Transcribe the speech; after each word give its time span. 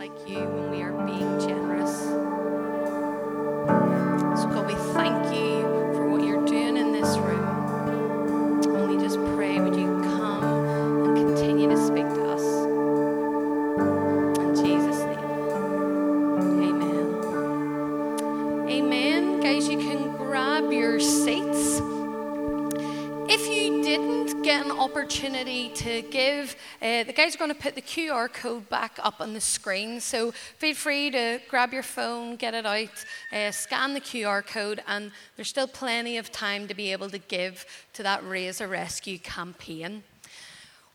like 0.00 0.26
you 0.26 0.69
the 27.10 27.16
guys 27.16 27.34
are 27.34 27.38
going 27.38 27.52
to 27.52 27.60
put 27.60 27.74
the 27.74 27.82
QR 27.82 28.32
code 28.32 28.68
back 28.68 28.96
up 29.02 29.20
on 29.20 29.34
the 29.34 29.40
screen. 29.40 29.98
So 30.00 30.30
feel 30.30 30.76
free 30.76 31.10
to 31.10 31.40
grab 31.48 31.72
your 31.72 31.82
phone, 31.82 32.36
get 32.36 32.54
it 32.54 32.64
out, 32.64 33.04
uh, 33.32 33.50
scan 33.50 33.94
the 33.94 34.00
QR 34.00 34.46
code, 34.46 34.80
and 34.86 35.10
there's 35.34 35.48
still 35.48 35.66
plenty 35.66 36.18
of 36.18 36.30
time 36.30 36.68
to 36.68 36.74
be 36.74 36.92
able 36.92 37.10
to 37.10 37.18
give 37.18 37.66
to 37.94 38.04
that 38.04 38.24
Raise 38.24 38.60
a 38.60 38.68
Rescue 38.68 39.18
campaign. 39.18 40.04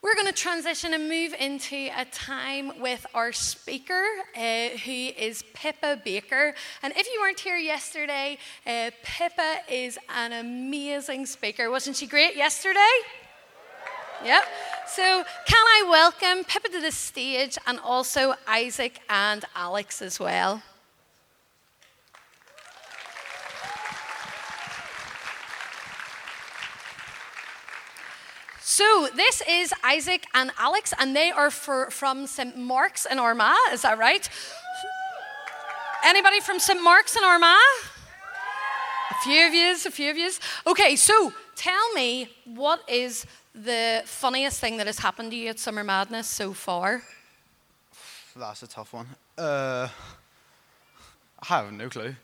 We're 0.02 0.16
going 0.16 0.28
to 0.28 0.32
transition 0.32 0.94
and 0.94 1.10
move 1.10 1.36
into 1.38 1.90
a 1.98 2.06
time 2.06 2.80
with 2.80 3.06
our 3.14 3.34
speaker, 3.34 4.06
uh, 4.38 4.70
who 4.86 4.92
is 4.92 5.44
Pippa 5.54 6.00
Baker. 6.06 6.56
And 6.82 6.94
if 6.96 7.08
you 7.14 7.20
weren't 7.20 7.42
here 7.42 7.58
yesterday, 7.58 8.38
uh, 8.66 8.92
Pippa 9.04 9.58
is 9.70 10.00
an 10.08 10.32
amazing 10.32 11.26
speaker. 11.26 11.70
Wasn't 11.70 11.98
she 11.98 12.08
great 12.08 12.38
yesterday? 12.38 12.80
Yep. 14.24 14.44
So, 14.88 15.24
can 15.46 15.66
I 15.68 15.86
welcome 15.90 16.44
Pippa 16.46 16.70
to 16.70 16.82
the 16.82 16.92
stage 16.92 17.58
and 17.68 17.80
also 17.80 18.36
Isaac 18.48 19.02
and 19.10 19.44
Alex 19.56 20.02
as 20.02 20.20
well? 20.20 20.62
So 28.78 29.08
this 29.16 29.42
is 29.48 29.74
Isaac 29.86 30.26
and 30.34 30.52
Alex, 30.60 30.94
and 31.00 31.16
they 31.16 31.32
are 31.32 31.50
for, 31.50 31.90
from 31.92 32.28
St. 32.28 32.58
Mark's 32.58 33.06
in 33.06 33.20
Armagh. 33.20 33.56
Is 33.72 33.84
that 33.84 33.98
right? 33.98 34.28
Anybody 36.04 36.42
from 36.42 36.60
St. 36.60 36.84
Mark's 36.84 37.16
in 37.16 37.24
Armagh? 37.24 37.56
A 39.12 39.24
few 39.24 39.48
of 39.48 39.54
yous, 39.54 39.86
a 39.86 39.92
few 39.92 40.12
of 40.12 40.18
yous. 40.18 40.42
Okay, 40.68 40.98
so 40.98 41.32
tell 41.56 41.94
me 41.94 42.30
what 42.44 42.82
is 42.90 43.26
the 43.64 44.02
funniest 44.06 44.60
thing 44.60 44.78
that 44.78 44.88
has 44.88 45.00
happened 45.00 45.32
to 45.32 45.38
you 45.38 45.50
at 45.50 45.60
Summer 45.60 45.84
Madness 45.84 46.28
so 46.28 46.54
far? 46.54 47.02
That's 48.36 48.64
a 48.64 48.68
tough 48.68 48.94
one. 48.94 49.08
Uh, 49.38 49.88
I 51.42 51.46
have 51.46 51.72
no 51.72 51.90
clue. 51.90 52.16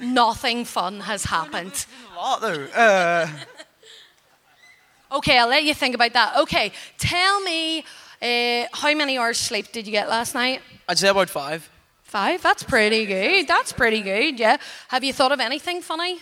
Nothing 0.00 0.64
fun 0.64 1.00
has 1.00 1.24
happened. 1.24 1.86
A 2.12 2.16
lot 2.16 2.40
though. 2.40 2.64
Uh, 2.74 3.28
Okay, 5.10 5.38
I'll 5.38 5.48
let 5.48 5.64
you 5.64 5.72
think 5.72 5.94
about 5.94 6.12
that. 6.12 6.36
Okay, 6.40 6.70
tell 6.98 7.40
me 7.40 7.82
uh, 8.20 8.66
how 8.74 8.92
many 8.94 9.16
hours 9.16 9.38
sleep 9.38 9.72
did 9.72 9.86
you 9.86 9.92
get 9.92 10.08
last 10.10 10.34
night? 10.34 10.60
I'd 10.86 10.98
say 10.98 11.08
about 11.08 11.30
five. 11.30 11.68
Five? 12.02 12.42
That's 12.42 12.62
pretty 12.62 13.06
good. 13.06 13.48
That's 13.48 13.72
pretty 13.72 14.02
good, 14.02 14.38
yeah. 14.38 14.58
Have 14.88 15.04
you 15.04 15.14
thought 15.14 15.32
of 15.32 15.40
anything 15.40 15.80
funny? 15.80 16.20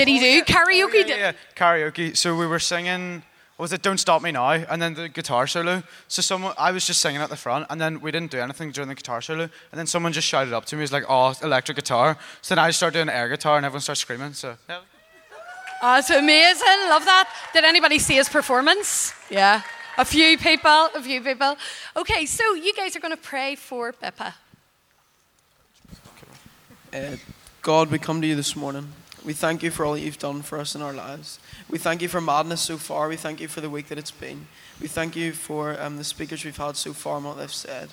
Did 0.00 0.08
he 0.08 0.18
do 0.18 0.42
karaoke? 0.44 1.06
yeah, 1.06 1.16
yeah, 1.16 1.32
karaoke. 1.54 2.16
So 2.16 2.34
we 2.34 2.46
were 2.46 2.58
singing. 2.58 3.22
what 3.56 3.64
Was 3.64 3.74
it 3.74 3.82
"Don't 3.82 3.98
Stop 3.98 4.22
Me 4.22 4.32
Now" 4.32 4.52
and 4.52 4.80
then 4.80 4.94
the 4.94 5.10
guitar 5.10 5.46
solo? 5.46 5.82
So 6.08 6.22
someone, 6.22 6.54
I 6.56 6.70
was 6.72 6.86
just 6.86 7.02
singing 7.02 7.20
at 7.20 7.28
the 7.28 7.36
front, 7.36 7.66
and 7.68 7.78
then 7.78 8.00
we 8.00 8.10
didn't 8.10 8.30
do 8.30 8.40
anything 8.40 8.70
during 8.70 8.88
the 8.88 8.94
guitar 8.94 9.20
solo, 9.20 9.42
and 9.42 9.78
then 9.78 9.86
someone 9.86 10.14
just 10.14 10.26
shouted 10.26 10.54
up 10.54 10.64
to 10.66 10.76
me, 10.76 10.80
"Was 10.80 10.90
like, 10.90 11.04
oh, 11.06 11.34
electric 11.42 11.76
guitar." 11.76 12.16
So 12.40 12.54
then 12.54 12.64
I 12.64 12.70
started 12.70 12.96
doing 12.96 13.10
air 13.10 13.28
guitar, 13.28 13.58
and 13.58 13.66
everyone 13.66 13.82
started 13.82 14.00
screaming. 14.00 14.32
So 14.32 14.56
yeah. 14.70 14.80
Oh, 15.82 15.98
it's 15.98 16.08
amazing. 16.08 16.78
Love 16.88 17.04
that. 17.04 17.28
Did 17.52 17.64
anybody 17.64 17.98
see 17.98 18.14
his 18.14 18.30
performance? 18.30 19.12
Yeah. 19.28 19.60
A 19.98 20.04
few 20.06 20.38
people, 20.38 20.88
a 20.94 21.02
few 21.02 21.20
people. 21.20 21.56
Okay, 21.94 22.24
so 22.24 22.54
you 22.54 22.72
guys 22.72 22.96
are 22.96 23.00
going 23.00 23.16
to 23.16 23.22
pray 23.22 23.54
for 23.54 23.92
Pippa. 23.92 24.34
Uh, 26.90 27.16
God, 27.60 27.90
we 27.90 27.98
come 27.98 28.22
to 28.22 28.26
you 28.26 28.34
this 28.34 28.56
morning. 28.56 28.88
We 29.24 29.34
thank 29.34 29.62
you 29.62 29.70
for 29.70 29.84
all 29.84 29.98
you've 29.98 30.18
done 30.18 30.40
for 30.40 30.58
us 30.58 30.74
in 30.74 30.80
our 30.80 30.94
lives. 30.94 31.38
We 31.68 31.76
thank 31.76 32.00
you 32.00 32.08
for 32.08 32.22
madness 32.22 32.62
so 32.62 32.78
far. 32.78 33.06
We 33.06 33.16
thank 33.16 33.40
you 33.40 33.48
for 33.48 33.60
the 33.60 33.68
week 33.68 33.88
that 33.88 33.98
it's 33.98 34.10
been. 34.10 34.46
We 34.80 34.88
thank 34.88 35.14
you 35.14 35.32
for 35.32 35.78
um, 35.78 35.98
the 35.98 36.04
speakers 36.04 36.42
we've 36.42 36.56
had 36.56 36.76
so 36.76 36.94
far 36.94 37.16
and 37.16 37.26
what 37.26 37.36
they've 37.36 37.52
said. 37.52 37.90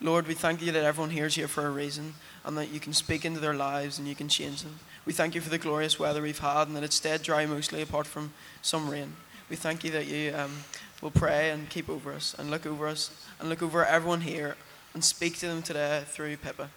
Lord, 0.00 0.26
we 0.26 0.34
thank 0.34 0.62
you 0.62 0.72
that 0.72 0.82
everyone 0.82 1.10
here 1.10 1.26
is 1.26 1.34
here 1.34 1.46
for 1.46 1.66
a 1.66 1.70
reason 1.70 2.14
and 2.44 2.56
that 2.56 2.70
you 2.70 2.80
can 2.80 2.94
speak 2.94 3.24
into 3.24 3.38
their 3.38 3.54
lives 3.54 3.98
and 3.98 4.08
you 4.08 4.14
can 4.14 4.28
change 4.28 4.62
them. 4.62 4.78
We 5.04 5.12
thank 5.12 5.34
you 5.34 5.42
for 5.42 5.50
the 5.50 5.58
glorious 5.58 5.98
weather 5.98 6.22
we've 6.22 6.38
had 6.38 6.68
and 6.68 6.76
that 6.76 6.84
it's 6.84 6.96
stayed 6.96 7.22
dry 7.22 7.44
mostly 7.44 7.82
apart 7.82 8.06
from 8.06 8.32
some 8.62 8.88
rain. 8.88 9.12
We 9.50 9.56
thank 9.56 9.84
you 9.84 9.90
that 9.90 10.06
you 10.06 10.34
um, 10.34 10.64
will 11.02 11.10
pray 11.10 11.50
and 11.50 11.68
keep 11.68 11.90
over 11.90 12.12
us 12.12 12.34
and 12.38 12.50
look 12.50 12.66
over 12.66 12.88
us 12.88 13.10
and 13.38 13.48
look 13.50 13.62
over 13.62 13.84
everyone 13.84 14.22
here 14.22 14.56
and 14.94 15.04
speak 15.04 15.38
to 15.38 15.46
them 15.46 15.62
today 15.62 16.04
through 16.06 16.38
Pippa. 16.38 16.70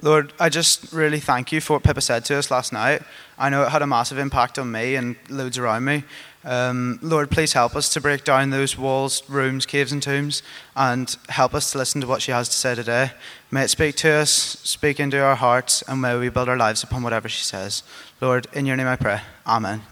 Lord, 0.00 0.32
I 0.40 0.48
just 0.48 0.92
really 0.92 1.20
thank 1.20 1.52
you 1.52 1.60
for 1.60 1.74
what 1.74 1.84
Pippa 1.84 2.00
said 2.00 2.24
to 2.26 2.36
us 2.36 2.50
last 2.50 2.72
night. 2.72 3.02
I 3.38 3.50
know 3.50 3.62
it 3.62 3.68
had 3.68 3.82
a 3.82 3.86
massive 3.86 4.18
impact 4.18 4.58
on 4.58 4.70
me 4.72 4.96
and 4.96 5.16
loads 5.28 5.58
around 5.58 5.84
me. 5.84 6.04
Um, 6.44 6.98
Lord, 7.02 7.30
please 7.30 7.52
help 7.52 7.76
us 7.76 7.88
to 7.90 8.00
break 8.00 8.24
down 8.24 8.50
those 8.50 8.76
walls, 8.76 9.22
rooms, 9.28 9.64
caves, 9.64 9.92
and 9.92 10.02
tombs, 10.02 10.42
and 10.74 11.16
help 11.28 11.54
us 11.54 11.70
to 11.72 11.78
listen 11.78 12.00
to 12.00 12.06
what 12.06 12.20
she 12.20 12.32
has 12.32 12.48
to 12.48 12.54
say 12.54 12.74
today. 12.74 13.12
May 13.50 13.64
it 13.64 13.68
speak 13.68 13.94
to 13.96 14.10
us, 14.10 14.30
speak 14.30 14.98
into 14.98 15.22
our 15.22 15.36
hearts, 15.36 15.82
and 15.86 16.00
may 16.00 16.18
we 16.18 16.30
build 16.30 16.48
our 16.48 16.56
lives 16.56 16.82
upon 16.82 17.02
whatever 17.02 17.28
she 17.28 17.44
says. 17.44 17.84
Lord, 18.20 18.48
in 18.52 18.66
your 18.66 18.76
name 18.76 18.88
I 18.88 18.96
pray. 18.96 19.20
Amen. 19.46 19.82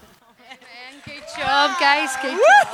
Good 1.05 1.23
job, 1.37 1.79
guys. 1.79 2.15
Good 2.21 2.31
job. 2.31 2.73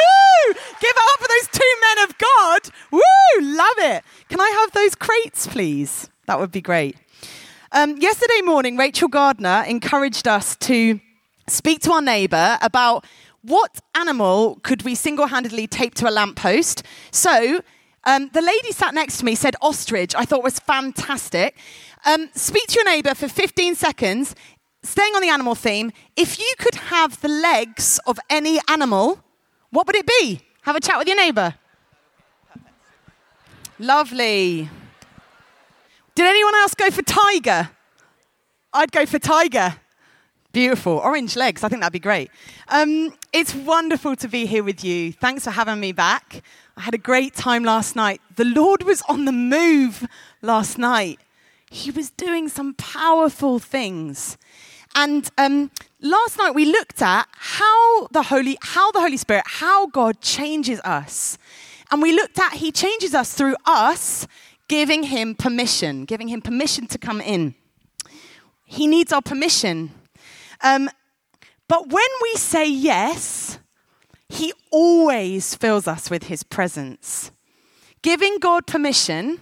Give 0.79 0.89
it 0.89 0.97
up 0.97 1.19
for 1.19 1.27
those 1.27 1.47
two 1.51 1.75
men 1.81 2.09
of 2.09 2.17
God. 2.17 2.61
Woo! 2.91 3.55
Love 3.57 3.77
it. 3.77 4.03
Can 4.29 4.39
I 4.39 4.49
have 4.49 4.71
those 4.71 4.95
crates, 4.95 5.47
please? 5.47 6.09
That 6.27 6.39
would 6.39 6.51
be 6.51 6.61
great. 6.61 6.97
Um, 7.71 7.97
yesterday 7.97 8.41
morning, 8.43 8.75
Rachel 8.75 9.07
Gardner 9.07 9.63
encouraged 9.65 10.27
us 10.27 10.57
to 10.57 10.99
speak 11.47 11.79
to 11.81 11.91
our 11.93 12.01
neighbour 12.01 12.57
about 12.61 13.05
what 13.43 13.79
animal 13.95 14.59
could 14.61 14.83
we 14.83 14.93
single-handedly 14.93 15.67
tape 15.67 15.95
to 15.95 16.09
a 16.09 16.11
lamppost. 16.11 16.83
So 17.11 17.61
um, 18.03 18.29
the 18.33 18.41
lady 18.41 18.73
sat 18.73 18.93
next 18.93 19.19
to 19.19 19.25
me 19.25 19.35
said 19.35 19.55
ostrich. 19.61 20.15
I 20.15 20.25
thought 20.25 20.43
was 20.43 20.59
fantastic. 20.59 21.55
Um, 22.05 22.29
speak 22.35 22.67
to 22.67 22.75
your 22.75 22.85
neighbour 22.85 23.15
for 23.15 23.29
15 23.29 23.75
seconds. 23.75 24.35
Staying 24.83 25.13
on 25.15 25.21
the 25.21 25.29
animal 25.29 25.55
theme, 25.55 25.93
if 26.17 26.37
you 26.39 26.53
could 26.59 26.75
have 26.75 27.21
the 27.21 27.29
legs 27.29 28.01
of 28.05 28.19
any 28.29 28.59
animal, 28.67 29.23
what 29.69 29.87
would 29.87 29.95
it 29.95 30.07
be? 30.19 30.41
Have 30.63 30.75
a 30.75 30.81
chat 30.81 30.97
with 30.97 31.07
your 31.07 31.17
neighbour. 31.17 31.55
Lovely. 33.79 34.69
Did 36.17 36.25
anyone 36.25 36.55
else 36.55 36.73
go 36.73 36.89
for 36.89 37.03
tiger? 37.03 37.69
I'd 38.73 38.91
go 38.91 39.05
for 39.05 39.19
tiger. 39.19 39.75
Beautiful. 40.51 40.93
Orange 40.93 41.35
legs. 41.35 41.63
I 41.63 41.69
think 41.69 41.81
that'd 41.81 41.93
be 41.93 41.99
great. 41.99 42.31
Um, 42.69 43.13
it's 43.33 43.53
wonderful 43.53 44.15
to 44.15 44.27
be 44.27 44.47
here 44.47 44.63
with 44.63 44.83
you. 44.83 45.13
Thanks 45.13 45.43
for 45.43 45.51
having 45.51 45.79
me 45.79 45.91
back. 45.91 46.41
I 46.75 46.81
had 46.81 46.95
a 46.95 46.97
great 46.97 47.35
time 47.35 47.63
last 47.63 47.95
night. 47.95 48.19
The 48.35 48.45
Lord 48.45 48.81
was 48.81 49.03
on 49.07 49.25
the 49.25 49.31
move 49.31 50.07
last 50.41 50.79
night. 50.79 51.19
He 51.69 51.91
was 51.91 52.09
doing 52.09 52.49
some 52.49 52.73
powerful 52.73 53.59
things. 53.59 54.39
And 54.95 55.29
um, 55.37 55.69
last 56.01 56.39
night 56.39 56.55
we 56.55 56.65
looked 56.65 56.99
at 57.03 57.27
how 57.31 58.07
the 58.07 58.23
Holy, 58.23 58.57
how 58.61 58.91
the 58.91 59.01
Holy 59.01 59.17
Spirit, 59.17 59.43
how 59.45 59.85
God 59.85 60.19
changes 60.21 60.79
us. 60.79 61.37
And 61.91 62.01
we 62.01 62.11
looked 62.11 62.39
at 62.39 62.53
He 62.53 62.71
changes 62.71 63.13
us 63.13 63.35
through 63.35 63.55
us 63.67 64.25
giving 64.67 65.03
Him 65.03 65.35
permission, 65.35 66.05
giving 66.05 66.27
Him 66.27 66.41
permission 66.41 66.87
to 66.87 66.97
come 66.97 67.21
in. 67.21 67.55
He 68.65 68.87
needs 68.87 69.13
our 69.13 69.21
permission. 69.21 69.91
Um, 70.61 70.89
but 71.67 71.89
when 71.89 72.07
we 72.21 72.35
say 72.35 72.69
yes, 72.69 73.59
He 74.29 74.53
always 74.71 75.55
fills 75.55 75.87
us 75.87 76.09
with 76.09 76.23
His 76.23 76.43
presence. 76.43 77.31
Giving 78.01 78.39
God 78.39 78.67
permission 78.67 79.39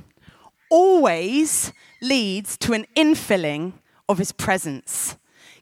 always 0.70 1.72
leads 2.02 2.58
to 2.58 2.74
an 2.74 2.86
infilling 2.96 3.74
of 4.08 4.18
His 4.18 4.32
presence. 4.32 5.18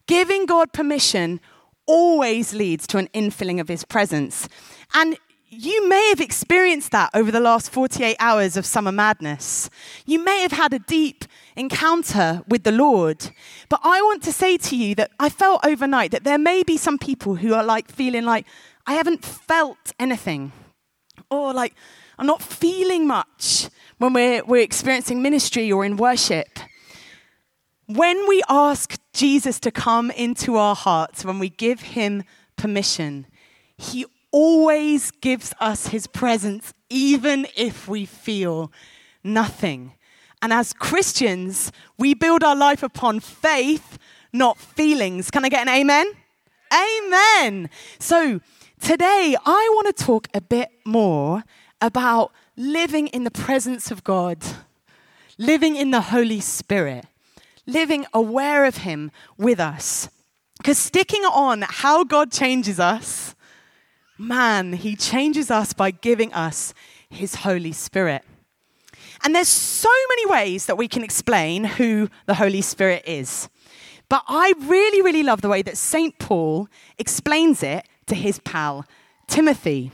Giving 0.07 0.45
God 0.45 0.73
permission 0.73 1.39
always 1.85 2.53
leads 2.53 2.87
to 2.87 2.97
an 2.97 3.07
infilling 3.13 3.59
of 3.59 3.67
His 3.67 3.83
presence. 3.83 4.47
And 4.93 5.17
you 5.53 5.87
may 5.87 6.09
have 6.09 6.19
experienced 6.19 6.91
that 6.91 7.09
over 7.13 7.31
the 7.31 7.39
last 7.39 7.69
48 7.71 8.15
hours 8.19 8.57
of 8.57 8.65
summer 8.65 8.91
madness. 8.91 9.69
You 10.05 10.23
may 10.23 10.41
have 10.41 10.51
had 10.51 10.73
a 10.73 10.79
deep 10.79 11.25
encounter 11.55 12.41
with 12.47 12.63
the 12.63 12.71
Lord. 12.71 13.31
But 13.69 13.81
I 13.83 14.01
want 14.01 14.23
to 14.23 14.33
say 14.33 14.57
to 14.57 14.75
you 14.75 14.95
that 14.95 15.11
I 15.19 15.29
felt 15.29 15.65
overnight 15.65 16.11
that 16.11 16.23
there 16.23 16.37
may 16.37 16.63
be 16.63 16.77
some 16.77 16.97
people 16.97 17.35
who 17.35 17.53
are 17.53 17.63
like 17.63 17.89
feeling 17.89 18.25
like, 18.25 18.45
I 18.87 18.93
haven't 18.93 19.23
felt 19.23 19.93
anything. 19.99 20.51
Or 21.29 21.53
like, 21.53 21.75
I'm 22.17 22.27
not 22.27 22.41
feeling 22.41 23.07
much 23.07 23.69
when 23.97 24.13
we're, 24.13 24.43
we're 24.43 24.63
experiencing 24.63 25.21
ministry 25.21 25.71
or 25.71 25.85
in 25.85 25.97
worship. 25.97 26.59
When 27.85 28.27
we 28.27 28.41
ask 28.49 28.97
Jesus 29.13 29.59
to 29.61 29.71
come 29.71 30.09
into 30.11 30.55
our 30.55 30.75
hearts, 30.75 31.23
when 31.23 31.39
we 31.39 31.49
give 31.49 31.81
him 31.81 32.23
permission, 32.55 33.27
he 33.77 34.05
always 34.33 35.11
gives 35.11 35.53
us 35.61 35.87
his 35.87 36.07
presence, 36.07 36.73
even 36.89 37.47
if 37.55 37.87
we 37.87 38.03
feel 38.05 38.69
nothing. 39.23 39.93
And 40.41 40.51
as 40.51 40.73
Christians, 40.73 41.71
we 41.97 42.13
build 42.13 42.43
our 42.43 42.55
life 42.55 42.83
upon 42.83 43.21
faith, 43.21 43.97
not 44.33 44.57
feelings. 44.57 45.31
Can 45.31 45.45
I 45.45 45.49
get 45.49 45.65
an 45.65 45.73
amen? 45.73 46.11
Amen. 46.73 47.69
So 47.99 48.41
today, 48.81 49.37
I 49.45 49.69
want 49.73 49.95
to 49.95 50.03
talk 50.03 50.27
a 50.33 50.41
bit 50.41 50.69
more 50.83 51.43
about 51.79 52.31
living 52.57 53.07
in 53.07 53.23
the 53.23 53.31
presence 53.31 53.91
of 53.91 54.03
God, 54.03 54.39
living 55.37 55.75
in 55.75 55.91
the 55.91 56.01
Holy 56.01 56.39
Spirit, 56.39 57.05
living 57.67 58.05
aware 58.13 58.65
of 58.65 58.77
Him 58.77 59.11
with 59.37 59.59
us. 59.59 60.09
Because 60.57 60.77
sticking 60.77 61.23
on 61.23 61.63
how 61.67 62.03
God 62.03 62.31
changes 62.31 62.79
us, 62.79 63.35
man, 64.27 64.73
He 64.73 64.95
changes 64.95 65.51
us 65.51 65.73
by 65.73 65.91
giving 65.91 66.33
us 66.33 66.73
His 67.09 67.35
Holy 67.35 67.71
Spirit. 67.71 68.23
And 69.23 69.33
there's 69.33 69.47
so 69.47 69.89
many 70.09 70.25
ways 70.25 70.65
that 70.65 70.77
we 70.77 70.87
can 70.87 71.03
explain 71.03 71.63
who 71.63 72.09
the 72.25 72.35
Holy 72.35 72.61
Spirit 72.61 73.03
is. 73.05 73.49
But 74.09 74.23
I 74.27 74.53
really, 74.59 75.01
really 75.01 75.23
love 75.23 75.41
the 75.41 75.49
way 75.49 75.61
that 75.61 75.77
St. 75.77 76.17
Paul 76.19 76.67
explains 76.97 77.63
it 77.63 77.87
to 78.07 78.15
his 78.15 78.39
pal, 78.39 78.85
Timothy. 79.27 79.91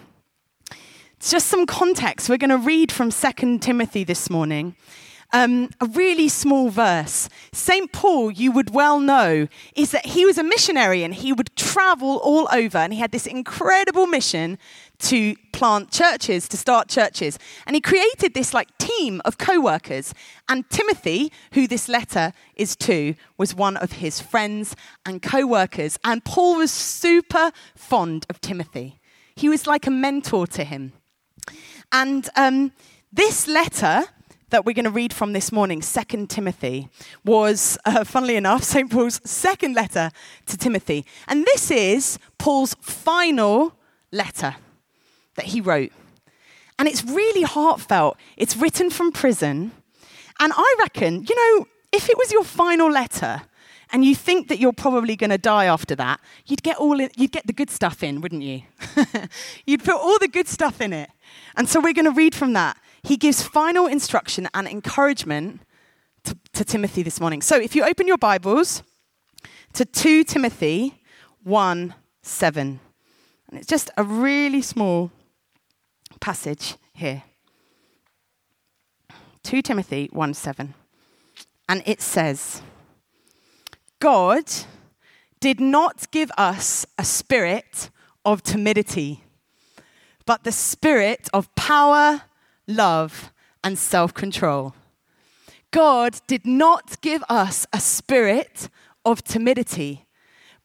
Just 1.19 1.47
some 1.47 1.65
context. 1.65 2.27
We're 2.29 2.37
going 2.37 2.49
to 2.49 2.57
read 2.57 2.91
from 2.91 3.11
2 3.11 3.59
Timothy 3.59 4.03
this 4.03 4.29
morning. 4.29 4.75
Um, 5.31 5.69
a 5.79 5.85
really 5.85 6.27
small 6.27 6.69
verse. 6.69 7.29
St. 7.51 7.91
Paul, 7.91 8.31
you 8.31 8.51
would 8.51 8.73
well 8.73 8.99
know, 8.99 9.47
is 9.75 9.91
that 9.91 10.07
he 10.07 10.25
was 10.25 10.39
a 10.39 10.43
missionary 10.43 11.03
and 11.03 11.13
he 11.13 11.31
would 11.31 11.55
travel 11.55 12.17
all 12.17 12.47
over 12.51 12.79
and 12.79 12.91
he 12.91 12.99
had 12.99 13.11
this 13.11 13.27
incredible 13.27 14.07
mission 14.07 14.57
to 14.99 15.35
plant 15.53 15.91
churches, 15.91 16.47
to 16.49 16.57
start 16.57 16.89
churches. 16.89 17.39
And 17.65 17.75
he 17.75 17.81
created 17.81 18.33
this 18.33 18.53
like 18.53 18.75
team 18.77 19.21
of 19.23 19.37
co-workers. 19.37 20.13
And 20.47 20.69
Timothy, 20.69 21.31
who 21.53 21.67
this 21.67 21.87
letter 21.87 22.33
is 22.55 22.75
to, 22.77 23.15
was 23.37 23.55
one 23.55 23.77
of 23.77 23.93
his 23.93 24.19
friends 24.19 24.75
and 25.05 25.21
co-workers. 25.21 25.97
And 26.03 26.23
Paul 26.25 26.57
was 26.57 26.71
super 26.71 27.51
fond 27.75 28.25
of 28.29 28.41
Timothy. 28.41 28.99
He 29.35 29.47
was 29.47 29.67
like 29.67 29.87
a 29.87 29.91
mentor 29.91 30.47
to 30.47 30.63
him. 30.63 30.93
And 31.91 32.29
um, 32.35 32.71
this 33.11 33.47
letter 33.47 34.03
that 34.49 34.65
we're 34.65 34.73
going 34.73 34.85
to 34.85 34.91
read 34.91 35.13
from 35.13 35.33
this 35.33 35.51
morning, 35.51 35.81
2 35.81 36.27
Timothy, 36.27 36.89
was, 37.23 37.77
uh, 37.85 38.03
funnily 38.03 38.35
enough, 38.35 38.63
St. 38.63 38.89
Paul's 38.89 39.21
second 39.23 39.75
letter 39.75 40.11
to 40.47 40.57
Timothy. 40.57 41.05
And 41.27 41.45
this 41.45 41.71
is 41.71 42.19
Paul's 42.37 42.75
final 42.81 43.75
letter 44.11 44.55
that 45.35 45.45
he 45.45 45.61
wrote. 45.61 45.91
And 46.77 46.87
it's 46.87 47.03
really 47.03 47.43
heartfelt. 47.43 48.17
It's 48.37 48.55
written 48.55 48.89
from 48.89 49.11
prison. 49.11 49.71
And 50.39 50.53
I 50.55 50.75
reckon, 50.79 51.25
you 51.27 51.35
know, 51.35 51.67
if 51.91 52.09
it 52.09 52.17
was 52.17 52.31
your 52.31 52.43
final 52.43 52.89
letter 52.89 53.41
and 53.91 54.05
you 54.05 54.15
think 54.15 54.47
that 54.47 54.59
you're 54.59 54.73
probably 54.73 55.15
going 55.15 55.31
to 55.31 55.37
die 55.37 55.65
after 55.65 55.95
that, 55.95 56.19
you'd 56.45 56.63
get 56.63 56.77
all 56.77 56.99
in, 56.99 57.09
you'd 57.17 57.31
get 57.31 57.47
the 57.47 57.53
good 57.53 57.69
stuff 57.69 58.03
in, 58.03 58.21
wouldn't 58.21 58.43
you? 58.43 58.61
you'd 59.65 59.83
put 59.83 59.95
all 59.95 60.17
the 60.19 60.27
good 60.27 60.47
stuff 60.47 60.79
in 60.79 60.93
it. 60.93 61.09
And 61.55 61.67
so 61.67 61.79
we're 61.79 61.93
going 61.93 62.05
to 62.05 62.11
read 62.11 62.33
from 62.33 62.53
that 62.53 62.77
he 63.03 63.17
gives 63.17 63.41
final 63.41 63.87
instruction 63.87 64.47
and 64.53 64.67
encouragement 64.67 65.61
to, 66.23 66.37
to, 66.53 66.65
Timothy 66.65 67.03
this 67.03 67.19
morning. 67.19 67.41
So 67.41 67.55
if 67.55 67.75
you 67.75 67.83
open 67.83 68.07
your 68.07 68.17
Bibles 68.17 68.83
to 69.73 69.85
2 69.85 70.23
Timothy 70.25 71.01
1 71.43 71.93
7, 72.21 72.79
and 73.49 73.57
it's 73.57 73.67
just 73.67 73.89
a 73.97 74.03
really 74.03 74.61
small 74.61 75.11
passage 76.19 76.75
here. 76.93 77.23
2 79.43 79.61
Timothy 79.61 80.09
1 80.11 80.33
7. 80.33 80.73
And 81.67 81.83
it 81.85 82.01
says, 82.01 82.61
God 83.99 84.45
did 85.39 85.59
not 85.59 86.11
give 86.11 86.31
us 86.37 86.85
a 86.97 87.05
spirit 87.05 87.89
of 88.25 88.43
timidity, 88.43 89.23
but 90.25 90.43
the 90.43 90.51
spirit 90.51 91.29
of 91.33 91.53
power 91.55 92.23
love, 92.69 93.33
and 93.63 93.77
self 93.77 94.13
control. 94.13 94.75
God 95.71 96.21
did 96.27 96.45
not 96.45 97.01
give 97.01 97.23
us 97.29 97.67
a 97.73 97.79
spirit 97.79 98.69
of 99.03 99.23
timidity, 99.23 100.05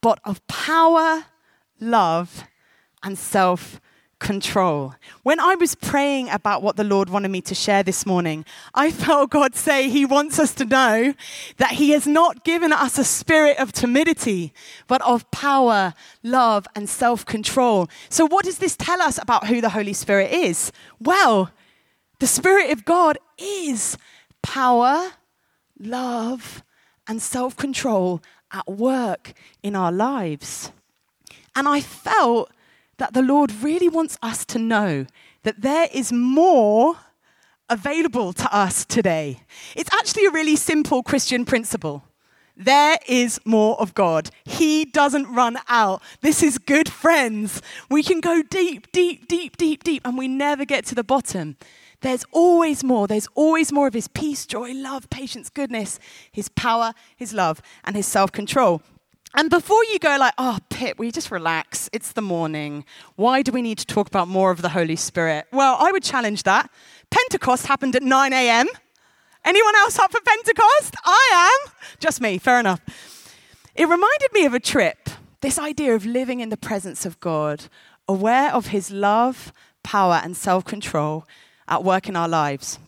but 0.01 0.19
of 0.25 0.47
power, 0.47 1.25
love, 1.81 2.45
and 3.03 3.19
self 3.19 3.81
control. 4.21 4.95
When 5.23 5.39
I 5.39 5.55
was 5.55 5.75
praying 5.75 6.31
about 6.31 6.63
what 6.63 6.77
the 6.77 6.85
Lord 6.85 7.11
wanted 7.11 7.31
me 7.31 7.43
to 7.43 7.55
share 7.55 7.83
this 7.83 8.07
morning, 8.07 8.47
I 8.73 8.91
felt 8.91 9.31
God 9.31 9.55
say 9.55 9.89
He 9.89 10.07
wants 10.07 10.39
us 10.39 10.55
to 10.55 10.65
know 10.65 11.15
that 11.59 11.73
He 11.73 11.91
has 11.91 12.07
not 12.07 12.45
given 12.45 12.73
us 12.73 12.97
a 12.97 13.05
spirit 13.05 13.59
of 13.59 13.73
timidity, 13.73 14.55
but 14.87 15.03
of 15.03 15.31
power, 15.31 15.95
love, 16.23 16.67
and 16.75 16.89
self 16.89 17.27
control. 17.27 17.89
So, 18.09 18.27
what 18.27 18.45
does 18.45 18.59
this 18.59 18.77
tell 18.77 19.03
us 19.03 19.19
about 19.21 19.49
who 19.49 19.61
the 19.61 19.71
Holy 19.71 19.93
Spirit 19.93 20.33
is? 20.33 20.73
Well, 21.01 21.51
the 22.19 22.27
Spirit 22.27 22.71
of 22.71 22.85
God 22.85 23.19
is 23.39 23.97
power, 24.43 25.13
love, 25.79 26.63
and 27.07 27.21
self 27.21 27.57
control 27.57 28.23
at 28.53 28.67
work 28.69 29.33
in 29.63 29.75
our 29.75 29.93
lives. 29.93 30.73
And 31.57 31.69
I 31.69 31.81
felt 31.81 32.51
that 32.99 33.15
the 33.15 33.23
Lord 33.23 33.53
really 33.63 33.89
wants 33.89 34.19
us 34.23 34.45
to 34.47 34.59
know 34.59 35.07
that 35.43 35.61
there 35.61 35.89
is 35.93 36.13
more 36.13 36.97
available 37.69 38.33
to 38.33 38.57
us 38.57 38.85
today. 38.85 39.41
It's 39.75 39.93
actually 39.93 40.27
a 40.27 40.31
really 40.31 40.57
simple 40.57 41.03
Christian 41.03 41.45
principle. 41.45 42.05
There 42.57 42.99
is 43.09 43.41
more 43.45 43.81
of 43.81 43.95
God. 43.95 44.31
He 44.45 44.85
doesn't 44.85 45.33
run 45.33 45.59
out. 45.69 46.03
This 46.21 46.43
is 46.43 46.59
good 46.59 46.89
friends. 46.89 47.61
We 47.91 48.03
can 48.03 48.21
go 48.21 48.43
deep, 48.43 48.93
deep, 48.93 49.27
deep, 49.27 49.57
deep, 49.57 49.83
deep, 49.83 50.03
and 50.05 50.17
we 50.17 50.29
never 50.29 50.65
get 50.65 50.87
to 50.87 50.95
the 50.95 51.03
bottom. 51.03 51.57
There's 52.05 52.27
always 52.33 52.85
more. 52.85 53.07
There's 53.07 53.29
always 53.35 53.73
more 53.73 53.87
of 53.87 53.95
his 53.95 54.09
peace, 54.09 54.45
joy, 54.45 54.75
love, 54.75 55.09
patience, 55.09 55.49
goodness, 55.49 55.99
his 56.31 56.51
power, 56.51 56.93
his 57.17 57.33
love, 57.33 57.63
and 57.83 57.97
his 57.97 58.07
self 58.07 58.31
control. 58.31 58.83
And 59.35 59.49
before 59.49 59.83
you 59.85 59.99
go 59.99 60.15
like, 60.21 60.35
oh, 60.37 60.59
Pip, 60.69 60.99
we 60.99 61.11
just 61.11 61.31
relax. 61.31 61.89
It's 61.95 62.13
the 62.13 62.21
morning. 62.21 62.85
Why 63.17 63.41
do 63.41 63.53
we 63.53 63.63
need 63.63 63.79
to 63.79 63.87
talk 63.87 64.07
about 64.07 64.29
more 64.29 64.51
of 64.51 64.61
the 64.61 64.69
Holy 64.69 64.97
Spirit? 64.97 65.47
Well, 65.51 65.79
I 65.81 65.93
would 65.93 66.03
challenge 66.03 66.43
that. 66.43 66.71
Pentecost 67.09 67.69
happened 67.69 67.97
at 67.97 68.03
9 68.03 68.33
a.m. 68.35 68.67
Anyone 69.43 69.75
else 69.77 69.99
up 69.99 70.13
for 70.13 70.21
Pentecost? 70.21 70.97
I 71.07 71.59
am. 71.65 71.73
Just 72.01 72.21
me, 72.21 72.37
fair 72.37 72.61
enough. 72.61 72.83
It 73.75 73.85
reminded 73.85 74.31
me 74.35 74.45
of 74.45 74.53
a 74.53 74.61
trip, 74.61 75.09
this 75.41 75.59
idea 75.59 75.95
of 75.95 76.05
living 76.05 76.41
in 76.41 76.51
the 76.51 76.59
presence 76.59 77.07
of 77.07 77.19
God, 77.21 77.65
aware 78.07 78.53
of 78.53 78.67
his 78.67 78.91
love, 78.91 79.55
power, 79.83 80.21
and 80.23 80.37
self 80.37 80.67
control, 80.67 81.25
at 81.69 81.85
work 81.85 82.09
in 82.09 82.17
our 82.17 82.29
lives. 82.29 82.79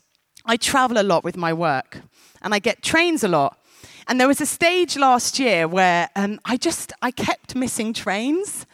I 0.45 0.57
travel 0.57 0.99
a 0.99 1.03
lot 1.03 1.25
with 1.25 1.37
my 1.37 1.53
work 1.53 1.99
and 2.43 2.55
I 2.55 2.59
get 2.59 2.83
trains 2.83 3.25
a 3.25 3.29
lot. 3.29 3.59
And 4.09 4.21
there 4.21 4.29
was 4.29 4.41
a 4.41 4.47
stage 4.47 4.97
last 4.97 5.39
year 5.39 5.67
where 5.67 6.09
um, 6.15 6.41
I 6.45 6.57
just 6.57 6.93
I 7.03 7.11
kept 7.11 7.57
missing 7.57 7.93
trains. 7.93 8.67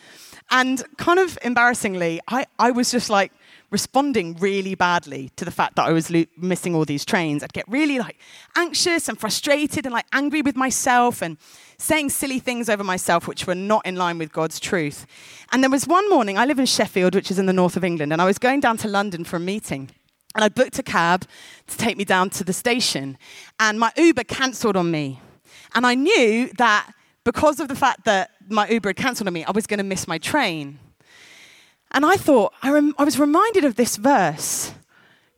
And 0.50 0.84
kind 0.98 1.18
of 1.18 1.38
embarrassingly, 1.42 2.20
I, 2.28 2.44
I 2.58 2.72
was 2.72 2.90
just 2.90 3.08
like 3.08 3.32
responding 3.70 4.36
really 4.36 4.74
badly 4.74 5.30
to 5.36 5.46
the 5.46 5.50
fact 5.50 5.76
that 5.76 5.86
I 5.86 5.92
was 5.92 6.10
lo- 6.10 6.26
missing 6.36 6.74
all 6.74 6.84
these 6.84 7.06
trains. 7.06 7.42
I'd 7.42 7.54
get 7.54 7.66
really 7.68 7.98
like 7.98 8.18
anxious 8.54 9.08
and 9.08 9.18
frustrated 9.18 9.86
and 9.86 9.94
like 9.94 10.04
angry 10.12 10.42
with 10.42 10.56
myself 10.56 11.22
and 11.22 11.38
saying 11.82 12.10
silly 12.10 12.38
things 12.38 12.68
over 12.68 12.84
myself 12.84 13.26
which 13.26 13.46
were 13.46 13.54
not 13.54 13.84
in 13.84 13.96
line 13.96 14.16
with 14.16 14.32
God's 14.32 14.60
truth. 14.60 15.04
And 15.50 15.62
there 15.62 15.70
was 15.70 15.86
one 15.86 16.08
morning, 16.08 16.38
I 16.38 16.44
live 16.44 16.58
in 16.58 16.66
Sheffield, 16.66 17.14
which 17.14 17.30
is 17.30 17.38
in 17.38 17.46
the 17.46 17.52
north 17.52 17.76
of 17.76 17.84
England, 17.84 18.12
and 18.12 18.22
I 18.22 18.24
was 18.24 18.38
going 18.38 18.60
down 18.60 18.76
to 18.78 18.88
London 18.88 19.24
for 19.24 19.36
a 19.36 19.40
meeting. 19.40 19.90
And 20.34 20.44
I 20.44 20.48
booked 20.48 20.78
a 20.78 20.82
cab 20.82 21.26
to 21.66 21.76
take 21.76 21.96
me 21.98 22.04
down 22.04 22.30
to 22.30 22.44
the 22.44 22.52
station. 22.52 23.18
And 23.60 23.78
my 23.78 23.92
Uber 23.96 24.24
cancelled 24.24 24.76
on 24.76 24.90
me. 24.90 25.20
And 25.74 25.86
I 25.86 25.94
knew 25.94 26.50
that 26.56 26.90
because 27.24 27.60
of 27.60 27.68
the 27.68 27.76
fact 27.76 28.04
that 28.04 28.30
my 28.48 28.66
Uber 28.68 28.90
had 28.90 28.96
cancelled 28.96 29.26
on 29.26 29.34
me, 29.34 29.44
I 29.44 29.50
was 29.50 29.66
going 29.66 29.78
to 29.78 29.84
miss 29.84 30.08
my 30.08 30.18
train. 30.18 30.78
And 31.90 32.06
I 32.06 32.16
thought, 32.16 32.54
I, 32.62 32.70
rem- 32.70 32.94
I 32.96 33.04
was 33.04 33.18
reminded 33.18 33.64
of 33.64 33.76
this 33.76 33.96
verse 33.96 34.72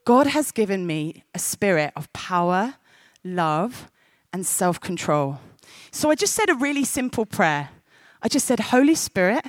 God 0.05 0.27
has 0.29 0.53
given 0.53 0.87
me 0.87 1.25
a 1.35 1.39
spirit 1.39 1.93
of 1.97 2.13
power, 2.13 2.75
love, 3.25 3.91
and 4.33 4.47
self 4.47 4.79
control. 4.79 5.41
So 5.95 6.11
I 6.11 6.17
just 6.17 6.35
said 6.35 6.51
a 6.51 6.55
really 6.57 6.83
simple 6.83 7.25
prayer. 7.25 7.69
I 8.21 8.27
just 8.27 8.47
said, 8.47 8.59
Holy 8.59 8.97
Spirit, 8.97 9.45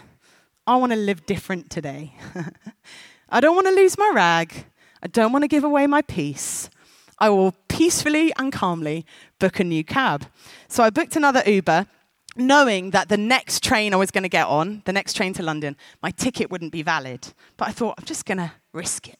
I 0.68 0.76
want 0.76 0.92
to 0.92 0.96
live 0.96 1.26
different 1.26 1.72
today. 1.72 2.14
I 3.30 3.42
don't 3.42 3.56
want 3.56 3.66
to 3.66 3.74
lose 3.74 3.98
my 3.98 4.12
rag. 4.14 4.68
I 5.02 5.08
don't 5.08 5.32
want 5.32 5.42
to 5.42 5.48
give 5.48 5.64
away 5.64 5.88
my 5.88 6.04
peace. 6.04 6.70
I 7.18 7.30
will 7.30 7.56
peacefully 7.68 8.32
and 8.38 8.54
calmly 8.54 9.08
book 9.40 9.60
a 9.60 9.64
new 9.64 9.84
cab. 9.84 10.28
So 10.68 10.84
I 10.84 10.92
booked 10.92 11.16
another 11.16 11.42
Uber, 11.48 11.88
knowing 12.36 12.92
that 12.92 13.10
the 13.10 13.18
next 13.18 13.64
train 13.64 13.92
I 13.92 13.98
was 13.98 14.12
going 14.12 14.22
to 14.22 14.30
get 14.30 14.46
on, 14.46 14.84
the 14.86 14.94
next 14.94 15.14
train 15.14 15.34
to 15.34 15.44
London, 15.44 15.76
my 16.04 16.12
ticket 16.12 16.52
wouldn't 16.52 16.72
be 16.72 16.84
valid. 16.84 17.28
But 17.58 17.70
I 17.70 17.72
thought, 17.72 17.96
I'm 17.98 18.06
just 18.06 18.28
going 18.28 18.38
to 18.38 18.52
risk 18.72 19.10
it. 19.10 19.18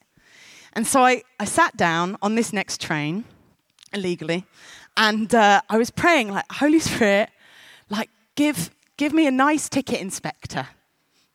And 0.74 0.86
so 0.86 1.04
I, 1.04 1.24
I 1.40 1.46
sat 1.46 1.76
down 1.76 2.18
on 2.22 2.36
this 2.36 2.54
next 2.54 2.82
train, 2.82 3.26
illegally, 3.92 4.46
and 4.98 5.34
uh, 5.34 5.62
I 5.70 5.78
was 5.78 5.90
praying, 5.90 6.32
like, 6.32 6.46
Holy 6.52 6.80
Spirit, 6.80 7.30
like, 7.90 8.10
give, 8.36 8.72
give 8.98 9.14
me 9.14 9.28
a 9.28 9.32
nice 9.32 9.70
ticket 9.70 10.00
inspector 10.00 10.68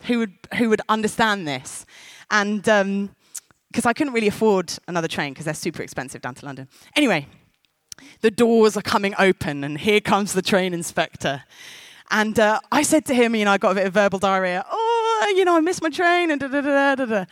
who 0.05 0.19
would, 0.19 0.33
who 0.57 0.69
would 0.69 0.81
understand 0.89 1.47
this. 1.47 1.85
And 2.31 2.63
because 2.63 3.85
um, 3.85 3.89
I 3.89 3.93
couldn't 3.93 4.13
really 4.13 4.29
afford 4.29 4.73
another 4.89 5.09
train 5.09 5.33
because 5.33 5.45
they're 5.45 5.55
super 5.55 5.83
expensive 5.83 6.23
down 6.23 6.35
to 6.37 6.47
London. 6.47 6.69
Anyway, 6.97 7.27
the 8.23 8.31
doors 8.31 8.77
are 8.77 8.83
coming 8.83 9.15
open, 9.19 9.65
and 9.65 9.79
here 9.79 10.01
comes 10.01 10.33
the 10.33 10.43
train 10.43 10.73
inspector. 10.73 11.45
And 12.11 12.39
uh, 12.41 12.61
I 12.73 12.83
said 12.83 13.05
to 13.07 13.15
him, 13.15 13.35
you 13.35 13.45
know, 13.45 13.53
I 13.53 13.59
got 13.59 13.73
a 13.73 13.75
bit 13.75 13.87
of 13.87 13.95
verbal 13.95 14.19
diarrhea. 14.19 14.65
Oh, 14.71 15.35
you 15.37 15.45
know, 15.45 15.57
I 15.57 15.61
missed 15.61 15.83
my 15.83 15.91
train, 15.91 16.31
and 16.31 16.41
da 16.41 16.49
da 16.49 16.61
da 16.61 16.95
da 16.95 17.05
da. 17.05 17.25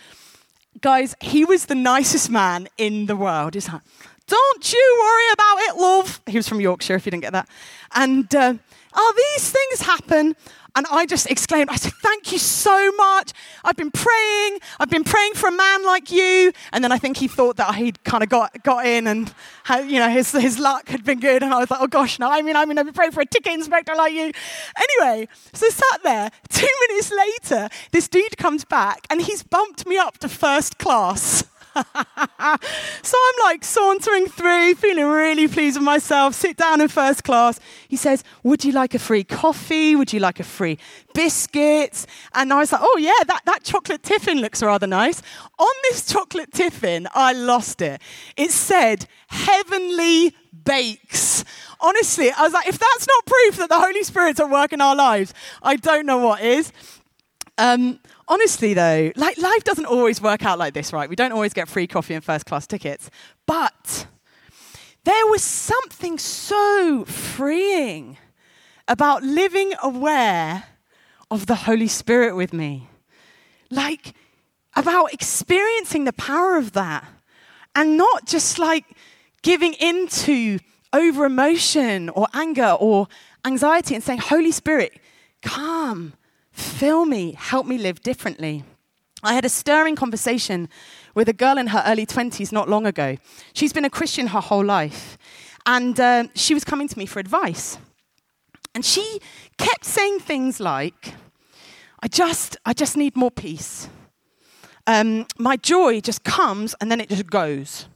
Guys, 0.81 1.17
he 1.21 1.45
was 1.45 1.67
the 1.67 1.75
nicest 1.75 2.31
man 2.31 2.69
in 2.77 3.07
the 3.07 3.17
world. 3.17 3.55
He's 3.55 3.69
like, 3.69 3.83
don't 4.29 4.73
you 4.73 4.99
worry 5.01 5.33
about 5.33 5.59
it, 5.61 5.77
love. 5.81 6.21
He 6.27 6.37
was 6.37 6.49
from 6.49 6.61
Yorkshire, 6.61 6.95
if 6.95 7.07
you 7.07 7.11
didn't 7.11 7.23
get 7.23 7.33
that. 7.33 7.49
And, 7.95 8.33
uh, 8.35 8.55
oh, 8.95 9.15
these 9.17 9.51
things 9.51 9.81
happen. 9.81 10.37
And 10.77 10.87
I 10.93 11.07
just 11.07 11.29
exclaimed, 11.29 11.71
I 11.71 11.77
said, 11.77 11.93
Thank 12.03 12.31
you 12.31 12.39
so 12.39 12.93
much. 12.93 13.33
I've 13.65 13.75
been 13.75 13.91
praying. 13.91 14.59
I've 14.79 14.91
been 14.91 15.03
praying 15.03 15.35
for 15.35 15.49
a 15.49 15.53
man 15.53 15.85
like 15.85 16.13
you. 16.13 16.53
And 16.73 16.85
then 16.85 16.93
I 16.93 16.99
think 16.99 17.17
he 17.17 17.27
thought 17.27 17.57
that 17.57 17.75
he'd 17.75 18.05
kind 18.05 18.23
of 18.23 18.29
got, 18.29 18.63
got 18.63 18.87
in 18.87 19.09
and, 19.09 19.35
you 19.87 19.99
know, 19.99 20.09
his, 20.09 20.31
his 20.31 20.59
luck 20.59 20.89
had 20.89 21.05
been 21.05 21.19
good. 21.19 21.43
And 21.43 21.53
I 21.53 21.59
was 21.59 21.71
like, 21.71 21.81
Oh 21.81 21.89
gosh, 21.89 22.21
no, 22.21 22.31
I 22.31 22.43
mean, 22.43 22.55
I 22.55 22.65
mean, 22.65 22.79
I've 22.79 22.85
been 22.85 22.95
praying 22.95 23.13
for 23.13 23.23
a 23.23 23.27
ticket 23.27 23.55
inspector 23.55 23.95
like 23.97 24.13
you. 24.13 24.31
Anyway, 24.77 25.27
so 25.53 25.69
sat 25.69 26.03
there. 26.05 26.31
Two 26.49 26.69
minutes 26.89 27.13
later, 27.13 27.69
this 27.91 28.07
dude 28.07 28.37
comes 28.37 28.65
back 28.65 29.07
and 29.11 29.23
he's 29.23 29.43
bumped 29.43 29.85
me 29.85 29.97
up 29.97 30.19
to 30.19 30.29
first 30.29 30.79
class. 30.79 31.43
so 33.03 33.17
I'm 33.19 33.45
like 33.45 33.65
sauntering 33.65 34.27
through, 34.27 34.75
feeling 34.75 35.05
really 35.05 35.47
pleased 35.49 35.77
with 35.77 35.85
myself, 35.85 36.35
sit 36.35 36.57
down 36.57 36.81
in 36.81 36.89
first 36.89 37.25
class. 37.25 37.61
He 37.87 37.97
says, 37.97 38.25
Would 38.43 38.65
you 38.65 38.73
like 38.73 38.95
a 38.95 38.99
free 38.99 39.25
coffee? 39.25 39.95
Would 39.95 40.13
you 40.13 40.21
like 40.21 40.41
a 40.41 40.45
free 40.45 40.79
biscuits? 41.15 42.07
And 42.35 42.53
I 42.53 42.59
was 42.59 42.73
like, 42.73 42.81
Oh, 42.83 42.99
yeah, 42.99 43.13
that, 43.27 43.43
that 43.45 43.63
chocolate 43.63 44.03
tiffin 44.03 44.41
looks 44.41 44.63
rather 44.63 44.87
nice. 44.87 45.23
On 45.59 45.75
this 45.89 46.07
chocolate 46.07 46.53
tiffin, 46.53 47.07
I 47.15 47.33
lost 47.33 47.81
it. 47.81 48.01
It 48.37 48.51
said, 48.51 49.07
Heavenly 49.29 50.35
bakes. 50.65 51.45
Honestly, 51.81 52.31
I 52.31 52.43
was 52.43 52.53
like, 52.53 52.67
if 52.67 52.79
that's 52.79 53.07
not 53.07 53.27
proof 53.27 53.57
that 53.59 53.69
the 53.69 53.79
Holy 53.79 54.03
Spirit's 54.03 54.41
at 54.41 54.51
work 54.51 54.73
in 54.73 54.81
our 54.81 54.97
lives, 54.97 55.33
I 55.63 55.77
don't 55.77 56.07
know 56.07 56.19
what 56.19 56.41
is. 56.43 56.73
Um, 57.57 58.01
honestly, 58.29 58.75
though, 58.75 59.13
like 59.17 59.39
life 59.39 59.65
doesn't 59.65 59.87
always 59.87 60.21
work 60.21 60.45
out 60.45 60.59
like 60.59 60.75
this, 60.75 60.93
right? 60.93 61.09
We 61.09 61.17
don't 61.17 61.33
always 61.33 61.53
get 61.53 61.69
free 61.69 61.87
coffee 61.87 62.15
and 62.15 62.23
first 62.23 62.47
class 62.47 62.67
tickets. 62.67 63.11
But 63.47 64.07
there 65.05 65.27
was 65.27 65.43
something 65.43 66.19
so 66.19 67.05
freeing 67.07 68.19
about 68.87 69.23
living 69.23 69.73
aware 69.83 70.65
of 71.31 71.47
the 71.47 71.55
Holy 71.55 71.89
Spirit 71.89 72.37
with 72.37 72.53
me. 72.53 72.89
Like, 73.71 74.15
about 74.79 75.13
experiencing 75.13 76.05
the 76.05 76.13
power 76.13 76.57
of 76.57 76.73
that 76.73 77.05
and 77.75 77.97
not 77.97 78.27
just 78.27 78.59
like 78.59 78.85
giving 79.43 79.75
into 79.75 80.59
over 80.93 81.25
emotion 81.25 82.09
or 82.11 82.29
anger 82.33 82.77
or 82.79 83.09
anxiety 83.45 83.95
and 83.95 84.05
saying, 84.05 84.21
Holy 84.21 84.53
Spirit, 84.53 84.99
come 85.43 86.15
Fill 86.59 87.05
me, 87.05 87.37
help 87.39 87.67
me 87.67 87.79
live 87.79 88.03
differently. 88.03 88.65
I 89.23 89.35
had 89.35 89.45
a 89.45 89.49
stirring 89.49 89.95
conversation 89.95 90.69
with 91.15 91.29
a 91.29 91.33
girl 91.33 91.57
in 91.57 91.69
her 91.69 91.85
early 91.87 92.05
20s 92.05 92.51
not 92.51 92.69
long 92.69 92.85
ago. 92.85 93.17
She's 93.53 93.73
been 93.73 93.85
a 93.85 93.91
Christian 93.91 94.29
her 94.29 94.41
whole 94.41 94.65
life, 94.65 95.17
and 95.67 95.99
uh, 96.01 96.25
she 96.35 96.55
was 96.55 96.65
coming 96.65 96.89
to 96.89 96.99
me 96.99 97.07
for 97.07 97.21
advice. 97.21 97.79
And 98.75 98.85
she 98.85 99.21
kept 99.57 99.85
saying 99.85 100.19
things 100.19 100.59
like, 100.59 101.15
I 102.03 102.09
just, 102.09 102.57
I 102.67 102.73
just 102.73 102.97
need 102.97 103.17
more 103.17 103.31
peace. 103.31 103.89
Um, 104.89 105.27
my 105.39 105.57
joy 105.57 106.01
just 106.01 106.25
comes 106.25 106.75
and 106.81 106.91
then 106.91 107.01
it 107.01 107.09
just 107.09 107.29
goes. 107.29 107.87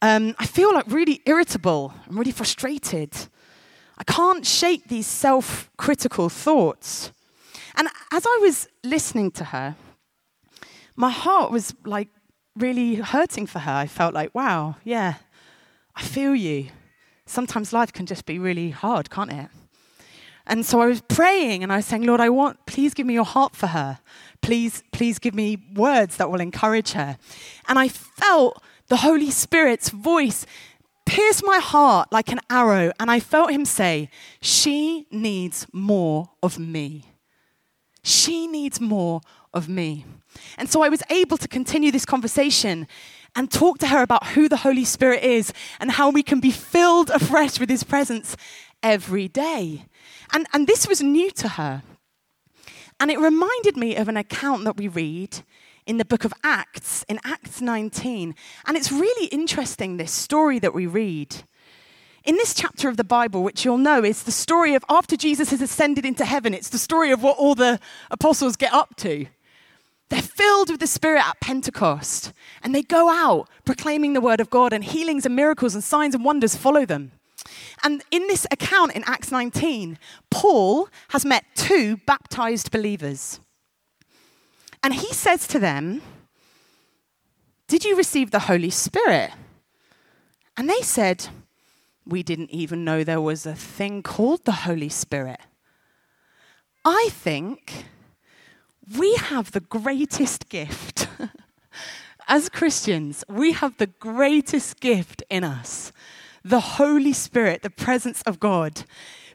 Um, 0.00 0.34
I 0.38 0.46
feel 0.46 0.72
like 0.72 0.86
really 0.88 1.20
irritable. 1.26 1.92
I'm 2.08 2.18
really 2.18 2.32
frustrated. 2.32 3.12
I 3.98 4.04
can't 4.04 4.46
shake 4.46 4.88
these 4.88 5.06
self 5.06 5.70
critical 5.76 6.30
thoughts. 6.30 7.12
And 7.78 7.88
as 8.12 8.26
I 8.26 8.38
was 8.42 8.68
listening 8.82 9.30
to 9.32 9.44
her, 9.44 9.76
my 10.96 11.10
heart 11.10 11.52
was 11.52 11.74
like 11.84 12.08
really 12.56 12.96
hurting 12.96 13.46
for 13.46 13.60
her. 13.60 13.72
I 13.72 13.86
felt 13.86 14.12
like, 14.12 14.34
wow, 14.34 14.76
yeah, 14.82 15.14
I 15.94 16.02
feel 16.02 16.34
you. 16.34 16.70
Sometimes 17.24 17.72
life 17.72 17.92
can 17.92 18.04
just 18.04 18.26
be 18.26 18.38
really 18.38 18.70
hard, 18.70 19.10
can't 19.10 19.32
it? 19.32 19.48
And 20.44 20.66
so 20.66 20.80
I 20.80 20.86
was 20.86 21.02
praying 21.02 21.62
and 21.62 21.72
I 21.72 21.76
was 21.76 21.86
saying, 21.86 22.04
Lord, 22.04 22.20
I 22.20 22.30
want, 22.30 22.66
please 22.66 22.94
give 22.94 23.06
me 23.06 23.14
your 23.14 23.24
heart 23.24 23.54
for 23.54 23.68
her. 23.68 24.00
Please, 24.40 24.82
please 24.92 25.18
give 25.18 25.34
me 25.34 25.62
words 25.74 26.16
that 26.16 26.30
will 26.30 26.40
encourage 26.40 26.92
her. 26.92 27.16
And 27.68 27.78
I 27.78 27.86
felt 27.88 28.60
the 28.88 28.96
Holy 28.96 29.30
Spirit's 29.30 29.90
voice 29.90 30.46
pierce 31.04 31.42
my 31.44 31.58
heart 31.58 32.10
like 32.10 32.32
an 32.32 32.40
arrow. 32.50 32.92
And 32.98 33.10
I 33.10 33.20
felt 33.20 33.50
him 33.50 33.66
say, 33.66 34.10
She 34.40 35.06
needs 35.10 35.66
more 35.72 36.30
of 36.42 36.58
me. 36.58 37.04
She 38.08 38.46
needs 38.46 38.80
more 38.80 39.20
of 39.52 39.68
me. 39.68 40.04
And 40.56 40.70
so 40.70 40.82
I 40.82 40.88
was 40.88 41.02
able 41.10 41.36
to 41.36 41.48
continue 41.48 41.90
this 41.90 42.06
conversation 42.06 42.86
and 43.36 43.50
talk 43.50 43.78
to 43.78 43.88
her 43.88 44.02
about 44.02 44.28
who 44.28 44.48
the 44.48 44.58
Holy 44.58 44.84
Spirit 44.84 45.22
is 45.22 45.52
and 45.78 45.90
how 45.92 46.10
we 46.10 46.22
can 46.22 46.40
be 46.40 46.50
filled 46.50 47.10
afresh 47.10 47.60
with 47.60 47.68
His 47.68 47.84
presence 47.84 48.36
every 48.82 49.28
day. 49.28 49.84
And, 50.32 50.46
and 50.52 50.66
this 50.66 50.88
was 50.88 51.02
new 51.02 51.30
to 51.32 51.48
her. 51.48 51.82
And 52.98 53.10
it 53.10 53.18
reminded 53.18 53.76
me 53.76 53.94
of 53.96 54.08
an 54.08 54.16
account 54.16 54.64
that 54.64 54.76
we 54.76 54.88
read 54.88 55.40
in 55.86 55.98
the 55.98 56.04
book 56.04 56.24
of 56.24 56.32
Acts, 56.42 57.04
in 57.08 57.20
Acts 57.24 57.60
19. 57.60 58.34
And 58.66 58.76
it's 58.76 58.90
really 58.90 59.26
interesting, 59.26 59.96
this 59.96 60.12
story 60.12 60.58
that 60.58 60.74
we 60.74 60.86
read. 60.86 61.36
In 62.28 62.36
this 62.36 62.52
chapter 62.52 62.90
of 62.90 62.98
the 62.98 63.04
Bible, 63.04 63.42
which 63.42 63.64
you'll 63.64 63.78
know 63.78 64.04
is 64.04 64.24
the 64.24 64.30
story 64.30 64.74
of 64.74 64.84
after 64.90 65.16
Jesus 65.16 65.48
has 65.48 65.62
ascended 65.62 66.04
into 66.04 66.26
heaven, 66.26 66.52
it's 66.52 66.68
the 66.68 66.76
story 66.76 67.10
of 67.10 67.22
what 67.22 67.38
all 67.38 67.54
the 67.54 67.80
apostles 68.10 68.54
get 68.54 68.70
up 68.74 68.94
to. 68.96 69.24
They're 70.10 70.20
filled 70.20 70.68
with 70.68 70.80
the 70.80 70.86
Spirit 70.86 71.26
at 71.26 71.40
Pentecost, 71.40 72.34
and 72.62 72.74
they 72.74 72.82
go 72.82 73.08
out 73.08 73.48
proclaiming 73.64 74.12
the 74.12 74.20
word 74.20 74.40
of 74.40 74.50
God, 74.50 74.74
and 74.74 74.84
healings 74.84 75.24
and 75.24 75.34
miracles 75.34 75.74
and 75.74 75.82
signs 75.82 76.14
and 76.14 76.22
wonders 76.22 76.54
follow 76.54 76.84
them. 76.84 77.12
And 77.82 78.04
in 78.10 78.26
this 78.26 78.46
account 78.50 78.92
in 78.92 79.04
Acts 79.06 79.32
19, 79.32 79.98
Paul 80.30 80.90
has 81.08 81.24
met 81.24 81.46
two 81.54 81.96
baptized 82.06 82.70
believers. 82.70 83.40
And 84.82 84.92
he 84.92 85.14
says 85.14 85.48
to 85.48 85.58
them, 85.58 86.02
Did 87.68 87.86
you 87.86 87.96
receive 87.96 88.32
the 88.32 88.40
Holy 88.40 88.68
Spirit? 88.68 89.30
And 90.58 90.68
they 90.68 90.82
said, 90.82 91.28
we 92.08 92.22
didn't 92.22 92.50
even 92.50 92.84
know 92.84 93.04
there 93.04 93.20
was 93.20 93.44
a 93.44 93.54
thing 93.54 94.02
called 94.02 94.44
the 94.44 94.52
Holy 94.52 94.88
Spirit. 94.88 95.40
I 96.84 97.08
think 97.10 97.84
we 98.96 99.14
have 99.16 99.52
the 99.52 99.60
greatest 99.60 100.48
gift. 100.48 101.06
As 102.28 102.48
Christians, 102.48 103.24
we 103.28 103.52
have 103.52 103.76
the 103.76 103.86
greatest 103.86 104.80
gift 104.80 105.22
in 105.28 105.44
us 105.44 105.92
the 106.44 106.60
Holy 106.60 107.12
Spirit, 107.12 107.62
the 107.62 107.68
presence 107.68 108.22
of 108.22 108.40
God. 108.40 108.84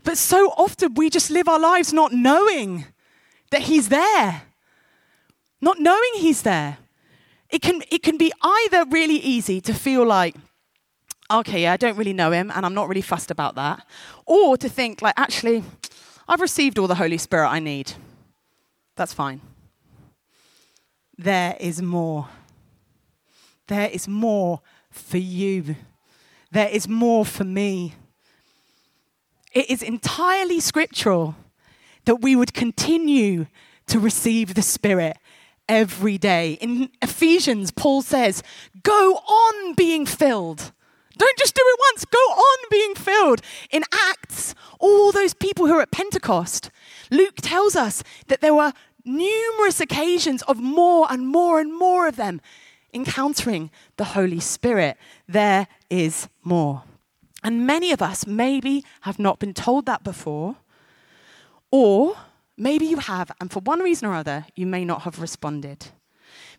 But 0.03 0.17
so 0.17 0.49
often 0.57 0.95
we 0.95 1.11
just 1.11 1.29
live 1.29 1.47
our 1.47 1.59
lives 1.59 1.93
not 1.93 2.11
knowing 2.11 2.85
that 3.51 3.63
He's 3.63 3.89
there, 3.89 4.43
not 5.61 5.79
knowing 5.79 6.11
He's 6.15 6.41
there. 6.41 6.77
It 7.49 7.61
can, 7.61 7.83
it 7.91 8.01
can 8.01 8.17
be 8.17 8.31
either 8.41 8.85
really 8.89 9.17
easy 9.17 9.61
to 9.61 9.73
feel 9.75 10.03
like, 10.05 10.35
okay, 11.33 11.63
yeah, 11.63 11.73
I 11.73 11.77
don't 11.77 11.97
really 11.97 12.13
know 12.13 12.31
him 12.31 12.51
and 12.53 12.65
I'm 12.65 12.73
not 12.73 12.87
really 12.87 13.01
fussed 13.01 13.31
about 13.31 13.55
that. 13.55 13.85
Or 14.25 14.57
to 14.57 14.69
think, 14.69 15.01
like, 15.01 15.15
actually, 15.17 15.63
I've 16.27 16.41
received 16.41 16.79
all 16.79 16.87
the 16.87 16.95
Holy 16.95 17.17
Spirit 17.17 17.49
I 17.49 17.59
need. 17.59 17.93
That's 18.95 19.13
fine. 19.13 19.41
There 21.17 21.55
is 21.59 21.81
more. 21.81 22.29
There 23.67 23.89
is 23.89 24.07
more 24.07 24.61
for 24.91 25.17
you. 25.17 25.75
There 26.51 26.69
is 26.69 26.87
more 26.87 27.25
for 27.25 27.43
me. 27.43 27.95
It 29.51 29.69
is 29.69 29.81
entirely 29.81 30.59
scriptural 30.59 31.35
that 32.05 32.21
we 32.21 32.35
would 32.35 32.53
continue 32.53 33.47
to 33.87 33.99
receive 33.99 34.53
the 34.53 34.61
Spirit 34.61 35.17
every 35.69 36.17
day. 36.17 36.53
In 36.53 36.89
Ephesians, 37.01 37.71
Paul 37.71 38.01
says, 38.01 38.43
Go 38.83 39.15
on 39.15 39.73
being 39.75 40.05
filled. 40.05 40.71
Don't 41.17 41.37
just 41.37 41.55
do 41.55 41.61
it 41.63 41.79
once, 41.91 42.05
go 42.05 42.17
on 42.17 42.57
being 42.71 42.95
filled. 42.95 43.41
In 43.71 43.83
Acts, 43.91 44.55
all 44.79 45.11
those 45.11 45.33
people 45.33 45.67
who 45.67 45.73
are 45.73 45.81
at 45.81 45.91
Pentecost, 45.91 46.71
Luke 47.11 47.35
tells 47.37 47.75
us 47.75 48.03
that 48.27 48.41
there 48.41 48.55
were 48.55 48.73
numerous 49.05 49.79
occasions 49.79 50.41
of 50.43 50.59
more 50.59 51.07
and 51.09 51.27
more 51.27 51.59
and 51.59 51.77
more 51.77 52.07
of 52.07 52.15
them 52.15 52.41
encountering 52.93 53.69
the 53.97 54.05
Holy 54.05 54.39
Spirit. 54.39 54.97
There 55.27 55.67
is 55.89 56.29
more. 56.43 56.83
And 57.43 57.67
many 57.67 57.91
of 57.91 58.01
us 58.01 58.25
maybe 58.25 58.85
have 59.01 59.19
not 59.19 59.39
been 59.39 59.53
told 59.53 59.85
that 59.85 60.03
before, 60.03 60.55
or 61.71 62.15
maybe 62.55 62.85
you 62.85 62.97
have, 62.97 63.31
and 63.41 63.51
for 63.51 63.59
one 63.59 63.81
reason 63.81 64.07
or 64.07 64.13
other, 64.13 64.45
you 64.55 64.65
may 64.65 64.85
not 64.85 65.01
have 65.01 65.19
responded. 65.19 65.87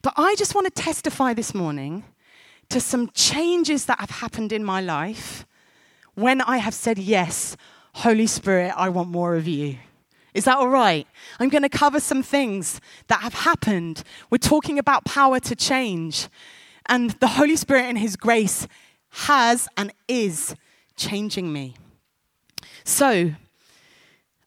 But 0.02 0.14
I 0.16 0.34
just 0.36 0.54
want 0.54 0.66
to 0.66 0.82
testify 0.82 1.32
this 1.32 1.54
morning 1.54 2.04
to 2.68 2.80
some 2.80 3.08
changes 3.10 3.86
that 3.86 4.00
have 4.00 4.10
happened 4.10 4.52
in 4.52 4.64
my 4.64 4.80
life 4.80 5.46
when 6.14 6.40
I 6.40 6.58
have 6.58 6.74
said, 6.74 6.98
Yes, 6.98 7.56
Holy 7.94 8.26
Spirit, 8.26 8.72
I 8.76 8.88
want 8.88 9.08
more 9.08 9.36
of 9.36 9.46
you. 9.46 9.78
Is 10.34 10.46
that 10.46 10.56
all 10.56 10.68
right? 10.68 11.06
I'm 11.38 11.48
going 11.48 11.62
to 11.62 11.68
cover 11.68 12.00
some 12.00 12.22
things 12.22 12.80
that 13.06 13.20
have 13.20 13.34
happened. 13.34 14.02
We're 14.30 14.38
talking 14.38 14.78
about 14.78 15.04
power 15.04 15.38
to 15.38 15.54
change. 15.54 16.28
And 16.86 17.10
the 17.12 17.28
Holy 17.28 17.56
Spirit 17.56 17.88
in 17.88 17.96
His 17.96 18.16
grace 18.16 18.66
has 19.10 19.68
and 19.76 19.92
is 20.08 20.56
changing 20.96 21.52
me. 21.52 21.76
So, 22.82 23.32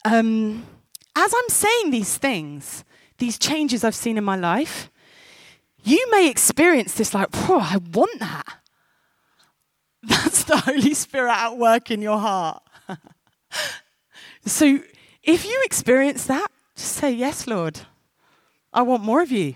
um, 0.03 0.65
as 1.15 1.33
I'm 1.35 1.49
saying 1.49 1.91
these 1.91 2.17
things, 2.17 2.83
these 3.17 3.39
changes 3.39 3.83
I've 3.83 3.95
seen 3.95 4.17
in 4.17 4.23
my 4.23 4.35
life, 4.35 4.91
you 5.89 6.05
may 6.11 6.29
experience 6.29 6.93
this 6.95 7.13
like, 7.13 7.27
I 7.33 7.77
want 7.93 8.19
that. 8.19 8.45
That's 10.03 10.43
the 10.43 10.57
Holy 10.57 10.93
Spirit 10.93 11.31
at 11.31 11.57
work 11.57 11.91
in 11.91 12.01
your 12.01 12.19
heart. 12.19 12.61
so 14.45 14.79
if 15.23 15.45
you 15.45 15.61
experience 15.65 16.25
that, 16.25 16.47
just 16.75 16.93
say, 16.93 17.11
Yes, 17.11 17.47
Lord. 17.47 17.79
I 18.73 18.81
want 18.83 19.03
more 19.03 19.21
of 19.21 19.31
you. 19.31 19.55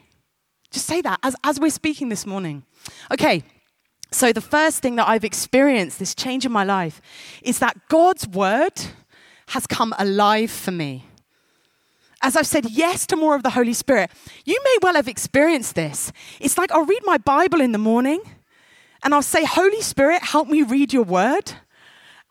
Just 0.72 0.88
say 0.88 1.02
that 1.02 1.20
as, 1.22 1.36
as 1.44 1.60
we're 1.60 1.70
speaking 1.70 2.10
this 2.10 2.26
morning. 2.26 2.64
Okay, 3.12 3.44
so 4.12 4.34
the 4.34 4.42
first 4.42 4.82
thing 4.82 4.96
that 4.96 5.08
I've 5.08 5.24
experienced, 5.24 6.00
this 6.00 6.16
change 6.16 6.46
in 6.46 6.52
my 6.52 6.64
life, 6.64 7.02
is 7.44 7.60
that 7.60 7.78
God's 7.88 8.28
word 8.28 8.74
has 9.50 9.68
come 9.68 9.94
alive 10.00 10.50
for 10.50 10.72
me. 10.72 11.06
As 12.22 12.36
I've 12.36 12.48
said 12.48 12.70
yes 12.70 13.08
to 13.08 13.16
more 13.16 13.36
of 13.36 13.44
the 13.44 13.50
Holy 13.50 13.74
Spirit, 13.74 14.12
you 14.46 14.60
may 14.64 14.78
well 14.82 14.94
have 14.94 15.08
experienced 15.08 15.76
this. 15.76 16.12
It's 16.40 16.58
like 16.58 16.72
I'll 16.72 16.86
read 16.86 17.02
my 17.04 17.18
Bible 17.18 17.62
in 17.62 17.72
the 17.72 17.78
morning 17.78 18.22
and 19.04 19.14
I'll 19.14 19.24
say, 19.24 19.44
Holy 19.44 19.82
Spirit, 19.82 20.22
help 20.22 20.48
me 20.48 20.62
read 20.62 20.94
your 20.94 21.04
word. 21.04 21.54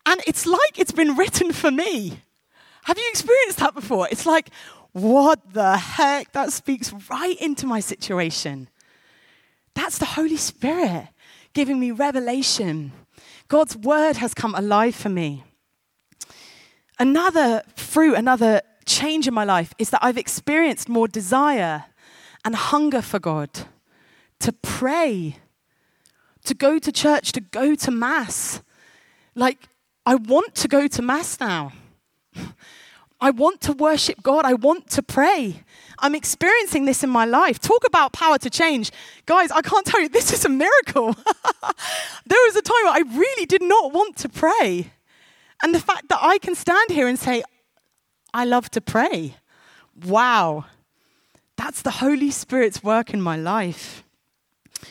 And 0.06 0.20
it's 0.26 0.46
like 0.46 0.78
it's 0.78 0.92
been 0.92 1.16
written 1.16 1.52
for 1.60 1.70
me. 1.70 2.20
Have 2.84 2.98
you 2.98 3.08
experienced 3.10 3.58
that 3.58 3.74
before? 3.74 4.08
It's 4.10 4.26
like, 4.26 4.50
what 4.92 5.52
the 5.52 5.76
heck? 5.76 6.32
That 6.32 6.52
speaks 6.52 6.92
right 7.10 7.40
into 7.40 7.66
my 7.66 7.80
situation. 7.80 8.68
That's 9.74 9.98
the 9.98 10.06
Holy 10.06 10.36
Spirit 10.36 11.08
giving 11.52 11.78
me 11.78 11.90
revelation. 11.90 12.92
God's 13.48 13.76
word 13.76 14.16
has 14.16 14.34
come 14.34 14.54
alive 14.54 14.94
for 14.94 15.08
me. 15.08 15.44
Another 16.98 17.62
fruit, 17.76 18.14
another 18.14 18.62
change 18.86 19.26
in 19.28 19.34
my 19.34 19.44
life 19.44 19.74
is 19.78 19.90
that 19.90 20.02
I've 20.02 20.18
experienced 20.18 20.88
more 20.88 21.08
desire 21.08 21.84
and 22.44 22.54
hunger 22.54 23.02
for 23.02 23.18
God, 23.18 23.50
to 24.40 24.52
pray, 24.52 25.36
to 26.44 26.54
go 26.54 26.78
to 26.78 26.90
church, 26.90 27.32
to 27.32 27.40
go 27.40 27.74
to 27.74 27.90
Mass. 27.90 28.62
Like, 29.34 29.68
I 30.06 30.14
want 30.14 30.54
to 30.56 30.68
go 30.68 30.86
to 30.88 31.02
Mass 31.02 31.38
now. 31.38 31.72
I 33.20 33.30
want 33.30 33.60
to 33.62 33.72
worship 33.74 34.22
God. 34.22 34.46
I 34.46 34.54
want 34.54 34.88
to 34.90 35.02
pray. 35.02 35.62
I'm 35.98 36.14
experiencing 36.14 36.86
this 36.86 37.04
in 37.04 37.10
my 37.10 37.26
life. 37.26 37.58
Talk 37.58 37.86
about 37.86 38.14
power 38.14 38.38
to 38.38 38.48
change. 38.48 38.90
Guys, 39.26 39.50
I 39.50 39.60
can't 39.60 39.84
tell 39.84 40.00
you, 40.00 40.08
this 40.08 40.32
is 40.32 40.46
a 40.46 40.48
miracle. 40.48 41.12
there 42.26 42.38
was 42.46 42.56
a 42.56 42.62
time 42.62 42.86
I 42.86 43.02
really 43.12 43.44
did 43.44 43.62
not 43.62 43.92
want 43.92 44.16
to 44.18 44.28
pray. 44.30 44.92
And 45.62 45.74
the 45.74 45.80
fact 45.80 46.08
that 46.08 46.18
I 46.22 46.38
can 46.38 46.54
stand 46.54 46.90
here 46.90 47.06
and 47.06 47.18
say, 47.18 47.42
I 48.32 48.44
love 48.44 48.70
to 48.72 48.80
pray. 48.80 49.36
Wow. 50.06 50.66
That's 51.56 51.82
the 51.82 51.90
Holy 51.90 52.30
Spirit's 52.30 52.82
work 52.82 53.12
in 53.12 53.20
my 53.20 53.36
life. 53.36 54.02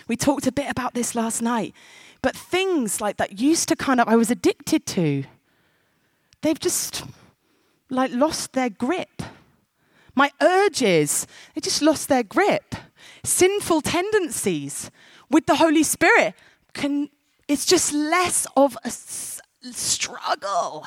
We 0.08 0.15
talked 0.15 0.45
a 0.45 0.52
bit 0.52 0.69
about 0.69 0.93
this 0.93 1.15
last 1.15 1.41
night, 1.41 1.73
but 2.21 2.36
things 2.36 3.02
like 3.02 3.17
that 3.17 3.39
used 3.39 3.69
to 3.69 3.75
kind 3.75 3.99
of, 3.99 4.08
I 4.08 4.15
was 4.15 4.30
addicted 4.30 4.86
to, 4.88 5.23
they've 6.41 6.60
just 6.60 7.04
like 7.89 8.12
lost 8.12 8.54
their 8.54 8.69
grip. 8.69 9.23
My 10.15 10.32
urges, 10.41 11.25
they 11.56 11.62
just 11.62 11.82
lost 11.82 12.08
their 12.10 12.23
grip. 12.23 12.75
Sinful 13.23 13.82
tendencies 13.82 14.91
with 15.30 15.45
the 15.45 15.56
Holy 15.56 15.84
Spirit 15.84 16.36
can, 16.73 17.10
it's 17.47 17.65
just 17.65 17.93
less 17.93 18.45
of 18.56 18.78
a 18.84 18.91
struggle 18.91 20.86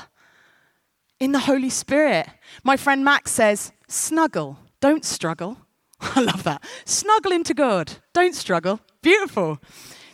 in 1.23 1.31
the 1.31 1.39
Holy 1.39 1.71
Spirit. 1.71 2.27
My 2.65 2.77
friend 2.77 3.05
Max 3.05 3.31
says, 3.31 3.71
snuggle, 3.87 4.59
don't 4.81 5.05
struggle. 5.05 5.57
I 6.01 6.21
love 6.21 6.43
that. 6.43 6.65
Snuggle 6.85 7.31
into 7.31 7.55
God, 7.55 7.93
don't 8.13 8.35
struggle. 8.35 8.81
Beautiful. 9.03 9.61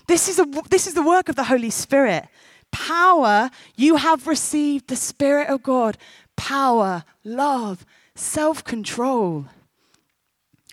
This 0.07 0.29
is, 0.29 0.39
a, 0.39 0.45
this 0.69 0.87
is 0.87 0.93
the 0.93 1.03
work 1.03 1.31
of 1.31 1.35
the 1.35 1.45
Holy 1.45 1.71
Spirit. 1.71 2.29
Power, 2.73 3.49
you 3.75 3.97
have 3.97 4.27
received 4.27 4.89
the 4.89 4.97
Spirit 4.97 5.49
of 5.49 5.63
God 5.63 5.97
power, 6.37 7.05
love, 7.25 7.87
self 8.15 8.63
control. 8.63 9.47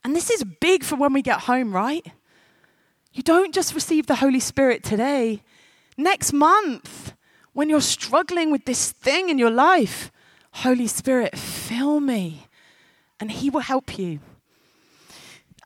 And 0.03 0.13
this 0.13 0.29
is 0.29 0.43
big 0.43 0.83
for 0.83 0.97
when 0.97 1.13
we 1.13 1.21
get 1.21 1.41
home, 1.41 1.73
right? 1.73 2.05
You 3.13 3.23
don't 3.23 3.53
just 3.53 3.73
receive 3.73 4.07
the 4.07 4.15
Holy 4.15 4.41
Spirit 4.41 4.83
today. 4.83 5.43
Next 5.97 6.33
month, 6.33 7.13
when 7.53 7.69
you're 7.69 7.79
struggling 7.79 8.51
with 8.51 8.65
this 8.65 8.91
thing 8.91 9.29
in 9.29 9.39
your 9.39 9.49
life, 9.49 10.11
Holy 10.59 10.87
Spirit, 10.87 11.37
fill 11.37 11.99
me, 11.99 12.47
and 13.19 13.29
He 13.29 13.49
will 13.49 13.59
help 13.59 13.97
you. 13.99 14.19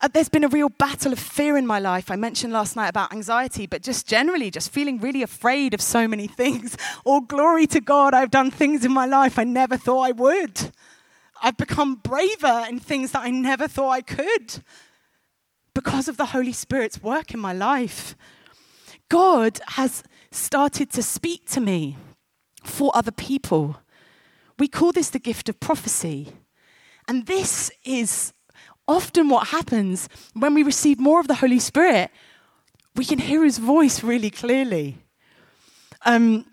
Uh, 0.02 0.08
there's 0.12 0.30
been 0.30 0.44
a 0.44 0.50
real 0.50 0.70
battle 0.70 1.14
of 1.14 1.20
fear 1.20 1.58
in 1.58 1.68
my 1.68 1.78
life. 1.78 2.10
I 2.10 2.16
mentioned 2.16 2.54
last 2.54 2.76
night 2.76 2.88
about 2.88 3.14
anxiety, 3.14 3.68
but 3.68 3.84
just 3.84 4.08
generally, 4.08 4.50
just 4.50 4.72
feeling 4.72 5.00
really 5.00 5.22
afraid 5.22 5.76
of 5.76 5.82
so 5.82 6.08
many 6.08 6.26
things. 6.42 6.76
All 7.06 7.22
glory 7.22 7.68
to 7.68 7.80
God, 7.80 8.16
I've 8.16 8.32
done 8.32 8.50
things 8.50 8.84
in 8.84 8.92
my 8.92 9.06
life 9.06 9.38
I 9.38 9.44
never 9.44 9.78
thought 9.78 10.02
I 10.02 10.12
would. 10.12 10.72
I've 11.42 11.58
become 11.58 11.96
braver 11.96 12.66
in 12.68 12.80
things 12.80 13.12
that 13.12 13.24
I 13.24 13.30
never 13.30 13.68
thought 13.68 13.92
I 13.92 14.02
could 14.02 14.64
because 15.76 16.08
of 16.08 16.18
the 16.18 16.28
Holy 16.28 16.52
Spirit's 16.52 17.04
work 17.04 17.32
in 17.34 17.40
my 17.40 17.54
life. 17.54 18.16
God 19.08 19.60
has 19.68 20.04
started 20.32 20.92
to 20.94 21.04
speak 21.04 21.46
to 21.52 21.62
me 21.62 21.98
for 22.64 22.92
other 22.96 23.12
people. 23.12 23.78
We 24.60 24.68
call 24.68 24.92
this 24.92 25.10
the 25.10 25.20
gift 25.20 25.50
of 25.50 25.60
prophecy. 25.60 26.34
And 27.08 27.26
this 27.26 27.72
is 27.84 28.34
often 28.88 29.30
what 29.30 29.48
happens 29.48 30.10
when 30.34 30.54
we 30.54 30.64
receive 30.64 31.00
more 31.00 31.20
of 31.20 31.28
the 31.28 31.36
Holy 31.36 31.60
Spirit, 31.60 32.12
we 32.96 33.06
can 33.06 33.20
hear 33.20 33.44
his 33.44 33.58
voice 33.58 34.04
really 34.04 34.30
clearly. 34.30 34.98
Um, 36.06 36.46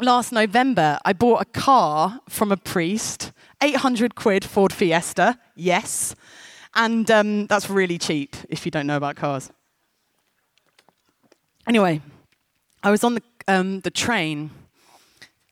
last 0.00 0.32
November, 0.32 0.98
I 1.04 1.12
bought 1.12 1.42
a 1.42 1.44
car 1.44 2.20
from 2.28 2.50
a 2.50 2.56
priest, 2.56 3.32
800 3.62 4.14
quid 4.14 4.44
Ford 4.44 4.72
Fiesta, 4.72 5.38
yes. 5.54 6.14
And 6.74 7.10
um, 7.10 7.46
that's 7.46 7.70
really 7.70 7.98
cheap 7.98 8.34
if 8.48 8.64
you 8.64 8.70
don't 8.70 8.86
know 8.86 8.96
about 8.96 9.16
cars. 9.16 9.50
Anyway, 11.68 12.00
I 12.82 12.90
was 12.90 13.04
on 13.04 13.14
the, 13.14 13.22
um, 13.46 13.80
the 13.80 13.90
train 13.90 14.50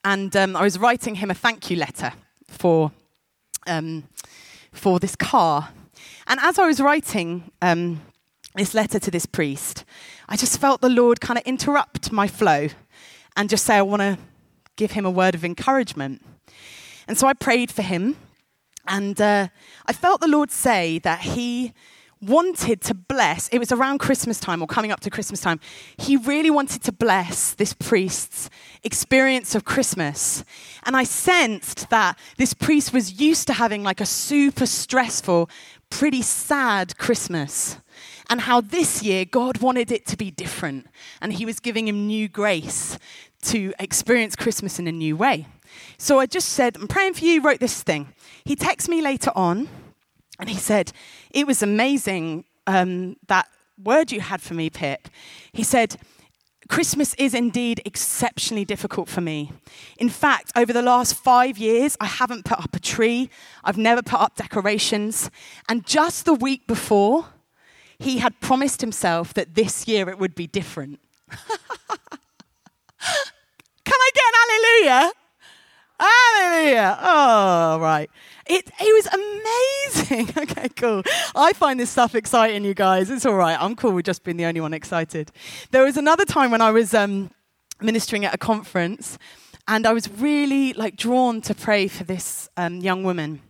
and 0.04 0.34
um, 0.36 0.56
I 0.56 0.62
was 0.62 0.78
writing 0.78 1.16
him 1.16 1.30
a 1.30 1.34
thank 1.34 1.70
you 1.70 1.76
letter 1.76 2.12
for, 2.48 2.92
um, 3.66 4.04
for 4.72 4.98
this 4.98 5.16
car 5.16 5.70
and 6.30 6.38
as 6.40 6.58
I 6.58 6.66
was 6.66 6.80
writing 6.80 7.50
um, 7.60 8.00
this 8.54 8.74
letter 8.74 8.98
to 9.00 9.10
this 9.10 9.26
priest, 9.26 9.84
I 10.28 10.36
just 10.36 10.60
felt 10.60 10.80
the 10.80 10.88
Lord 10.88 11.20
kind 11.20 11.38
of 11.38 11.44
interrupt 11.44 12.12
my 12.12 12.28
flow 12.28 12.68
and 13.36 13.48
just 13.48 13.64
say, 13.64 13.76
I 13.76 13.82
want 13.82 14.02
to 14.02 14.18
give 14.76 14.92
him 14.92 15.04
a 15.04 15.10
word 15.10 15.34
of 15.34 15.44
encouragement. 15.44 16.22
And 17.08 17.18
so 17.18 17.26
I 17.26 17.32
prayed 17.32 17.72
for 17.72 17.82
him, 17.82 18.16
and 18.86 19.20
uh, 19.20 19.48
I 19.86 19.92
felt 19.92 20.20
the 20.20 20.28
Lord 20.28 20.50
say 20.50 21.00
that 21.00 21.20
he 21.20 21.72
wanted 22.22 22.80
to 22.82 22.94
bless, 22.94 23.48
it 23.48 23.58
was 23.58 23.72
around 23.72 23.98
Christmas 23.98 24.38
time 24.38 24.62
or 24.62 24.66
coming 24.66 24.92
up 24.92 25.00
to 25.00 25.10
Christmas 25.10 25.40
time, 25.40 25.60
he 25.96 26.16
really 26.16 26.50
wanted 26.50 26.82
to 26.84 26.92
bless 26.92 27.54
this 27.54 27.72
priest's 27.72 28.50
experience 28.82 29.54
of 29.54 29.64
Christmas. 29.64 30.44
And 30.84 30.96
I 30.96 31.04
sensed 31.04 31.88
that 31.90 32.18
this 32.36 32.54
priest 32.54 32.92
was 32.92 33.20
used 33.20 33.46
to 33.46 33.54
having 33.54 33.82
like 33.82 34.00
a 34.00 34.06
super 34.06 34.66
stressful 34.66 35.48
pretty 35.90 36.22
sad 36.22 36.96
Christmas 36.98 37.78
and 38.30 38.42
how 38.42 38.60
this 38.60 39.02
year 39.02 39.24
God 39.24 39.58
wanted 39.58 39.90
it 39.90 40.06
to 40.06 40.16
be 40.16 40.30
different 40.30 40.86
and 41.20 41.32
He 41.32 41.44
was 41.44 41.58
giving 41.60 41.88
him 41.88 42.06
new 42.06 42.28
grace 42.28 42.98
to 43.42 43.74
experience 43.78 44.36
Christmas 44.36 44.78
in 44.78 44.86
a 44.86 44.92
new 44.92 45.16
way. 45.16 45.46
So 45.98 46.18
I 46.18 46.26
just 46.26 46.50
said, 46.50 46.76
I'm 46.76 46.88
praying 46.88 47.14
for 47.14 47.24
you, 47.24 47.40
wrote 47.42 47.60
this 47.60 47.82
thing. 47.82 48.12
He 48.44 48.56
texted 48.56 48.88
me 48.88 49.02
later 49.02 49.32
on 49.34 49.68
and 50.40 50.48
he 50.48 50.56
said, 50.56 50.92
It 51.30 51.46
was 51.46 51.62
amazing 51.62 52.44
um, 52.66 53.16
that 53.28 53.46
word 53.78 54.10
you 54.10 54.20
had 54.20 54.40
for 54.40 54.54
me, 54.54 54.70
Pip. 54.70 55.08
He 55.52 55.62
said, 55.62 55.96
Christmas 56.68 57.14
is 57.14 57.34
indeed 57.34 57.82
exceptionally 57.84 58.64
difficult 58.64 59.08
for 59.08 59.20
me. 59.20 59.50
In 59.98 60.08
fact, 60.08 60.52
over 60.54 60.72
the 60.72 60.82
last 60.82 61.14
five 61.14 61.58
years, 61.58 61.96
I 62.00 62.06
haven't 62.06 62.44
put 62.44 62.60
up 62.60 62.76
a 62.76 62.78
tree, 62.78 63.28
I've 63.64 63.76
never 63.76 64.02
put 64.02 64.20
up 64.20 64.36
decorations. 64.36 65.30
And 65.68 65.84
just 65.84 66.24
the 66.24 66.34
week 66.34 66.66
before, 66.66 67.26
he 67.98 68.18
had 68.18 68.38
promised 68.40 68.80
himself 68.80 69.34
that 69.34 69.54
this 69.54 69.88
year 69.88 70.08
it 70.08 70.18
would 70.18 70.34
be 70.34 70.46
different. 70.46 71.00
Can 71.28 71.38
I 73.88 74.10
get 74.14 74.24
an 74.28 74.34
hallelujah? 74.86 75.12
Hallelujah. 76.00 76.98
Oh, 77.02 77.78
right. 77.78 78.08
It, 78.46 78.70
it 78.80 78.94
was 78.94 79.06
amazing. 79.12 80.30
okay, 80.42 80.68
cool. 80.70 81.02
I 81.36 81.52
find 81.52 81.78
this 81.78 81.90
stuff 81.90 82.14
exciting, 82.14 82.64
you 82.64 82.72
guys. 82.72 83.10
It's 83.10 83.26
all 83.26 83.34
right. 83.34 83.56
I'm 83.60 83.76
cool 83.76 83.92
with 83.92 84.06
just 84.06 84.24
being 84.24 84.38
the 84.38 84.46
only 84.46 84.62
one 84.62 84.72
excited. 84.72 85.30
There 85.72 85.84
was 85.84 85.98
another 85.98 86.24
time 86.24 86.50
when 86.50 86.62
I 86.62 86.70
was 86.70 86.94
um, 86.94 87.30
ministering 87.82 88.24
at 88.24 88.34
a 88.34 88.38
conference, 88.38 89.18
and 89.68 89.86
I 89.86 89.92
was 89.92 90.10
really 90.10 90.72
like 90.72 90.96
drawn 90.96 91.42
to 91.42 91.54
pray 91.54 91.86
for 91.86 92.04
this 92.04 92.48
um, 92.56 92.78
young 92.78 93.04
woman. 93.04 93.42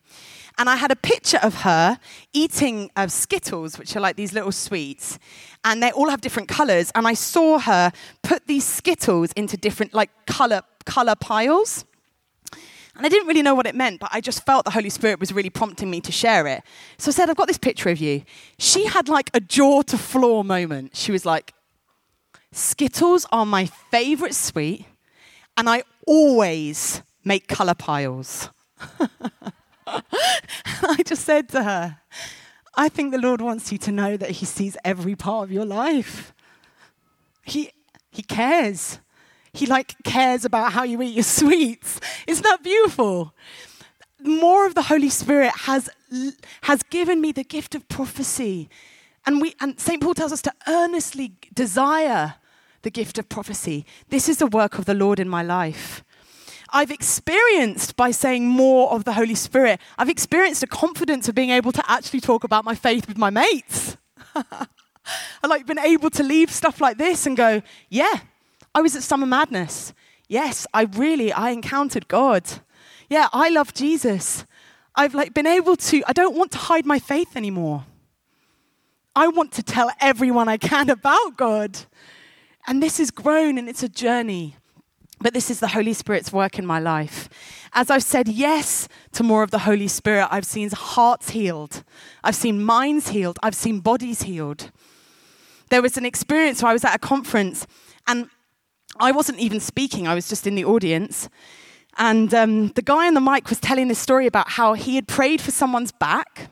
And 0.58 0.68
I 0.68 0.76
had 0.76 0.90
a 0.90 0.96
picture 0.96 1.38
of 1.42 1.54
her 1.62 1.98
eating 2.32 2.90
uh, 2.96 3.06
Skittles, 3.06 3.78
which 3.78 3.96
are 3.96 4.00
like 4.00 4.16
these 4.16 4.32
little 4.32 4.52
sweets, 4.52 5.20
and 5.64 5.80
they 5.80 5.92
all 5.92 6.10
have 6.10 6.20
different 6.20 6.48
colors. 6.48 6.90
And 6.96 7.06
I 7.06 7.14
saw 7.14 7.60
her 7.60 7.92
put 8.22 8.48
these 8.48 8.64
Skittles 8.64 9.32
into 9.32 9.56
different 9.56 9.94
like 9.94 10.10
color 10.26 10.62
color 10.84 11.14
piles. 11.14 11.84
And 13.00 13.06
I 13.06 13.08
didn't 13.08 13.28
really 13.28 13.40
know 13.40 13.54
what 13.54 13.66
it 13.66 13.74
meant, 13.74 13.98
but 13.98 14.10
I 14.12 14.20
just 14.20 14.44
felt 14.44 14.66
the 14.66 14.72
Holy 14.72 14.90
Spirit 14.90 15.20
was 15.20 15.32
really 15.32 15.48
prompting 15.48 15.88
me 15.88 16.02
to 16.02 16.12
share 16.12 16.46
it. 16.46 16.62
So 16.98 17.08
I 17.08 17.12
said, 17.12 17.30
I've 17.30 17.36
got 17.36 17.48
this 17.48 17.56
picture 17.56 17.88
of 17.88 17.96
you. 17.96 18.24
She 18.58 18.84
had 18.84 19.08
like 19.08 19.30
a 19.32 19.40
jaw 19.40 19.80
to 19.80 19.96
floor 19.96 20.44
moment. 20.44 20.94
She 20.94 21.10
was 21.10 21.24
like, 21.24 21.54
Skittles 22.52 23.26
are 23.32 23.46
my 23.46 23.64
favorite 23.64 24.34
sweet, 24.34 24.84
and 25.56 25.66
I 25.66 25.84
always 26.06 27.00
make 27.24 27.48
color 27.48 27.72
piles. 27.72 28.50
I 29.86 31.02
just 31.02 31.24
said 31.24 31.48
to 31.48 31.62
her, 31.62 32.00
I 32.74 32.90
think 32.90 33.12
the 33.12 33.18
Lord 33.18 33.40
wants 33.40 33.72
you 33.72 33.78
to 33.78 33.90
know 33.90 34.18
that 34.18 34.32
He 34.32 34.44
sees 34.44 34.76
every 34.84 35.16
part 35.16 35.44
of 35.44 35.50
your 35.50 35.64
life. 35.64 36.34
He, 37.44 37.70
he 38.10 38.20
cares. 38.20 38.98
He 39.52 39.66
like 39.66 39.96
cares 40.04 40.44
about 40.44 40.72
how 40.72 40.84
you 40.84 41.00
eat 41.02 41.14
your 41.14 41.22
sweets. 41.40 42.00
Isn't 42.26 42.44
that 42.44 42.62
beautiful? 42.62 43.34
More 44.22 44.66
of 44.66 44.74
the 44.74 44.82
Holy 44.82 45.08
Spirit 45.08 45.52
has, 45.60 45.88
has 46.62 46.82
given 46.84 47.20
me 47.20 47.32
the 47.32 47.44
gift 47.44 47.74
of 47.74 47.88
prophecy. 47.88 48.68
And, 49.26 49.40
we, 49.40 49.54
and 49.60 49.78
St. 49.80 50.02
Paul 50.02 50.14
tells 50.14 50.32
us 50.32 50.42
to 50.42 50.52
earnestly 50.66 51.32
desire 51.52 52.34
the 52.82 52.90
gift 52.90 53.18
of 53.18 53.28
prophecy. 53.28 53.86
This 54.08 54.28
is 54.28 54.38
the 54.38 54.46
work 54.46 54.78
of 54.78 54.84
the 54.84 54.94
Lord 54.94 55.20
in 55.20 55.28
my 55.28 55.42
life. 55.42 56.02
I've 56.72 56.90
experienced 56.90 57.96
by 57.96 58.10
saying 58.10 58.46
more 58.46 58.92
of 58.92 59.04
the 59.04 59.14
Holy 59.14 59.34
Spirit, 59.34 59.80
I've 59.98 60.08
experienced 60.08 60.62
a 60.62 60.66
confidence 60.66 61.28
of 61.28 61.34
being 61.34 61.50
able 61.50 61.72
to 61.72 61.90
actually 61.90 62.20
talk 62.20 62.44
about 62.44 62.64
my 62.64 62.74
faith 62.74 63.08
with 63.08 63.18
my 63.18 63.30
mates. 63.30 63.96
I've 64.34 65.50
like 65.50 65.66
been 65.66 65.78
able 65.78 66.10
to 66.10 66.22
leave 66.22 66.50
stuff 66.50 66.80
like 66.80 66.96
this 66.96 67.26
and 67.26 67.36
go, 67.36 67.62
yeah, 67.88 68.20
I 68.74 68.82
was 68.82 68.94
at 68.94 69.02
Summer 69.02 69.26
Madness. 69.26 69.92
Yes, 70.28 70.66
I 70.72 70.82
really, 70.82 71.32
I 71.32 71.50
encountered 71.50 72.06
God. 72.06 72.44
Yeah, 73.08 73.28
I 73.32 73.48
love 73.48 73.74
Jesus. 73.74 74.44
I've 74.94 75.14
like 75.14 75.34
been 75.34 75.46
able 75.46 75.76
to, 75.76 76.02
I 76.06 76.12
don't 76.12 76.36
want 76.36 76.52
to 76.52 76.58
hide 76.58 76.86
my 76.86 76.98
faith 76.98 77.36
anymore. 77.36 77.84
I 79.16 79.28
want 79.28 79.52
to 79.52 79.62
tell 79.62 79.90
everyone 80.00 80.48
I 80.48 80.56
can 80.56 80.88
about 80.90 81.36
God. 81.36 81.78
And 82.66 82.82
this 82.82 82.98
has 82.98 83.10
grown 83.10 83.58
and 83.58 83.68
it's 83.68 83.82
a 83.82 83.88
journey. 83.88 84.56
But 85.20 85.34
this 85.34 85.50
is 85.50 85.60
the 85.60 85.68
Holy 85.68 85.92
Spirit's 85.92 86.32
work 86.32 86.58
in 86.58 86.64
my 86.64 86.78
life. 86.78 87.28
As 87.72 87.90
I've 87.90 88.02
said 88.02 88.28
yes 88.28 88.88
to 89.12 89.22
more 89.22 89.42
of 89.42 89.50
the 89.50 89.60
Holy 89.60 89.88
Spirit, 89.88 90.28
I've 90.30 90.46
seen 90.46 90.70
hearts 90.70 91.30
healed, 91.30 91.84
I've 92.24 92.34
seen 92.34 92.62
minds 92.62 93.08
healed, 93.08 93.38
I've 93.42 93.54
seen 93.54 93.80
bodies 93.80 94.22
healed. 94.22 94.70
There 95.68 95.82
was 95.82 95.96
an 95.96 96.06
experience 96.06 96.62
where 96.62 96.70
I 96.70 96.72
was 96.72 96.84
at 96.84 96.94
a 96.94 96.98
conference 96.98 97.66
and 98.06 98.30
I 98.98 99.12
wasn't 99.12 99.38
even 99.38 99.60
speaking, 99.60 100.06
I 100.06 100.14
was 100.14 100.28
just 100.28 100.46
in 100.46 100.54
the 100.54 100.64
audience. 100.64 101.28
And 101.98 102.32
um, 102.34 102.68
the 102.68 102.82
guy 102.82 103.06
on 103.06 103.14
the 103.14 103.20
mic 103.20 103.48
was 103.48 103.60
telling 103.60 103.88
this 103.88 103.98
story 103.98 104.26
about 104.26 104.50
how 104.50 104.74
he 104.74 104.94
had 104.94 105.08
prayed 105.08 105.40
for 105.40 105.50
someone's 105.50 105.92
back 105.92 106.50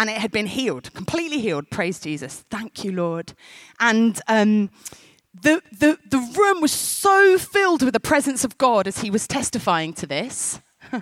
and 0.00 0.08
it 0.08 0.16
had 0.16 0.30
been 0.30 0.46
healed, 0.46 0.92
completely 0.94 1.40
healed. 1.40 1.70
Praise 1.70 2.00
Jesus. 2.00 2.44
Thank 2.50 2.84
you, 2.84 2.92
Lord. 2.92 3.34
And 3.78 4.18
um, 4.28 4.70
the, 5.34 5.62
the, 5.78 5.98
the 6.08 6.18
room 6.18 6.62
was 6.62 6.72
so 6.72 7.36
filled 7.38 7.82
with 7.82 7.92
the 7.92 8.00
presence 8.00 8.42
of 8.42 8.56
God 8.56 8.86
as 8.86 9.00
he 9.00 9.10
was 9.10 9.28
testifying 9.28 9.92
to 9.94 10.06
this. 10.06 10.60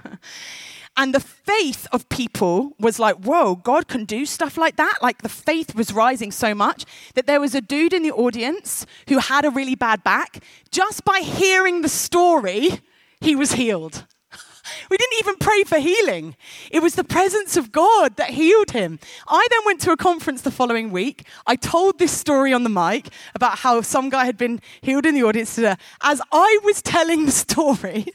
and 0.98 1.14
the 1.14 1.20
faith 1.20 1.86
of 1.92 2.08
people 2.08 2.74
was 2.80 2.98
like, 2.98 3.16
whoa, 3.24 3.54
God 3.54 3.86
can 3.86 4.04
do 4.04 4.26
stuff 4.26 4.58
like 4.58 4.74
that. 4.76 4.96
Like 5.00 5.22
the 5.22 5.28
faith 5.28 5.76
was 5.76 5.92
rising 5.92 6.32
so 6.32 6.56
much 6.56 6.84
that 7.14 7.28
there 7.28 7.40
was 7.40 7.54
a 7.54 7.60
dude 7.60 7.92
in 7.92 8.02
the 8.02 8.10
audience 8.10 8.84
who 9.08 9.18
had 9.18 9.44
a 9.44 9.50
really 9.50 9.76
bad 9.76 10.02
back. 10.02 10.42
Just 10.72 11.04
by 11.04 11.20
hearing 11.20 11.82
the 11.82 11.88
story, 11.88 12.80
he 13.20 13.36
was 13.36 13.52
healed. 13.52 14.06
We 14.90 14.98
didn't 14.98 15.18
even 15.20 15.36
pray 15.36 15.64
for 15.64 15.78
healing. 15.78 16.36
It 16.70 16.82
was 16.82 16.94
the 16.94 17.04
presence 17.04 17.56
of 17.56 17.72
God 17.72 18.16
that 18.16 18.30
healed 18.30 18.72
him. 18.72 18.98
I 19.26 19.46
then 19.50 19.60
went 19.64 19.80
to 19.82 19.92
a 19.92 19.96
conference 19.96 20.42
the 20.42 20.50
following 20.50 20.90
week. 20.90 21.26
I 21.46 21.56
told 21.56 21.98
this 21.98 22.12
story 22.12 22.52
on 22.52 22.64
the 22.64 22.68
mic 22.68 23.08
about 23.34 23.60
how 23.60 23.80
some 23.80 24.10
guy 24.10 24.26
had 24.26 24.36
been 24.36 24.60
healed 24.82 25.06
in 25.06 25.14
the 25.14 25.22
audience. 25.22 25.58
As 25.58 26.20
I 26.32 26.58
was 26.64 26.82
telling 26.82 27.24
the 27.24 27.32
story, 27.46 28.08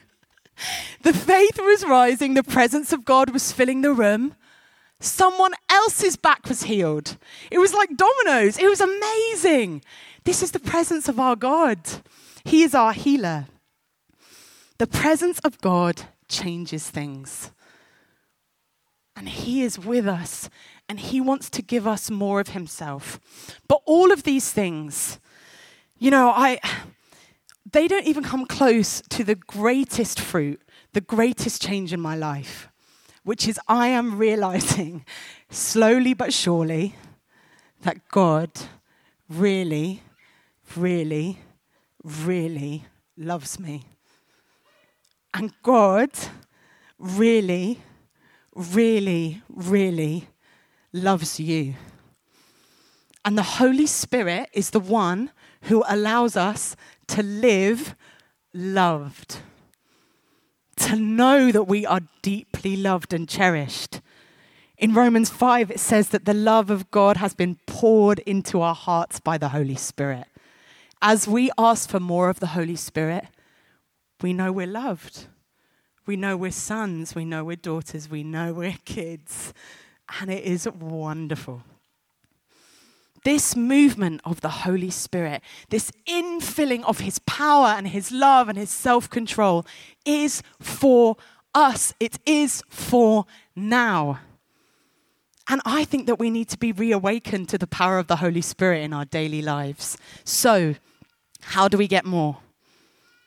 the 1.02 1.12
faith 1.12 1.58
was 1.58 1.84
rising, 1.84 2.34
the 2.34 2.42
presence 2.42 2.92
of 2.92 3.04
God 3.04 3.30
was 3.30 3.52
filling 3.52 3.82
the 3.82 3.92
room. 3.92 4.34
Someone 5.00 5.52
else's 5.68 6.16
back 6.16 6.48
was 6.48 6.64
healed. 6.64 7.16
It 7.50 7.58
was 7.58 7.74
like 7.74 7.96
dominoes. 7.96 8.58
It 8.58 8.68
was 8.68 8.80
amazing. 8.80 9.82
This 10.24 10.42
is 10.42 10.52
the 10.52 10.60
presence 10.60 11.08
of 11.08 11.20
our 11.20 11.36
God. 11.36 11.78
He 12.44 12.62
is 12.62 12.74
our 12.74 12.92
healer. 12.92 13.46
The 14.78 14.86
presence 14.86 15.38
of 15.40 15.60
God 15.60 16.02
changes 16.28 16.88
things. 16.90 17.50
And 19.16 19.28
He 19.28 19.62
is 19.62 19.78
with 19.78 20.08
us 20.08 20.48
and 20.88 20.98
He 20.98 21.20
wants 21.20 21.48
to 21.50 21.62
give 21.62 21.86
us 21.86 22.10
more 22.10 22.40
of 22.40 22.48
Himself. 22.48 23.20
But 23.68 23.82
all 23.86 24.12
of 24.12 24.24
these 24.24 24.50
things, 24.52 25.18
you 25.98 26.10
know, 26.10 26.30
I. 26.30 26.60
They 27.74 27.88
don't 27.88 28.06
even 28.06 28.22
come 28.22 28.46
close 28.46 29.02
to 29.08 29.24
the 29.24 29.34
greatest 29.34 30.20
fruit, 30.20 30.62
the 30.92 31.00
greatest 31.00 31.60
change 31.60 31.92
in 31.92 32.00
my 32.00 32.14
life, 32.14 32.68
which 33.24 33.48
is 33.48 33.58
I 33.66 33.88
am 33.88 34.16
realizing 34.16 35.04
slowly 35.50 36.14
but 36.14 36.32
surely 36.32 36.94
that 37.82 38.08
God 38.12 38.52
really, 39.28 40.04
really, 40.76 41.40
really 42.04 42.84
loves 43.16 43.58
me. 43.58 43.86
And 45.34 45.52
God 45.64 46.10
really, 46.96 47.80
really, 48.54 49.42
really 49.48 50.28
loves 50.92 51.40
you. 51.40 51.74
And 53.24 53.36
the 53.36 53.42
Holy 53.58 53.86
Spirit 53.86 54.48
is 54.52 54.70
the 54.70 54.78
one 54.78 55.32
who 55.62 55.82
allows 55.88 56.36
us 56.36 56.76
to 57.08 57.22
live 57.22 57.94
loved, 58.52 59.38
to 60.76 60.96
know 60.96 61.50
that 61.52 61.64
we 61.64 61.84
are 61.86 62.00
deeply 62.22 62.76
loved 62.76 63.12
and 63.12 63.28
cherished. 63.28 64.00
In 64.76 64.92
Romans 64.92 65.30
5, 65.30 65.70
it 65.70 65.80
says 65.80 66.08
that 66.10 66.24
the 66.24 66.34
love 66.34 66.70
of 66.70 66.90
God 66.90 67.16
has 67.18 67.34
been 67.34 67.58
poured 67.66 68.18
into 68.20 68.60
our 68.60 68.74
hearts 68.74 69.20
by 69.20 69.38
the 69.38 69.50
Holy 69.50 69.76
Spirit. 69.76 70.26
As 71.00 71.28
we 71.28 71.50
ask 71.58 71.88
for 71.88 72.00
more 72.00 72.28
of 72.28 72.40
the 72.40 72.48
Holy 72.48 72.76
Spirit, 72.76 73.26
we 74.20 74.32
know 74.32 74.50
we're 74.52 74.66
loved. 74.66 75.26
We 76.06 76.16
know 76.16 76.36
we're 76.36 76.50
sons. 76.50 77.14
We 77.14 77.24
know 77.24 77.44
we're 77.44 77.56
daughters. 77.56 78.10
We 78.10 78.24
know 78.24 78.52
we're 78.52 78.76
kids. 78.84 79.54
And 80.20 80.30
it 80.30 80.44
is 80.44 80.68
wonderful. 80.68 81.62
This 83.24 83.56
movement 83.56 84.20
of 84.24 84.40
the 84.42 84.50
Holy 84.50 84.90
Spirit, 84.90 85.42
this 85.70 85.90
infilling 86.06 86.84
of 86.84 87.00
His 87.00 87.18
power 87.20 87.68
and 87.68 87.88
His 87.88 88.12
love 88.12 88.48
and 88.48 88.56
His 88.56 88.70
self 88.70 89.10
control 89.10 89.66
is 90.04 90.42
for 90.60 91.16
us. 91.54 91.94
It 91.98 92.18
is 92.26 92.62
for 92.68 93.24
now. 93.56 94.20
And 95.48 95.60
I 95.64 95.84
think 95.84 96.06
that 96.06 96.18
we 96.18 96.30
need 96.30 96.48
to 96.50 96.58
be 96.58 96.72
reawakened 96.72 97.48
to 97.50 97.58
the 97.58 97.66
power 97.66 97.98
of 97.98 98.06
the 98.06 98.16
Holy 98.16 98.40
Spirit 98.40 98.82
in 98.82 98.92
our 98.92 99.04
daily 99.04 99.42
lives. 99.42 99.98
So, 100.24 100.74
how 101.40 101.68
do 101.68 101.76
we 101.76 101.86
get 101.86 102.04
more? 102.04 102.38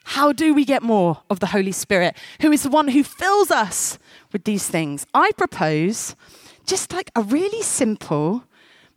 How 0.03 0.31
do 0.31 0.53
we 0.53 0.63
get 0.63 0.83
more 0.83 1.21
of 1.29 1.41
the 1.41 1.47
Holy 1.47 1.73
Spirit, 1.73 2.15
who 2.41 2.51
is 2.51 2.63
the 2.63 2.69
one 2.69 2.87
who 2.87 3.03
fills 3.03 3.51
us 3.51 3.99
with 4.31 4.45
these 4.45 4.67
things? 4.67 5.05
I 5.13 5.31
propose 5.37 6.15
just 6.65 6.93
like 6.93 7.11
a 7.15 7.21
really 7.21 7.61
simple 7.61 8.43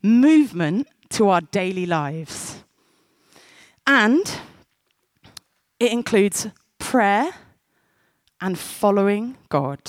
movement 0.03 0.89
to 1.11 1.29
our 1.29 1.41
daily 1.41 1.87
lives. 1.87 2.63
And 3.87 4.23
it 5.79 5.93
includes 5.93 6.47
prayer 6.79 7.31
and 8.41 8.59
following 8.59 9.37
God. 9.49 9.81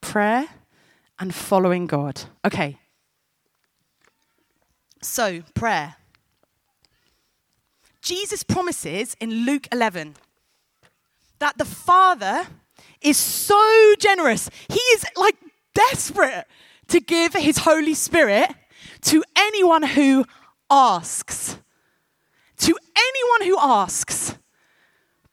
Prayer 0.00 0.46
and 1.18 1.34
following 1.34 1.86
God. 1.86 2.22
Okay. 2.44 2.78
So, 5.02 5.42
prayer. 5.54 5.96
Jesus 8.00 8.42
promises 8.42 9.16
in 9.20 9.44
Luke 9.44 9.68
11 9.70 10.14
that 11.38 11.58
the 11.58 11.64
Father 11.64 12.46
is 13.00 13.16
so 13.16 13.94
generous. 13.98 14.48
He 14.68 14.80
is 14.94 15.04
like 15.16 15.36
desperate 15.74 16.46
to 16.88 17.00
give 17.00 17.34
his 17.34 17.58
Holy 17.58 17.94
Spirit 17.94 18.50
to 19.02 19.22
anyone 19.36 19.82
who 19.82 20.24
asks. 20.70 21.58
To 22.58 22.76
anyone 22.96 23.48
who 23.48 23.58
asks. 23.60 24.36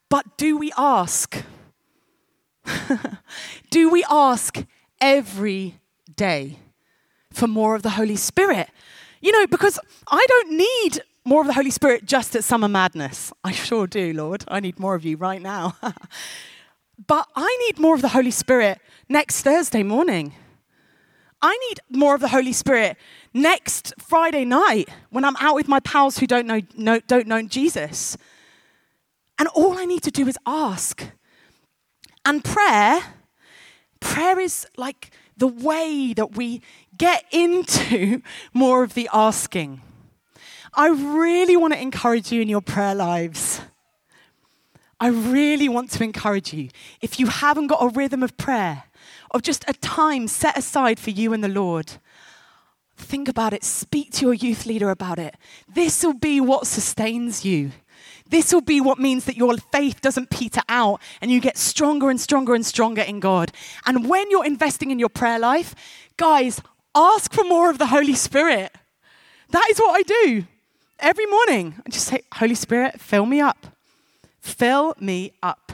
But 0.09 0.37
do 0.37 0.57
we 0.57 0.71
ask? 0.77 1.43
do 3.69 3.89
we 3.89 4.03
ask 4.09 4.63
every 5.01 5.79
day 6.15 6.59
for 7.31 7.47
more 7.47 7.75
of 7.75 7.81
the 7.81 7.91
Holy 7.91 8.15
Spirit? 8.15 8.69
You 9.21 9.31
know, 9.31 9.47
because 9.47 9.79
I 10.07 10.25
don't 10.27 10.51
need 10.51 11.01
more 11.25 11.41
of 11.41 11.47
the 11.47 11.53
Holy 11.53 11.71
Spirit 11.71 12.05
just 12.05 12.35
at 12.35 12.43
summer 12.43 12.67
madness. 12.67 13.33
I 13.43 13.51
sure 13.51 13.87
do, 13.87 14.13
Lord. 14.13 14.45
I 14.47 14.59
need 14.59 14.79
more 14.79 14.93
of 14.93 15.03
you 15.03 15.17
right 15.17 15.41
now. 15.41 15.75
but 17.07 17.27
I 17.35 17.57
need 17.67 17.79
more 17.79 17.95
of 17.95 18.01
the 18.01 18.09
Holy 18.09 18.31
Spirit 18.31 18.79
next 19.09 19.41
Thursday 19.41 19.81
morning. 19.81 20.33
I 21.41 21.57
need 21.69 21.79
more 21.89 22.15
of 22.15 22.21
the 22.21 22.29
Holy 22.29 22.53
Spirit 22.53 22.97
next 23.33 23.93
Friday 23.99 24.45
night 24.45 24.89
when 25.09 25.25
I'm 25.25 25.35
out 25.37 25.55
with 25.55 25.67
my 25.67 25.79
pals 25.81 26.17
who 26.17 26.27
don't 26.27 26.47
know, 26.47 26.61
know, 26.75 26.99
don't 27.07 27.27
know 27.27 27.41
Jesus. 27.43 28.17
And 29.37 29.47
all 29.49 29.77
I 29.77 29.85
need 29.85 30.01
to 30.03 30.11
do 30.11 30.27
is 30.27 30.37
ask. 30.45 31.03
And 32.25 32.43
prayer, 32.43 33.01
prayer 33.99 34.39
is 34.39 34.65
like 34.77 35.11
the 35.37 35.47
way 35.47 36.13
that 36.13 36.35
we 36.35 36.61
get 36.97 37.25
into 37.31 38.21
more 38.53 38.83
of 38.83 38.93
the 38.93 39.09
asking. 39.13 39.81
I 40.73 40.87
really 40.87 41.55
want 41.55 41.73
to 41.73 41.81
encourage 41.81 42.31
you 42.31 42.41
in 42.41 42.49
your 42.49 42.61
prayer 42.61 42.95
lives. 42.95 43.61
I 44.99 45.07
really 45.07 45.69
want 45.69 45.91
to 45.91 46.03
encourage 46.03 46.53
you. 46.53 46.69
If 47.01 47.19
you 47.19 47.27
haven't 47.27 47.67
got 47.67 47.83
a 47.83 47.89
rhythm 47.89 48.23
of 48.23 48.37
prayer, 48.37 48.85
of 49.35 49.41
just 49.41 49.65
a 49.67 49.73
time 49.73 50.27
set 50.27 50.57
aside 50.57 50.97
for 50.97 51.09
you 51.09 51.33
and 51.33 51.43
the 51.43 51.49
Lord, 51.49 51.93
think 52.95 53.27
about 53.27 53.53
it. 53.53 53.63
Speak 53.63 54.11
to 54.13 54.25
your 54.25 54.33
youth 54.33 54.65
leader 54.65 54.89
about 54.89 55.19
it. 55.19 55.35
This 55.67 56.03
will 56.03 56.13
be 56.13 56.39
what 56.39 56.65
sustains 56.65 57.43
you. 57.43 57.71
This 58.29 58.53
will 58.53 58.61
be 58.61 58.81
what 58.81 58.97
means 58.97 59.25
that 59.25 59.37
your 59.37 59.55
faith 59.57 60.01
doesn't 60.01 60.29
peter 60.29 60.61
out 60.69 61.01
and 61.21 61.29
you 61.29 61.39
get 61.39 61.57
stronger 61.57 62.09
and 62.09 62.19
stronger 62.19 62.55
and 62.55 62.65
stronger 62.65 63.01
in 63.01 63.19
God. 63.19 63.51
And 63.85 64.09
when 64.09 64.31
you're 64.31 64.45
investing 64.45 64.89
in 64.89 64.99
your 64.99 65.09
prayer 65.09 65.37
life, 65.37 65.75
guys, 66.17 66.61
ask 66.95 67.33
for 67.33 67.43
more 67.43 67.69
of 67.69 67.77
the 67.77 67.87
Holy 67.87 68.15
Spirit. 68.15 68.71
That 69.49 69.67
is 69.69 69.77
what 69.77 69.95
I 69.95 70.01
do 70.01 70.45
every 70.99 71.25
morning. 71.25 71.75
I 71.85 71.89
just 71.89 72.07
say, 72.07 72.21
Holy 72.33 72.55
Spirit, 72.55 72.99
fill 72.99 73.25
me 73.25 73.41
up. 73.41 73.67
Fill 74.39 74.95
me 74.99 75.33
up. 75.43 75.73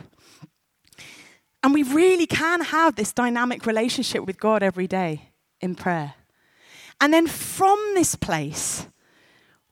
And 1.63 1.74
we 1.74 1.84
really 1.84 2.26
can 2.26 2.62
have 2.62 2.95
this 2.95 3.13
dynamic 3.13 3.65
relationship 3.65 4.26
with 4.26 4.39
God 4.39 4.63
every 4.63 4.88
day 4.88 5.30
in 5.60 5.76
prayer. 5.76 6.15
And 7.00 7.13
then 7.13 7.28
from 7.28 7.80
this 7.93 8.15
place, 8.15 8.88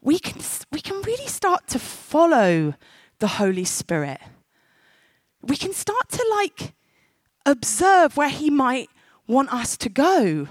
we 0.02 0.20
can, 0.20 0.42
we 0.72 0.82
can 0.82 1.02
really 1.02 1.28
start 1.28 1.68
to 1.68 1.80
follow 1.80 2.76
the 3.20 3.28
Holy 3.28 3.66
Spirit. 3.66 4.20
We 5.42 5.56
can 5.56 5.74
start 5.74 6.10
to 6.10 6.26
like 6.32 6.74
observe 7.46 8.18
where 8.18 8.30
He 8.30 8.50
might 8.50 8.90
want 9.28 9.54
us 9.54 9.78
to 9.78 9.90
go. 9.90 10.48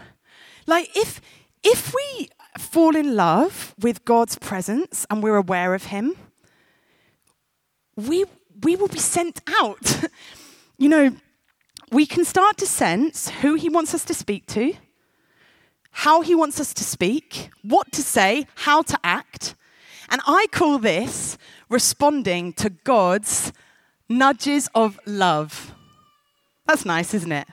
Like 0.66 0.96
if, 0.96 1.20
if 1.62 1.94
we 1.94 2.28
fall 2.58 2.96
in 2.96 3.16
love 3.16 3.74
with 3.80 4.04
God's 4.04 4.38
presence 4.38 5.06
and 5.08 5.22
we're 5.22 5.36
aware 5.36 5.74
of 5.74 5.84
Him, 5.84 6.14
we, 7.96 8.24
we 8.62 8.76
will 8.76 8.88
be 8.88 8.98
sent 8.98 9.40
out. 9.60 10.04
you 10.78 10.88
know, 10.88 11.16
we 11.90 12.06
can 12.06 12.24
start 12.24 12.56
to 12.58 12.66
sense 12.66 13.30
who 13.30 13.54
He 13.54 13.68
wants 13.68 13.94
us 13.94 14.04
to 14.04 14.14
speak 14.14 14.46
to, 14.46 14.74
how 15.90 16.20
He 16.20 16.34
wants 16.34 16.60
us 16.60 16.74
to 16.74 16.84
speak, 16.84 17.50
what 17.62 17.92
to 17.92 18.02
say, 18.02 18.46
how 18.56 18.82
to 18.82 18.98
act. 19.02 19.54
And 20.08 20.20
I 20.26 20.46
call 20.50 20.78
this 20.78 21.38
responding 21.68 22.52
to 22.54 22.70
God's 22.70 23.52
nudges 24.08 24.68
of 24.74 24.98
love. 25.06 25.74
That's 26.66 26.84
nice, 26.84 27.14
isn't 27.14 27.32
it? 27.32 27.48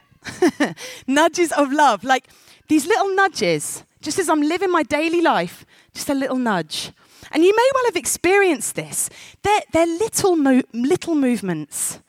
nudges 1.07 1.51
of 1.51 1.71
love. 1.71 2.03
Like 2.03 2.27
these 2.67 2.87
little 2.87 3.13
nudges, 3.15 3.83
just 4.01 4.19
as 4.19 4.29
I'm 4.29 4.41
living 4.41 4.71
my 4.71 4.83
daily 4.83 5.21
life, 5.21 5.65
just 5.93 6.09
a 6.09 6.13
little 6.13 6.37
nudge. 6.37 6.91
And 7.31 7.43
you 7.43 7.55
may 7.55 7.69
well 7.73 7.85
have 7.85 7.95
experienced 7.95 8.75
this. 8.75 9.09
They're, 9.41 9.61
they're 9.73 9.87
little, 9.87 10.35
mo- 10.35 10.61
little 10.73 11.15
movements 11.15 11.99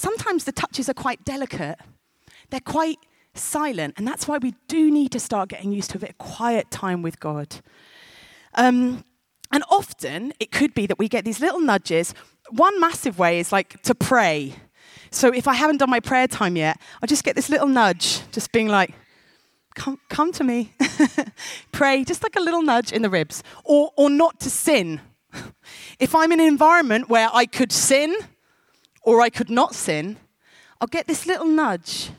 sometimes 0.00 0.44
the 0.44 0.52
touches 0.52 0.88
are 0.88 0.94
quite 0.94 1.24
delicate, 1.24 1.78
they're 2.48 2.60
quite 2.60 2.98
silent, 3.34 3.94
and 3.96 4.06
that's 4.08 4.26
why 4.26 4.38
we 4.38 4.54
do 4.66 4.90
need 4.90 5.12
to 5.12 5.20
start 5.20 5.50
getting 5.50 5.72
used 5.72 5.90
to 5.90 5.98
a 5.98 6.00
bit 6.00 6.10
of 6.10 6.18
quiet 6.18 6.70
time 6.70 7.02
with 7.02 7.20
God. 7.20 7.56
Um, 8.54 9.04
and 9.52 9.62
often 9.70 10.32
it 10.40 10.50
could 10.52 10.74
be 10.74 10.86
that 10.86 10.98
we 10.98 11.08
get 11.08 11.24
these 11.24 11.40
little 11.40 11.60
nudges. 11.60 12.14
One 12.50 12.80
massive 12.80 13.18
way 13.18 13.38
is 13.40 13.52
like 13.52 13.82
to 13.82 13.94
pray. 13.94 14.54
So 15.10 15.28
if 15.28 15.46
I 15.46 15.54
haven't 15.54 15.78
done 15.78 15.90
my 15.90 16.00
prayer 16.00 16.26
time 16.26 16.56
yet, 16.56 16.80
I 17.02 17.06
just 17.06 17.24
get 17.24 17.36
this 17.36 17.48
little 17.48 17.66
nudge, 17.66 18.22
just 18.30 18.52
being 18.52 18.68
like, 18.68 18.94
come, 19.74 19.98
come 20.08 20.32
to 20.32 20.44
me. 20.44 20.72
pray, 21.72 22.04
just 22.04 22.22
like 22.22 22.36
a 22.36 22.40
little 22.40 22.62
nudge 22.62 22.92
in 22.92 23.02
the 23.02 23.10
ribs. 23.10 23.42
Or, 23.64 23.90
or 23.96 24.08
not 24.08 24.40
to 24.40 24.50
sin. 24.50 25.00
If 25.98 26.14
I'm 26.14 26.32
in 26.32 26.40
an 26.40 26.46
environment 26.46 27.08
where 27.08 27.28
I 27.32 27.46
could 27.46 27.70
sin, 27.72 28.16
or 29.02 29.20
I 29.20 29.30
could 29.30 29.50
not 29.50 29.74
sin, 29.74 30.18
I'll 30.80 30.88
get 30.88 31.06
this 31.06 31.26
little 31.26 31.46
nudge. 31.46 32.10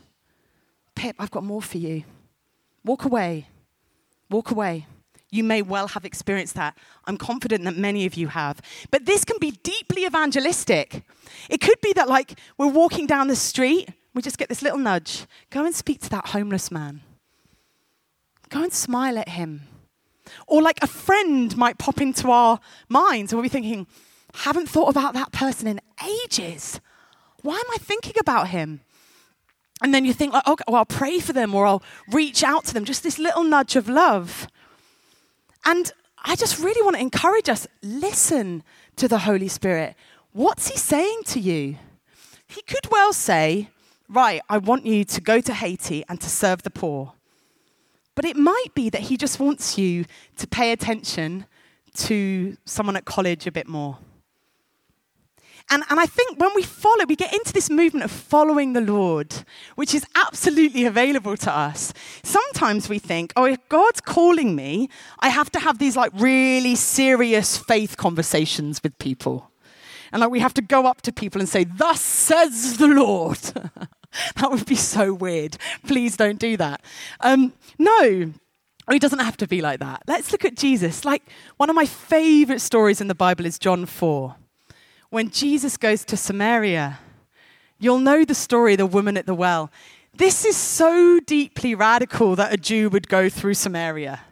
Pip, 0.94 1.16
I've 1.18 1.30
got 1.30 1.44
more 1.44 1.62
for 1.62 1.78
you. 1.78 2.04
Walk 2.84 3.04
away. 3.04 3.48
Walk 4.30 4.50
away. 4.50 4.86
You 5.30 5.44
may 5.44 5.62
well 5.62 5.88
have 5.88 6.04
experienced 6.04 6.54
that. 6.54 6.76
I'm 7.06 7.16
confident 7.16 7.64
that 7.64 7.76
many 7.76 8.04
of 8.04 8.14
you 8.14 8.28
have. 8.28 8.60
But 8.90 9.06
this 9.06 9.24
can 9.24 9.38
be 9.40 9.52
deeply 9.52 10.04
evangelistic. 10.04 11.02
It 11.48 11.60
could 11.60 11.80
be 11.80 11.94
that, 11.94 12.08
like, 12.08 12.38
we're 12.58 12.66
walking 12.66 13.06
down 13.06 13.28
the 13.28 13.36
street, 13.36 13.88
we 14.14 14.20
just 14.20 14.36
get 14.36 14.50
this 14.50 14.60
little 14.60 14.78
nudge. 14.78 15.26
Go 15.48 15.64
and 15.64 15.74
speak 15.74 16.00
to 16.02 16.10
that 16.10 16.28
homeless 16.28 16.70
man. 16.70 17.00
Go 18.50 18.62
and 18.62 18.72
smile 18.72 19.16
at 19.16 19.30
him. 19.30 19.62
Or, 20.46 20.60
like, 20.60 20.78
a 20.82 20.86
friend 20.86 21.56
might 21.56 21.78
pop 21.78 22.00
into 22.00 22.30
our 22.30 22.60
minds, 22.90 23.32
and 23.32 23.38
we'll 23.38 23.44
be 23.44 23.48
thinking, 23.48 23.86
haven't 24.34 24.68
thought 24.68 24.88
about 24.88 25.14
that 25.14 25.32
person 25.32 25.66
in 25.66 25.80
ages. 26.24 26.80
Why 27.42 27.54
am 27.54 27.70
I 27.74 27.78
thinking 27.78 28.14
about 28.18 28.48
him? 28.48 28.80
And 29.82 29.92
then 29.92 30.04
you 30.04 30.12
think, 30.12 30.32
like, 30.32 30.46
okay, 30.46 30.64
well, 30.68 30.76
I'll 30.76 30.84
pray 30.84 31.18
for 31.18 31.32
them 31.32 31.54
or 31.54 31.66
I'll 31.66 31.82
reach 32.10 32.44
out 32.44 32.64
to 32.66 32.74
them, 32.74 32.84
just 32.84 33.02
this 33.02 33.18
little 33.18 33.42
nudge 33.42 33.74
of 33.74 33.88
love. 33.88 34.46
And 35.64 35.92
I 36.24 36.36
just 36.36 36.58
really 36.62 36.82
want 36.82 36.96
to 36.96 37.02
encourage 37.02 37.48
us 37.48 37.66
listen 37.82 38.62
to 38.96 39.08
the 39.08 39.18
Holy 39.18 39.48
Spirit. 39.48 39.96
What's 40.32 40.68
He 40.68 40.78
saying 40.78 41.22
to 41.26 41.40
you? 41.40 41.76
He 42.46 42.62
could 42.62 42.90
well 42.90 43.12
say, 43.12 43.68
Right, 44.08 44.42
I 44.48 44.58
want 44.58 44.84
you 44.84 45.04
to 45.04 45.20
go 45.20 45.40
to 45.40 45.54
Haiti 45.54 46.04
and 46.08 46.20
to 46.20 46.28
serve 46.28 46.62
the 46.62 46.70
poor. 46.70 47.14
But 48.14 48.26
it 48.26 48.36
might 48.36 48.74
be 48.74 48.90
that 48.90 49.02
He 49.02 49.16
just 49.16 49.40
wants 49.40 49.78
you 49.78 50.04
to 50.36 50.46
pay 50.46 50.70
attention 50.70 51.46
to 51.94 52.56
someone 52.64 52.96
at 52.96 53.04
college 53.04 53.46
a 53.46 53.52
bit 53.52 53.66
more 53.66 53.98
and, 55.70 55.82
and 55.88 56.00
I 56.00 56.06
think 56.06 56.38
when 56.38 56.50
we 56.54 56.62
follow, 56.62 57.04
we 57.08 57.16
get 57.16 57.32
into 57.32 57.52
this 57.52 57.70
movement 57.70 58.04
of 58.04 58.10
following 58.10 58.72
the 58.72 58.80
Lord, 58.80 59.34
which 59.74 59.94
is 59.94 60.06
absolutely 60.14 60.84
available 60.84 61.36
to 61.38 61.54
us. 61.54 61.92
Sometimes 62.22 62.88
we 62.88 62.98
think, 62.98 63.32
oh, 63.36 63.44
if 63.44 63.58
God's 63.68 64.00
calling 64.00 64.54
me, 64.54 64.88
I 65.20 65.28
have 65.28 65.50
to 65.52 65.60
have 65.60 65.78
these 65.78 65.96
like 65.96 66.12
really 66.14 66.74
serious 66.74 67.56
faith 67.56 67.96
conversations 67.96 68.82
with 68.82 68.98
people. 68.98 69.50
And 70.12 70.20
like 70.20 70.30
we 70.30 70.40
have 70.40 70.54
to 70.54 70.62
go 70.62 70.86
up 70.86 71.02
to 71.02 71.12
people 71.12 71.40
and 71.40 71.48
say, 71.48 71.64
Thus 71.64 72.00
says 72.00 72.76
the 72.76 72.88
Lord. 72.88 73.38
that 74.36 74.50
would 74.50 74.66
be 74.66 74.74
so 74.74 75.14
weird. 75.14 75.56
Please 75.86 76.16
don't 76.16 76.38
do 76.38 76.56
that. 76.58 76.82
Um, 77.20 77.54
no, 77.78 78.32
he 78.90 78.98
doesn't 78.98 79.20
have 79.20 79.36
to 79.38 79.48
be 79.48 79.62
like 79.62 79.80
that. 79.80 80.02
Let's 80.06 80.32
look 80.32 80.44
at 80.44 80.56
Jesus. 80.56 81.04
Like 81.04 81.22
one 81.56 81.70
of 81.70 81.76
my 81.76 81.86
favorite 81.86 82.60
stories 82.60 83.00
in 83.00 83.08
the 83.08 83.14
Bible 83.14 83.46
is 83.46 83.58
John 83.58 83.86
4. 83.86 84.36
When 85.12 85.28
Jesus 85.28 85.76
goes 85.76 86.06
to 86.06 86.16
Samaria, 86.16 86.98
you'll 87.78 87.98
know 87.98 88.24
the 88.24 88.34
story 88.34 88.72
of 88.72 88.78
the 88.78 88.86
woman 88.86 89.18
at 89.18 89.26
the 89.26 89.34
well. 89.34 89.70
This 90.14 90.46
is 90.46 90.56
so 90.56 91.20
deeply 91.20 91.74
radical 91.74 92.34
that 92.36 92.50
a 92.50 92.56
Jew 92.56 92.88
would 92.88 93.08
go 93.08 93.28
through 93.28 93.52
Samaria. 93.52 94.22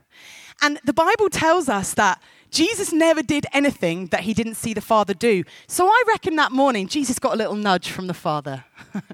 And 0.63 0.81
the 0.83 0.95
Bible 0.95 1.29
tells 1.29 1.69
us 1.69 1.93
that 1.95 2.23
Jesus 2.51 2.95
never 2.95 3.23
did 3.23 3.45
anything 3.53 4.07
that 4.07 4.21
he 4.21 4.33
didn't 4.33 4.55
see 4.55 4.73
the 4.73 4.81
Father 4.81 5.13
do. 5.13 5.45
So 5.67 5.87
I 5.87 6.03
reckon 6.09 6.37
that 6.37 6.51
morning 6.51 6.89
Jesus 6.89 7.19
got 7.19 7.35
a 7.35 7.37
little 7.37 7.57
nudge 7.57 7.91
from 7.91 8.07
the 8.07 8.15
Father 8.15 8.65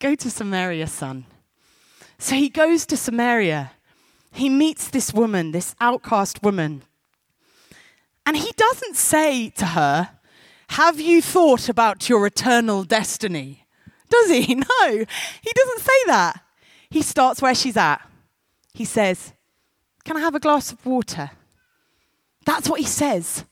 Go 0.00 0.16
to 0.16 0.30
Samaria, 0.30 0.88
son. 0.88 1.26
So 2.18 2.34
he 2.34 2.48
goes 2.48 2.86
to 2.86 2.96
Samaria. 2.96 3.70
He 4.32 4.48
meets 4.48 4.88
this 4.88 5.14
woman, 5.14 5.52
this 5.52 5.76
outcast 5.80 6.42
woman. 6.42 6.82
And 8.26 8.36
he 8.36 8.50
doesn't 8.56 8.96
say 8.96 9.50
to 9.50 9.66
her, 9.66 10.10
Have 10.72 10.98
you 10.98 11.20
thought 11.20 11.68
about 11.68 12.08
your 12.08 12.26
eternal 12.26 12.82
destiny? 12.82 13.66
Does 14.08 14.30
he? 14.30 14.54
No, 14.54 14.88
he 14.88 15.52
doesn't 15.54 15.80
say 15.80 16.04
that. 16.06 16.42
He 16.88 17.02
starts 17.02 17.42
where 17.42 17.54
she's 17.54 17.76
at. 17.76 18.00
He 18.72 18.86
says, 18.86 19.34
Can 20.02 20.16
I 20.16 20.20
have 20.20 20.34
a 20.34 20.40
glass 20.40 20.72
of 20.72 20.84
water? 20.86 21.30
That's 22.46 22.70
what 22.70 22.80
he 22.80 22.86
says. 22.86 23.44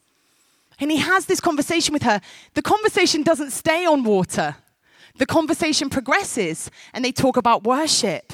And 0.78 0.90
he 0.90 0.96
has 0.96 1.26
this 1.26 1.40
conversation 1.40 1.92
with 1.92 2.04
her. 2.04 2.22
The 2.54 2.62
conversation 2.62 3.22
doesn't 3.22 3.50
stay 3.50 3.84
on 3.84 4.02
water, 4.02 4.56
the 5.18 5.26
conversation 5.26 5.90
progresses 5.90 6.70
and 6.94 7.04
they 7.04 7.12
talk 7.12 7.36
about 7.36 7.64
worship. 7.64 8.32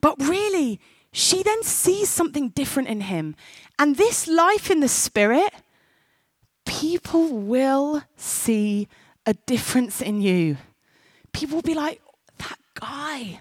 But 0.00 0.18
really, 0.18 0.80
she 1.12 1.42
then 1.42 1.62
sees 1.62 2.08
something 2.08 2.48
different 2.48 2.88
in 2.88 3.02
him. 3.02 3.36
And 3.78 3.96
this 3.96 4.26
life 4.26 4.70
in 4.70 4.80
the 4.80 4.88
spirit, 4.88 5.52
people 6.64 7.28
will 7.28 8.02
see 8.16 8.88
a 9.26 9.34
difference 9.34 10.00
in 10.00 10.20
you. 10.20 10.56
People 11.32 11.56
will 11.56 11.62
be 11.62 11.74
like, 11.74 12.00
that 12.38 12.58
guy, 12.74 13.40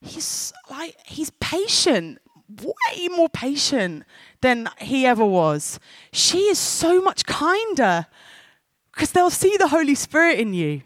he's 0.00 0.52
like, 0.70 0.96
he's 1.04 1.30
patient 1.40 2.18
way 2.62 3.08
more 3.08 3.28
patient 3.28 4.04
than 4.40 4.68
he 4.78 5.06
ever 5.06 5.24
was. 5.24 5.80
She 6.12 6.42
is 6.42 6.58
so 6.58 7.00
much 7.00 7.26
kinder 7.26 8.06
because 8.92 9.12
they'll 9.12 9.30
see 9.30 9.56
the 9.56 9.68
Holy 9.68 9.94
Spirit 9.94 10.38
in 10.38 10.54
you. 10.54 10.82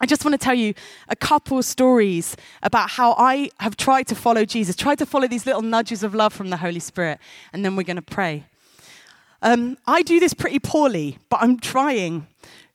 I 0.00 0.06
just 0.06 0.24
want 0.24 0.32
to 0.32 0.38
tell 0.38 0.54
you 0.54 0.74
a 1.08 1.16
couple 1.16 1.62
stories 1.62 2.36
about 2.62 2.90
how 2.90 3.14
I 3.16 3.50
have 3.60 3.76
tried 3.76 4.06
to 4.08 4.14
follow 4.14 4.44
Jesus, 4.44 4.76
tried 4.76 4.98
to 4.98 5.06
follow 5.06 5.26
these 5.26 5.46
little 5.46 5.62
nudges 5.62 6.02
of 6.02 6.14
love 6.14 6.34
from 6.34 6.50
the 6.50 6.58
Holy 6.58 6.80
Spirit, 6.80 7.18
and 7.52 7.64
then 7.64 7.76
we're 7.76 7.82
going 7.82 7.96
to 7.96 8.02
pray. 8.02 8.44
Um, 9.46 9.78
I 9.86 10.02
do 10.02 10.18
this 10.18 10.34
pretty 10.34 10.58
poorly, 10.58 11.18
but 11.28 11.40
I'm 11.40 11.60
trying 11.60 12.26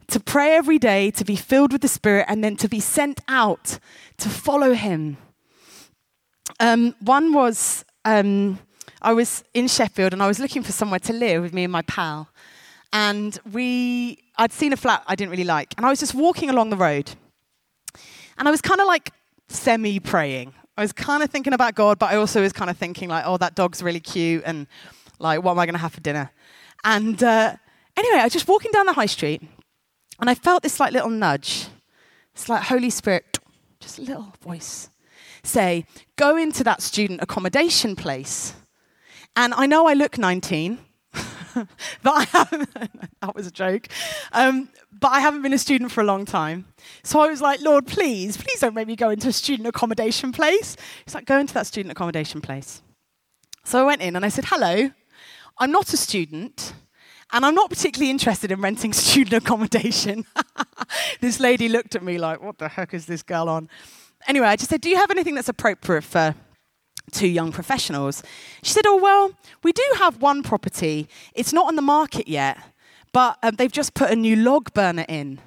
to 0.08 0.22
pray 0.22 0.56
every 0.56 0.80
day, 0.80 1.12
to 1.12 1.26
be 1.26 1.36
filled 1.36 1.74
with 1.74 1.82
the 1.82 1.90
Spirit, 1.90 2.28
and 2.30 2.42
then 2.42 2.56
to 2.56 2.70
be 2.70 2.80
sent 2.80 3.20
out 3.28 3.78
to 4.20 4.30
follow 4.30 4.74
Him. 4.74 5.18
Um, 6.62 6.96
one 7.02 7.34
was 7.34 7.84
um, 8.06 8.58
I 9.02 9.12
was 9.12 9.44
in 9.54 9.68
Sheffield 9.68 10.14
and 10.14 10.24
I 10.24 10.28
was 10.28 10.40
looking 10.40 10.64
for 10.64 10.72
somewhere 10.72 11.02
to 11.02 11.12
live 11.12 11.42
with 11.42 11.54
me 11.54 11.66
and 11.66 11.74
my 11.74 11.82
pal. 11.82 12.30
And 12.94 13.38
we, 13.52 14.20
I'd 14.38 14.54
seen 14.54 14.72
a 14.72 14.78
flat 14.78 15.04
I 15.08 15.16
didn't 15.16 15.32
really 15.32 15.44
like. 15.44 15.74
And 15.76 15.86
I 15.86 15.90
was 15.90 16.00
just 16.00 16.16
walking 16.16 16.50
along 16.50 16.70
the 16.70 16.78
road. 16.78 17.12
And 18.38 18.48
I 18.48 18.52
was 18.52 18.62
kind 18.62 18.80
of 18.80 18.88
like 18.88 19.12
semi 19.50 20.00
praying. 20.00 20.54
I 20.78 20.82
was 20.84 20.94
kind 20.94 21.22
of 21.22 21.30
thinking 21.30 21.52
about 21.52 21.76
God, 21.76 22.00
but 22.00 22.12
I 22.12 22.16
also 22.16 22.42
was 22.42 22.54
kind 22.54 22.70
of 22.70 22.78
thinking, 22.78 23.10
like, 23.10 23.26
oh, 23.28 23.36
that 23.38 23.56
dog's 23.56 23.84
really 23.84 24.00
cute. 24.00 24.44
And 24.46 24.68
like, 25.20 25.44
what 25.44 25.52
am 25.52 25.60
I 25.60 25.66
going 25.66 25.74
to 25.74 25.80
have 25.80 25.92
for 25.92 26.00
dinner? 26.00 26.32
And 26.84 27.22
uh, 27.24 27.56
anyway, 27.96 28.20
I 28.20 28.24
was 28.26 28.34
just 28.34 28.48
walking 28.48 28.72
down 28.72 28.86
the 28.86 28.94
high 28.94 29.06
street. 29.06 29.41
And 30.20 30.30
I 30.30 30.36
felt 30.36 30.63
this 30.63 30.80
like 30.80 30.94
little 30.94 31.10
nudge. 31.10 31.67
It's 32.34 32.48
like 32.48 32.63
Holy 32.63 32.89
Spirit, 32.89 33.39
just 33.80 34.00
a 34.00 34.04
little 34.04 34.34
voice 34.41 34.91
say, 35.44 35.86
go 36.15 36.38
into 36.38 36.63
that 36.63 36.82
student 36.82 37.22
accommodation 37.22 37.96
place. 37.96 38.54
And 39.36 39.54
I 39.54 39.65
know 39.65 39.88
I 39.88 39.94
look 39.94 40.17
19, 40.17 40.78
but 41.13 41.67
I 42.06 42.24
haven't, 42.26 42.70
that 43.22 43.36
was 43.36 43.48
a 43.48 43.52
joke, 43.52 43.88
um, 44.34 44.70
but 44.91 45.10
I 45.10 45.20
haven't 45.20 45.41
been 45.41 45.54
a 45.54 45.58
student 45.58 45.91
for 45.91 46.02
a 46.02 46.04
long 46.04 46.26
time. 46.26 46.65
So 47.04 47.20
I 47.22 47.28
was 47.28 47.41
like, 47.41 47.62
Lord, 47.62 47.88
please, 47.88 48.38
please 48.38 48.60
don't 48.60 48.74
make 48.74 48.88
me 48.88 48.96
go 48.96 49.10
into 49.10 49.30
a 49.30 49.34
student 49.34 49.67
accommodation 49.67 50.32
place. 50.32 50.76
He's 51.06 51.15
like, 51.15 51.26
go 51.26 51.39
into 51.39 51.54
that 51.54 51.67
student 51.67 51.91
accommodation 51.91 52.41
place. 52.41 52.82
So 53.63 53.80
I 53.80 53.84
went 53.84 54.02
in 54.02 54.15
and 54.15 54.26
I 54.26 54.30
said, 54.30 54.46
hello, 54.46 54.91
I'm 55.62 55.71
not 55.71 55.93
a 55.93 55.97
student. 55.97 56.74
And 57.34 57.45
I'm 57.45 57.56
not 57.56 57.69
particularly 57.69 58.10
interested 58.10 58.52
in 58.52 58.60
renting 58.60 58.91
student 59.08 59.43
accommodation. 59.43 60.26
this 61.21 61.39
lady 61.39 61.69
looked 61.69 61.95
at 61.95 62.04
me 62.04 62.17
like, 62.17 62.41
what 62.41 62.58
the 62.58 62.67
heck 62.67 62.93
is 62.93 63.06
this 63.06 63.24
girl 63.24 63.47
on? 63.47 63.69
anyway, 64.28 64.47
I 64.47 64.56
just 64.56 64.69
said, 64.69 64.82
Do 64.82 64.89
you 64.89 64.97
have 64.97 65.12
anything 65.12 65.36
that's 65.36 65.50
appropriate 65.50 66.04
for 66.04 66.36
two 67.12 67.28
young 67.28 67.52
professionals? 67.52 68.24
She 68.63 68.74
said, 68.74 68.86
Oh, 68.88 68.97
well, 68.97 69.32
we 69.63 69.71
do 69.71 69.84
have 69.97 70.21
one 70.21 70.43
property. 70.43 71.08
It's 71.34 71.54
not 71.54 71.67
on 71.67 71.76
the 71.76 71.82
market 71.82 72.28
yet, 72.28 72.58
but 73.13 73.38
um, 73.43 73.56
they've 73.56 73.71
just 73.71 73.93
put 73.93 74.12
a 74.12 74.15
new 74.15 74.36
log 74.36 74.74
burner 74.74 75.06
in. 75.08 75.39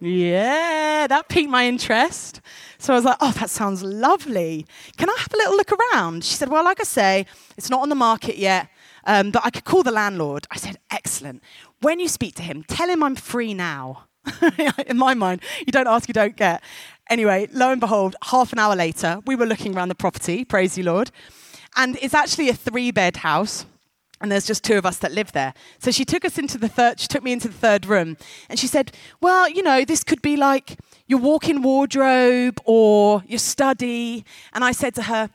Yeah, 0.00 1.06
that 1.08 1.28
piqued 1.28 1.50
my 1.50 1.66
interest. 1.66 2.40
So 2.78 2.92
I 2.92 2.96
was 2.96 3.04
like, 3.04 3.16
oh, 3.20 3.32
that 3.32 3.50
sounds 3.50 3.82
lovely. 3.82 4.66
Can 4.96 5.10
I 5.10 5.16
have 5.18 5.32
a 5.32 5.36
little 5.36 5.56
look 5.56 5.72
around? 5.72 6.24
She 6.24 6.34
said, 6.34 6.48
well, 6.48 6.64
like 6.64 6.80
I 6.80 6.84
say, 6.84 7.26
it's 7.56 7.68
not 7.68 7.82
on 7.82 7.88
the 7.88 7.96
market 7.96 8.38
yet, 8.38 8.68
um, 9.04 9.32
but 9.32 9.44
I 9.44 9.50
could 9.50 9.64
call 9.64 9.82
the 9.82 9.90
landlord. 9.90 10.46
I 10.50 10.56
said, 10.56 10.76
excellent. 10.90 11.42
When 11.80 11.98
you 11.98 12.08
speak 12.08 12.34
to 12.36 12.42
him, 12.42 12.62
tell 12.62 12.88
him 12.88 13.02
I'm 13.02 13.16
free 13.16 13.54
now. 13.54 14.04
in 14.86 14.98
my 14.98 15.14
mind, 15.14 15.42
you 15.66 15.72
don't 15.72 15.88
ask, 15.88 16.06
you 16.06 16.14
don't 16.14 16.36
get. 16.36 16.62
Anyway, 17.10 17.48
lo 17.52 17.70
and 17.72 17.80
behold, 17.80 18.14
half 18.24 18.52
an 18.52 18.58
hour 18.58 18.76
later, 18.76 19.20
we 19.26 19.34
were 19.34 19.46
looking 19.46 19.74
around 19.76 19.88
the 19.88 19.94
property, 19.94 20.44
praise 20.44 20.76
you, 20.76 20.84
Lord. 20.84 21.10
And 21.76 21.98
it's 22.02 22.14
actually 22.14 22.48
a 22.48 22.54
three 22.54 22.90
bed 22.90 23.18
house. 23.18 23.64
And 24.20 24.32
there's 24.32 24.46
just 24.46 24.64
two 24.64 24.76
of 24.76 24.84
us 24.84 24.98
that 24.98 25.12
live 25.12 25.32
there. 25.32 25.54
So 25.78 25.90
she 25.90 26.04
took 26.04 26.24
us 26.24 26.38
into 26.38 26.58
the 26.58 26.68
third, 26.68 26.98
she 26.98 27.06
took 27.06 27.22
me 27.22 27.32
into 27.32 27.48
the 27.48 27.54
third 27.54 27.86
room. 27.86 28.16
And 28.48 28.58
she 28.58 28.66
said, 28.66 28.92
Well, 29.20 29.48
you 29.48 29.62
know, 29.62 29.84
this 29.84 30.02
could 30.02 30.22
be 30.22 30.36
like 30.36 30.78
your 31.06 31.20
walk 31.20 31.48
in 31.48 31.62
wardrobe 31.62 32.60
or 32.64 33.22
your 33.26 33.38
study. 33.38 34.24
And 34.52 34.64
I 34.64 34.72
said 34.72 34.94
to 34.96 35.02
her, 35.02 35.30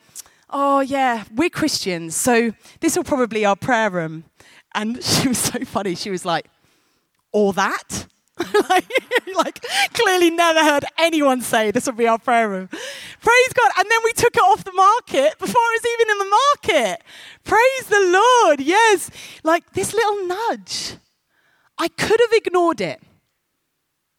Oh, 0.49 0.81
yeah, 0.81 1.23
we're 1.33 1.49
Christians. 1.49 2.15
So 2.15 2.53
this 2.81 2.95
will 2.95 3.03
probably 3.03 3.39
be 3.39 3.45
our 3.45 3.55
prayer 3.55 3.89
room. 3.89 4.25
And 4.75 5.01
she 5.03 5.29
was 5.29 5.37
so 5.37 5.59
funny. 5.65 5.95
She 5.95 6.09
was 6.09 6.25
like, 6.25 6.47
All 7.31 7.53
that? 7.53 8.07
like, 8.69 8.85
like, 9.35 9.65
clearly 9.93 10.31
never 10.31 10.63
heard 10.63 10.85
anyone 10.97 11.41
say 11.41 11.69
this 11.69 11.85
would 11.85 11.97
be 11.97 12.07
our 12.07 12.17
prayer 12.17 12.49
room. 12.49 12.67
Praise 12.67 13.53
God. 13.53 13.71
And 13.77 13.89
then 13.89 13.99
we 14.03 14.13
took 14.13 14.35
it 14.35 14.41
off 14.41 14.63
the 14.63 14.73
market 14.73 15.37
before 15.37 15.61
it 15.61 15.81
was 15.81 15.91
even 15.93 16.11
in 16.11 16.17
the 16.17 16.37
market. 16.75 17.03
Praise 17.43 17.85
the 17.87 17.99
Lord. 18.11 18.59
Yes. 18.59 19.11
Like 19.43 19.73
this 19.73 19.93
little 19.93 20.25
nudge. 20.25 20.97
I 21.77 21.87
could 21.89 22.19
have 22.19 22.33
ignored 22.33 22.81
it. 22.81 23.01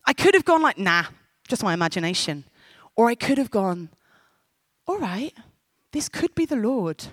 I 0.07 0.13
could 0.13 0.35
have 0.35 0.45
gone 0.45 0.63
like, 0.63 0.79
nah, 0.79 1.05
just 1.49 1.63
my 1.63 1.75
imagination. 1.75 2.45
Or 2.97 3.09
I 3.09 3.15
could 3.15 3.39
have 3.39 3.51
gone, 3.51 3.89
all 4.87 4.99
right, 4.99 5.33
this 5.93 6.09
could 6.09 6.35
be 6.35 6.45
the 6.45 6.57
Lord. 6.57 7.05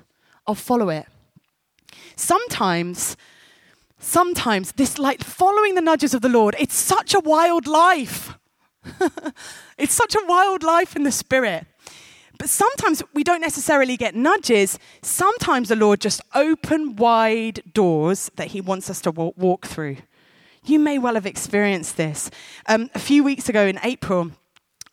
I'll 0.45 0.55
follow 0.55 0.89
it. 0.89 1.05
Sometimes 2.15 3.15
sometimes 4.01 4.73
this 4.73 4.99
like 4.99 5.23
following 5.23 5.75
the 5.75 5.81
nudges 5.81 6.13
of 6.13 6.21
the 6.21 6.29
Lord, 6.29 6.55
it's 6.59 6.75
such 6.75 7.13
a 7.13 7.19
wild 7.19 7.67
life. 7.67 8.37
it's 9.77 9.93
such 9.93 10.15
a 10.15 10.25
wild 10.27 10.63
life 10.63 10.95
in 10.95 11.03
the 11.03 11.11
spirit. 11.11 11.65
But 12.37 12.49
sometimes 12.49 13.03
we 13.13 13.23
don't 13.23 13.41
necessarily 13.41 13.95
get 13.97 14.15
nudges. 14.15 14.79
Sometimes 15.03 15.69
the 15.69 15.75
Lord 15.75 16.01
just 16.01 16.21
open 16.33 16.95
wide 16.95 17.61
doors 17.71 18.31
that 18.35 18.47
he 18.47 18.61
wants 18.61 18.89
us 18.89 18.99
to 19.01 19.11
walk 19.11 19.67
through. 19.67 19.97
You 20.65 20.79
may 20.79 20.97
well 20.97 21.13
have 21.13 21.25
experienced 21.25 21.97
this. 21.97 22.31
Um, 22.67 22.89
a 22.95 22.99
few 22.99 23.23
weeks 23.23 23.47
ago 23.47 23.65
in 23.65 23.79
April, 23.83 24.31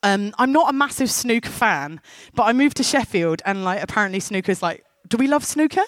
um, 0.02 0.34
I'm 0.38 0.52
not 0.52 0.70
a 0.70 0.72
massive 0.72 1.10
snooker 1.10 1.48
fan, 1.48 2.00
but 2.34 2.44
I 2.44 2.52
moved 2.52 2.76
to 2.76 2.82
Sheffield, 2.82 3.42
and 3.44 3.64
like 3.64 3.82
apparently 3.82 4.20
snooker's 4.20 4.62
like, 4.62 4.84
do 5.08 5.16
we 5.16 5.26
love 5.26 5.44
snooker? 5.44 5.84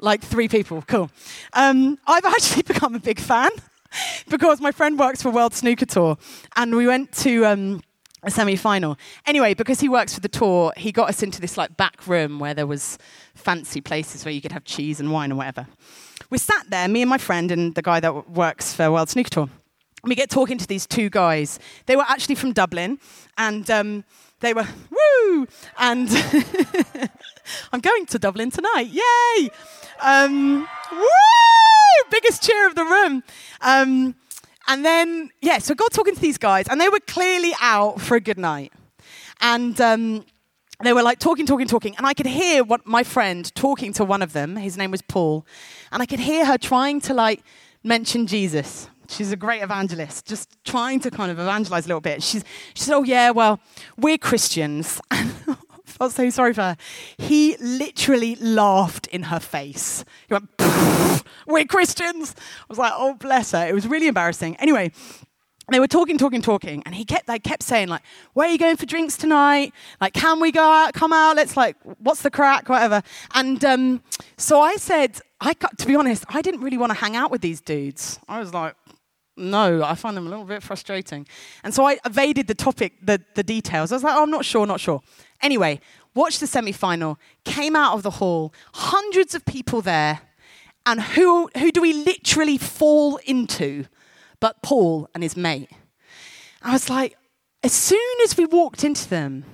Like 0.00 0.22
three 0.22 0.48
people, 0.48 0.82
cool. 0.86 1.10
Um, 1.52 1.98
I've 2.06 2.24
actually 2.24 2.62
become 2.72 2.94
a 2.94 2.98
big 2.98 3.20
fan 3.20 3.50
because 4.28 4.60
my 4.60 4.72
friend 4.72 4.98
works 4.98 5.22
for 5.22 5.30
World 5.30 5.54
Snooker 5.54 5.86
Tour, 5.86 6.16
and 6.56 6.74
we 6.74 6.86
went 6.86 7.12
to 7.18 7.44
um, 7.44 7.82
a 8.22 8.30
semi-final. 8.30 8.96
Anyway, 9.26 9.54
because 9.54 9.80
he 9.80 9.88
works 9.88 10.14
for 10.14 10.20
the 10.20 10.28
tour, 10.28 10.72
he 10.76 10.90
got 10.90 11.08
us 11.08 11.22
into 11.22 11.40
this 11.40 11.56
like 11.56 11.76
back 11.76 12.06
room 12.06 12.38
where 12.38 12.54
there 12.54 12.66
was 12.66 12.98
fancy 13.34 13.80
places 13.80 14.24
where 14.24 14.32
you 14.32 14.40
could 14.40 14.52
have 14.52 14.64
cheese 14.64 15.00
and 15.00 15.12
wine 15.12 15.30
and 15.30 15.38
whatever. 15.38 15.66
We 16.30 16.38
sat 16.38 16.70
there, 16.70 16.88
me 16.88 17.02
and 17.02 17.10
my 17.10 17.18
friend 17.18 17.50
and 17.50 17.74
the 17.74 17.82
guy 17.82 18.00
that 18.00 18.30
works 18.30 18.72
for 18.74 18.90
World 18.90 19.08
Snooker 19.08 19.30
Tour. 19.30 19.48
We 20.02 20.14
get 20.14 20.30
talking 20.30 20.56
to 20.56 20.66
these 20.66 20.86
two 20.86 21.10
guys. 21.10 21.58
They 21.84 21.96
were 21.96 22.06
actually 22.08 22.36
from 22.36 22.52
Dublin, 22.52 22.98
and 23.36 23.70
um, 23.70 24.04
they 24.40 24.54
were, 24.54 24.66
woo, 24.90 25.20
woo! 25.30 25.46
And 25.78 26.08
I'm 27.72 27.80
going 27.80 28.06
to 28.06 28.18
Dublin 28.18 28.50
tonight. 28.50 28.88
Yay! 28.88 29.50
Um, 30.00 30.68
woo! 30.92 32.10
Biggest 32.10 32.42
cheer 32.42 32.66
of 32.66 32.74
the 32.74 32.84
room. 32.84 33.22
Um, 33.60 34.14
and 34.68 34.84
then, 34.84 35.30
yeah, 35.40 35.58
so 35.58 35.72
I 35.72 35.74
got 35.74 35.92
talking 35.92 36.14
to 36.14 36.20
these 36.20 36.38
guys, 36.38 36.66
and 36.68 36.80
they 36.80 36.88
were 36.88 37.00
clearly 37.00 37.52
out 37.60 38.00
for 38.00 38.16
a 38.16 38.20
good 38.20 38.38
night. 38.38 38.72
And 39.40 39.80
um, 39.80 40.24
they 40.82 40.92
were 40.92 41.02
like 41.02 41.18
talking, 41.18 41.46
talking, 41.46 41.66
talking, 41.66 41.94
and 41.96 42.06
I 42.06 42.14
could 42.14 42.26
hear 42.26 42.62
what 42.62 42.86
my 42.86 43.02
friend 43.02 43.52
talking 43.54 43.92
to 43.94 44.04
one 44.04 44.22
of 44.22 44.32
them. 44.32 44.56
His 44.56 44.76
name 44.76 44.90
was 44.90 45.02
Paul, 45.02 45.46
and 45.92 46.02
I 46.02 46.06
could 46.06 46.20
hear 46.20 46.44
her 46.46 46.58
trying 46.58 47.00
to 47.02 47.14
like 47.14 47.42
mention 47.82 48.26
Jesus. 48.26 48.88
She's 49.08 49.32
a 49.32 49.36
great 49.36 49.62
evangelist, 49.62 50.26
just 50.26 50.56
trying 50.64 51.00
to 51.00 51.10
kind 51.10 51.32
of 51.32 51.38
evangelize 51.38 51.84
a 51.84 51.88
little 51.88 52.00
bit. 52.00 52.22
She's, 52.22 52.44
she 52.74 52.84
said, 52.84 52.94
"Oh 52.94 53.02
yeah, 53.02 53.30
well, 53.30 53.60
we're 53.96 54.18
Christians." 54.18 55.00
Felt 56.00 56.12
so 56.12 56.30
sorry 56.30 56.54
for 56.54 56.62
her. 56.62 56.76
He 57.18 57.58
literally 57.58 58.34
laughed 58.36 59.06
in 59.08 59.24
her 59.24 59.38
face. 59.38 60.02
He 60.28 60.32
went, 60.32 60.48
"We're 61.46 61.66
Christians." 61.66 62.34
I 62.38 62.64
was 62.70 62.78
like, 62.78 62.94
"Oh 62.96 63.12
bless 63.12 63.52
her." 63.52 63.66
It 63.68 63.74
was 63.74 63.86
really 63.86 64.06
embarrassing. 64.06 64.56
Anyway, 64.56 64.92
they 65.68 65.78
were 65.78 65.86
talking, 65.86 66.16
talking, 66.16 66.40
talking, 66.40 66.82
and 66.86 66.94
he 66.94 67.04
kept 67.04 67.26
they 67.26 67.38
kept 67.38 67.62
saying 67.62 67.88
like, 67.88 68.00
"Where 68.32 68.48
are 68.48 68.50
you 68.50 68.56
going 68.56 68.78
for 68.78 68.86
drinks 68.86 69.18
tonight? 69.18 69.74
Like, 70.00 70.14
can 70.14 70.40
we 70.40 70.52
go 70.52 70.62
out? 70.62 70.94
Come 70.94 71.12
out? 71.12 71.36
Let's 71.36 71.54
like, 71.54 71.76
what's 71.98 72.22
the 72.22 72.30
crack? 72.30 72.70
Whatever." 72.70 73.02
And 73.34 73.62
um, 73.62 74.02
so 74.38 74.58
I 74.58 74.76
said, 74.76 75.20
I 75.38 75.52
to 75.52 75.86
be 75.86 75.96
honest, 75.96 76.24
I 76.30 76.40
didn't 76.40 76.62
really 76.62 76.78
want 76.78 76.92
to 76.92 76.98
hang 76.98 77.14
out 77.14 77.30
with 77.30 77.42
these 77.42 77.60
dudes. 77.60 78.18
I 78.26 78.40
was 78.40 78.54
like, 78.54 78.74
no, 79.40 79.82
I 79.82 79.94
find 79.94 80.16
them 80.16 80.26
a 80.26 80.30
little 80.30 80.44
bit 80.44 80.62
frustrating, 80.62 81.26
and 81.64 81.74
so 81.74 81.86
I 81.86 81.98
evaded 82.04 82.46
the 82.46 82.54
topic, 82.54 82.94
the 83.02 83.20
the 83.34 83.42
details. 83.42 83.92
I 83.92 83.96
was 83.96 84.04
like, 84.04 84.14
oh, 84.14 84.22
I'm 84.22 84.30
not 84.30 84.44
sure, 84.44 84.66
not 84.66 84.80
sure. 84.80 85.00
Anyway, 85.40 85.80
watched 86.14 86.40
the 86.40 86.46
semi 86.46 86.72
final, 86.72 87.18
came 87.44 87.74
out 87.74 87.94
of 87.94 88.02
the 88.02 88.10
hall, 88.10 88.52
hundreds 88.74 89.34
of 89.34 89.44
people 89.44 89.80
there, 89.82 90.20
and 90.86 91.00
who 91.00 91.48
who 91.58 91.72
do 91.72 91.80
we 91.80 91.92
literally 91.92 92.58
fall 92.58 93.18
into? 93.24 93.86
but 94.40 94.62
Paul 94.62 95.08
and 95.14 95.22
his 95.22 95.36
mate. 95.36 95.68
I 96.62 96.72
was 96.72 96.90
like, 96.90 97.16
as 97.62 97.72
soon 97.72 98.00
as 98.24 98.36
we 98.36 98.46
walked 98.46 98.82
into 98.82 99.08
them, 99.08 99.44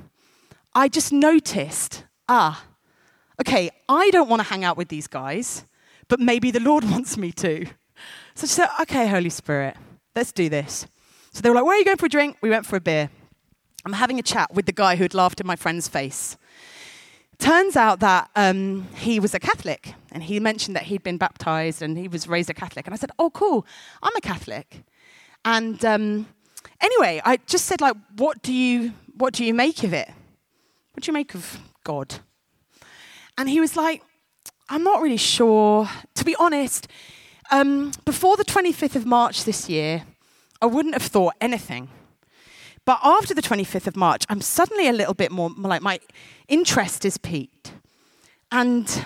I 0.74 0.88
just 0.88 1.12
noticed, 1.12 2.04
ah, 2.28 2.64
okay, 3.40 3.70
I 3.88 4.10
don't 4.10 4.28
want 4.28 4.40
to 4.40 4.48
hang 4.48 4.64
out 4.64 4.76
with 4.76 4.88
these 4.88 5.08
guys, 5.08 5.66
but 6.08 6.20
maybe 6.20 6.50
the 6.50 6.60
Lord 6.60 6.84
wants 6.90 7.16
me 7.16 7.32
to. 7.32 7.66
So 8.36 8.46
she 8.46 8.52
said, 8.52 8.68
okay, 8.82 9.08
Holy 9.08 9.30
Spirit, 9.30 9.78
let's 10.14 10.30
do 10.30 10.50
this. 10.50 10.86
So 11.32 11.40
they 11.40 11.48
were 11.48 11.54
like, 11.54 11.64
where 11.64 11.74
are 11.74 11.78
you 11.78 11.86
going 11.86 11.96
for 11.96 12.04
a 12.04 12.10
drink? 12.10 12.36
We 12.42 12.50
went 12.50 12.66
for 12.66 12.76
a 12.76 12.80
beer. 12.80 13.08
I'm 13.86 13.94
having 13.94 14.18
a 14.18 14.22
chat 14.22 14.52
with 14.52 14.66
the 14.66 14.72
guy 14.72 14.96
who 14.96 15.04
had 15.04 15.14
laughed 15.14 15.40
in 15.40 15.46
my 15.46 15.56
friend's 15.56 15.88
face. 15.88 16.36
Turns 17.38 17.76
out 17.76 18.00
that 18.00 18.28
um, 18.36 18.88
he 18.94 19.18
was 19.18 19.34
a 19.34 19.40
Catholic, 19.40 19.94
and 20.12 20.22
he 20.22 20.38
mentioned 20.38 20.76
that 20.76 20.82
he'd 20.82 21.02
been 21.02 21.16
baptized 21.16 21.80
and 21.80 21.96
he 21.96 22.08
was 22.08 22.28
raised 22.28 22.50
a 22.50 22.54
Catholic. 22.54 22.86
And 22.86 22.92
I 22.92 22.98
said, 22.98 23.10
"Oh, 23.18 23.30
cool! 23.30 23.66
I'm 24.02 24.14
a 24.16 24.20
Catholic." 24.20 24.82
And 25.44 25.82
um, 25.84 26.26
anyway, 26.80 27.22
I 27.24 27.38
just 27.46 27.64
said, 27.64 27.80
"Like, 27.80 27.96
what 28.16 28.42
do 28.42 28.52
you 28.52 28.92
what 29.16 29.32
do 29.32 29.44
you 29.44 29.54
make 29.54 29.82
of 29.82 29.94
it? 29.94 30.08
What 30.92 31.04
do 31.04 31.08
you 31.08 31.14
make 31.14 31.34
of 31.34 31.58
God?" 31.84 32.16
And 33.38 33.48
he 33.48 33.60
was 33.60 33.76
like, 33.76 34.02
"I'm 34.68 34.82
not 34.82 35.00
really 35.00 35.18
sure. 35.18 35.88
To 36.14 36.24
be 36.24 36.34
honest, 36.36 36.88
um, 37.50 37.92
before 38.04 38.36
the 38.36 38.44
25th 38.44 38.96
of 38.96 39.06
March 39.06 39.44
this 39.44 39.68
year, 39.68 40.04
I 40.60 40.66
wouldn't 40.66 40.94
have 40.94 41.02
thought 41.02 41.34
anything." 41.40 41.88
But 42.84 43.00
after 43.02 43.34
the 43.34 43.42
25th 43.42 43.88
of 43.88 43.96
March, 43.96 44.24
I'm 44.28 44.40
suddenly 44.40 44.88
a 44.88 44.92
little 44.92 45.12
bit 45.12 45.32
more 45.32 45.50
like 45.50 45.82
my 45.82 45.98
interest 46.46 47.04
is 47.04 47.18
piqued. 47.18 47.72
And 48.52 49.04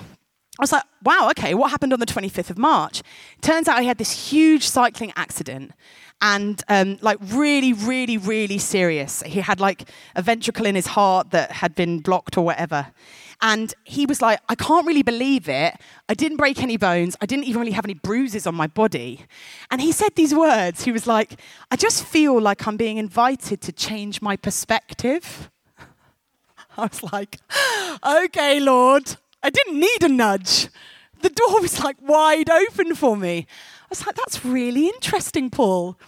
I 0.59 0.63
was 0.63 0.73
like, 0.73 0.83
wow, 1.03 1.29
okay, 1.31 1.55
what 1.55 1.71
happened 1.71 1.95
on 1.95 2.01
the 2.01 2.07
25th 2.07 2.51
of 2.51 2.59
March? 2.59 3.03
Turns 3.41 3.67
out 3.67 3.81
he 3.81 3.87
had 3.87 3.97
this 3.97 4.31
huge 4.31 4.69
cycling 4.69 5.11
accident 5.17 5.73
and 6.21 6.63
um, 6.69 6.99
like 7.01 7.19
really, 7.23 7.73
really, 7.73 8.19
really 8.19 8.59
serious. 8.59 9.23
He 9.23 9.41
had 9.41 9.59
like 9.59 9.89
a 10.15 10.21
ventricle 10.21 10.67
in 10.67 10.75
his 10.75 10.89
heart 10.89 11.31
that 11.31 11.51
had 11.51 11.75
been 11.75 12.01
blocked 12.01 12.37
or 12.37 12.45
whatever. 12.45 12.89
And 13.43 13.73
he 13.85 14.05
was 14.05 14.21
like, 14.21 14.41
I 14.49 14.55
can't 14.55 14.87
really 14.87 15.03
believe 15.03 15.49
it. 15.49 15.75
I 16.09 16.15
didn't 16.15 16.37
break 16.37 16.63
any 16.63 16.77
bones. 16.77 17.17
I 17.21 17.27
didn't 17.27 17.45
even 17.45 17.61
really 17.61 17.73
have 17.73 17.87
any 17.87 17.95
bruises 17.95 18.47
on 18.47 18.55
my 18.55 18.67
body. 18.67 19.25
And 19.71 19.81
he 19.81 19.93
said 19.93 20.15
these 20.15 20.35
words. 20.35 20.85
He 20.85 20.93
was 20.93 21.07
like, 21.07 21.41
I 21.71 21.77
just 21.77 22.05
feel 22.05 22.39
like 22.41 22.67
I'm 22.67 22.77
being 22.77 22.99
invited 22.99 23.63
to 23.63 23.73
change 23.73 24.21
my 24.21 24.37
perspective. 24.37 25.51
I 26.77 26.83
was 26.83 27.03
like, 27.03 27.39
okay, 28.07 28.61
Lord. 28.61 29.17
I 29.43 29.49
didn't 29.49 29.81
need 29.81 30.03
a 30.03 30.09
nudge. 30.09 30.69
The 31.23 31.31
door 31.31 31.61
was 31.61 31.83
like 31.83 31.97
wide 32.01 32.51
open 32.51 32.95
for 32.95 33.17
me. 33.17 33.47
I 33.49 33.87
was 33.89 34.07
like, 34.07 34.17
that's 34.17 34.45
really 34.45 34.87
interesting, 34.87 35.49
Paul. 35.49 35.99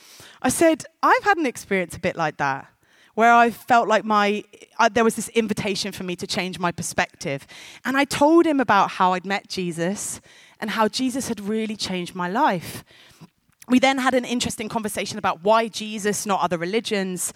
I 0.42 0.50
said, 0.50 0.84
I've 1.02 1.24
had 1.24 1.38
an 1.38 1.46
experience 1.46 1.96
a 1.96 2.00
bit 2.00 2.16
like 2.16 2.36
that 2.36 2.68
where 3.14 3.32
I 3.32 3.50
felt 3.50 3.88
like 3.88 4.04
my 4.04 4.44
uh, 4.78 4.88
there 4.88 5.04
was 5.04 5.16
this 5.16 5.28
invitation 5.30 5.92
for 5.92 6.04
me 6.04 6.16
to 6.16 6.26
change 6.26 6.58
my 6.58 6.72
perspective. 6.72 7.46
And 7.84 7.96
I 7.96 8.04
told 8.04 8.46
him 8.46 8.60
about 8.60 8.92
how 8.92 9.12
I'd 9.12 9.26
met 9.26 9.48
Jesus 9.48 10.20
and 10.60 10.70
how 10.70 10.88
Jesus 10.88 11.28
had 11.28 11.40
really 11.40 11.76
changed 11.76 12.14
my 12.14 12.28
life. 12.28 12.84
We 13.68 13.78
then 13.78 13.98
had 13.98 14.14
an 14.14 14.24
interesting 14.24 14.68
conversation 14.68 15.18
about 15.18 15.44
why 15.44 15.68
Jesus, 15.68 16.26
not 16.26 16.40
other 16.40 16.58
religions. 16.58 17.32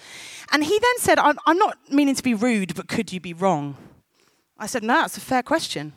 And 0.50 0.64
he 0.64 0.78
then 0.78 0.98
said, 0.98 1.18
I'm, 1.18 1.38
I'm 1.46 1.58
not 1.58 1.78
meaning 1.90 2.14
to 2.14 2.22
be 2.22 2.34
rude, 2.34 2.74
but 2.74 2.88
could 2.88 3.12
you 3.12 3.20
be 3.20 3.32
wrong? 3.32 3.76
I 4.58 4.66
said, 4.66 4.82
No, 4.82 4.94
that's 4.94 5.16
a 5.16 5.20
fair 5.20 5.42
question. 5.42 5.92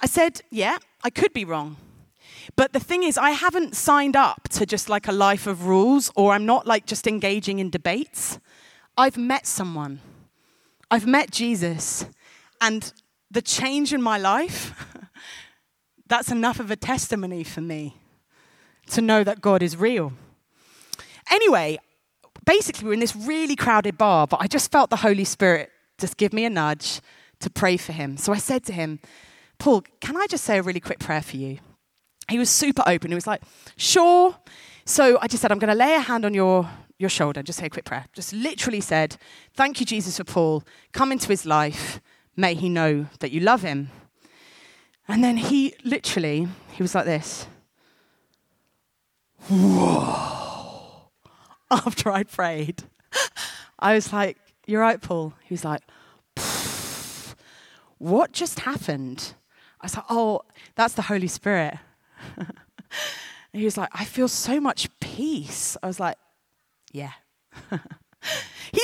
I 0.00 0.06
said, 0.06 0.42
Yeah, 0.50 0.78
I 1.02 1.10
could 1.10 1.32
be 1.32 1.44
wrong. 1.44 1.76
But 2.56 2.72
the 2.72 2.80
thing 2.80 3.04
is, 3.04 3.16
I 3.16 3.30
haven't 3.30 3.74
signed 3.74 4.16
up 4.16 4.48
to 4.50 4.66
just 4.66 4.88
like 4.88 5.08
a 5.08 5.12
life 5.12 5.46
of 5.46 5.66
rules, 5.66 6.12
or 6.14 6.32
I'm 6.32 6.44
not 6.44 6.66
like 6.66 6.84
just 6.84 7.06
engaging 7.06 7.58
in 7.58 7.70
debates. 7.70 8.38
I've 8.96 9.16
met 9.16 9.46
someone. 9.46 10.00
I've 10.90 11.06
met 11.06 11.30
Jesus. 11.30 12.06
And 12.60 12.92
the 13.30 13.42
change 13.42 13.92
in 13.92 14.00
my 14.00 14.18
life, 14.18 14.96
that's 16.06 16.30
enough 16.30 16.60
of 16.60 16.70
a 16.70 16.76
testimony 16.76 17.44
for 17.44 17.60
me 17.60 17.96
to 18.90 19.00
know 19.00 19.24
that 19.24 19.40
God 19.40 19.62
is 19.62 19.76
real. 19.76 20.12
Anyway, 21.30 21.78
basically, 22.44 22.86
we're 22.86 22.94
in 22.94 23.00
this 23.00 23.16
really 23.16 23.56
crowded 23.56 23.98
bar, 23.98 24.26
but 24.26 24.40
I 24.40 24.46
just 24.46 24.70
felt 24.70 24.90
the 24.90 24.96
Holy 24.96 25.24
Spirit 25.24 25.70
just 25.98 26.16
give 26.16 26.32
me 26.32 26.44
a 26.44 26.50
nudge 26.50 27.00
to 27.40 27.50
pray 27.50 27.76
for 27.76 27.92
him. 27.92 28.16
So 28.16 28.32
I 28.32 28.38
said 28.38 28.64
to 28.64 28.72
him, 28.72 29.00
Paul, 29.58 29.82
can 30.00 30.16
I 30.16 30.26
just 30.26 30.44
say 30.44 30.58
a 30.58 30.62
really 30.62 30.80
quick 30.80 30.98
prayer 30.98 31.22
for 31.22 31.36
you? 31.36 31.58
He 32.28 32.38
was 32.38 32.50
super 32.50 32.82
open. 32.86 33.10
He 33.10 33.14
was 33.14 33.26
like, 33.26 33.42
sure. 33.76 34.36
So 34.84 35.18
I 35.20 35.26
just 35.28 35.40
said, 35.42 35.52
I'm 35.52 35.58
going 35.58 35.70
to 35.70 35.74
lay 35.74 35.94
a 35.94 36.00
hand 36.00 36.24
on 36.24 36.34
your 36.34 36.68
your 36.98 37.10
shoulder, 37.10 37.42
just 37.42 37.58
say 37.58 37.66
a 37.66 37.70
quick 37.70 37.84
prayer. 37.84 38.06
Just 38.12 38.32
literally 38.32 38.80
said, 38.80 39.16
Thank 39.54 39.80
you, 39.80 39.86
Jesus, 39.86 40.16
for 40.16 40.24
Paul. 40.24 40.64
Come 40.92 41.12
into 41.12 41.28
his 41.28 41.44
life. 41.44 42.00
May 42.36 42.54
he 42.54 42.68
know 42.68 43.06
that 43.20 43.30
you 43.30 43.40
love 43.40 43.62
him. 43.62 43.90
And 45.06 45.22
then 45.22 45.36
he 45.36 45.74
literally, 45.84 46.48
he 46.72 46.82
was 46.82 46.94
like 46.94 47.04
this. 47.04 47.46
Whoa. 49.48 51.10
After 51.70 52.10
I 52.10 52.22
prayed, 52.22 52.84
I 53.78 53.94
was 53.94 54.12
like, 54.12 54.38
You're 54.66 54.80
right, 54.80 55.00
Paul. 55.00 55.34
He 55.42 55.52
was 55.52 55.64
like, 55.64 55.82
What 57.98 58.32
just 58.32 58.60
happened? 58.60 59.34
I 59.80 59.86
was 59.86 59.96
like, 59.96 60.06
Oh, 60.08 60.42
that's 60.76 60.94
the 60.94 61.02
Holy 61.02 61.28
Spirit. 61.28 61.74
he 63.52 63.64
was 63.64 63.76
like, 63.76 63.90
I 63.92 64.04
feel 64.04 64.28
so 64.28 64.60
much 64.60 64.88
peace. 65.00 65.76
I 65.82 65.86
was 65.86 66.00
like, 66.00 66.16
yeah. 66.94 67.12
he 67.70 67.78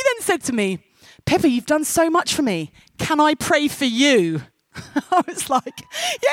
then 0.05 0.21
said 0.21 0.43
to 0.43 0.53
me, 0.53 0.81
Pippa, 1.25 1.49
you've 1.49 1.67
done 1.67 1.85
so 1.85 2.11
much 2.11 2.35
for 2.35 2.43
me. 2.43 2.73
Can 2.99 3.21
I 3.21 3.35
pray 3.35 3.69
for 3.69 3.85
you? 3.85 4.43
I 4.75 5.23
was 5.27 5.49
like, 5.49 5.81
yeah, 6.23 6.31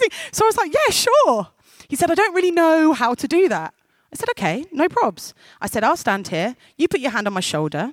amazing? 0.00 0.18
So 0.32 0.44
I 0.44 0.48
was 0.48 0.56
like, 0.56 0.74
yeah, 0.74 0.92
sure. 0.92 1.48
He 1.88 1.96
said, 1.96 2.10
I 2.10 2.14
don't 2.14 2.34
really 2.34 2.50
know 2.50 2.92
how 2.92 3.14
to 3.14 3.28
do 3.28 3.48
that. 3.48 3.72
I 4.12 4.16
said, 4.16 4.28
okay, 4.30 4.66
no 4.72 4.88
probs. 4.88 5.32
I 5.60 5.68
said, 5.68 5.84
I'll 5.84 5.96
stand 5.96 6.28
here. 6.28 6.56
You 6.76 6.88
put 6.88 7.00
your 7.00 7.12
hand 7.12 7.26
on 7.26 7.32
my 7.32 7.40
shoulder 7.40 7.92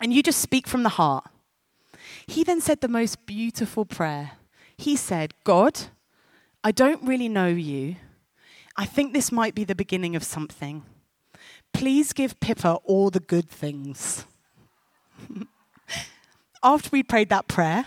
and 0.00 0.12
you 0.12 0.22
just 0.22 0.40
speak 0.40 0.66
from 0.66 0.82
the 0.84 0.88
heart. 0.90 1.24
He 2.26 2.44
then 2.44 2.60
said 2.60 2.80
the 2.80 2.88
most 2.88 3.26
beautiful 3.26 3.84
prayer. 3.84 4.32
He 4.76 4.96
said, 4.96 5.34
God, 5.44 5.80
I 6.62 6.70
don't 6.70 7.02
really 7.02 7.28
know 7.28 7.48
you. 7.48 7.96
I 8.76 8.86
think 8.86 9.12
this 9.12 9.32
might 9.32 9.54
be 9.54 9.64
the 9.64 9.74
beginning 9.74 10.16
of 10.16 10.22
something. 10.22 10.84
Please 11.72 12.12
give 12.12 12.38
Pippa 12.40 12.78
all 12.84 13.10
the 13.10 13.20
good 13.20 13.48
things. 13.48 14.26
After 16.62 16.90
we 16.92 17.02
prayed 17.02 17.28
that 17.30 17.48
prayer, 17.48 17.86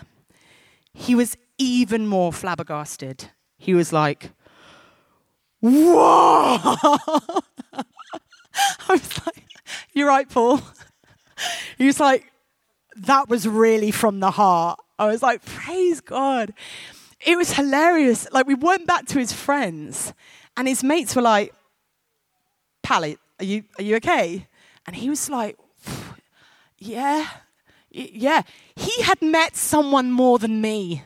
he 0.94 1.16
was 1.16 1.38
even 1.58 2.08
more 2.08 2.34
flabbergasted. 2.34 3.30
He 3.58 3.74
was 3.74 3.94
like, 3.94 4.32
Whoa! 5.62 6.58
I 7.74 7.84
was 8.90 9.26
like, 9.26 9.46
You're 9.94 10.08
right, 10.08 10.30
Paul. 10.30 10.62
He 11.78 11.86
was 11.86 12.00
like, 12.00 12.32
that 12.96 13.30
was 13.30 13.48
really 13.48 13.92
from 13.92 14.20
the 14.20 14.32
heart. 14.32 14.80
I 14.98 15.08
was 15.08 15.22
like, 15.22 15.44
praise 15.46 16.02
God. 16.02 16.54
It 17.26 17.38
was 17.38 17.54
hilarious. 17.54 18.28
Like, 18.32 18.48
we 18.48 18.56
went 18.56 18.88
back 18.88 19.06
to 19.08 19.20
his 19.20 19.34
friends, 19.34 20.14
and 20.56 20.68
his 20.68 20.84
mates 20.84 21.16
were 21.16 21.22
like, 21.22 21.54
Pally, 22.84 23.18
are 23.40 23.46
you, 23.46 23.64
are 23.78 23.84
you 23.84 23.96
okay? 23.98 24.48
And 24.86 24.96
he 24.96 25.10
was 25.10 25.30
like, 25.30 25.58
yeah, 26.78 27.28
yeah. 27.90 28.42
He 28.76 29.02
had 29.04 29.22
met 29.22 29.56
someone 29.56 30.12
more 30.12 30.40
than 30.40 30.62
me. 30.62 31.04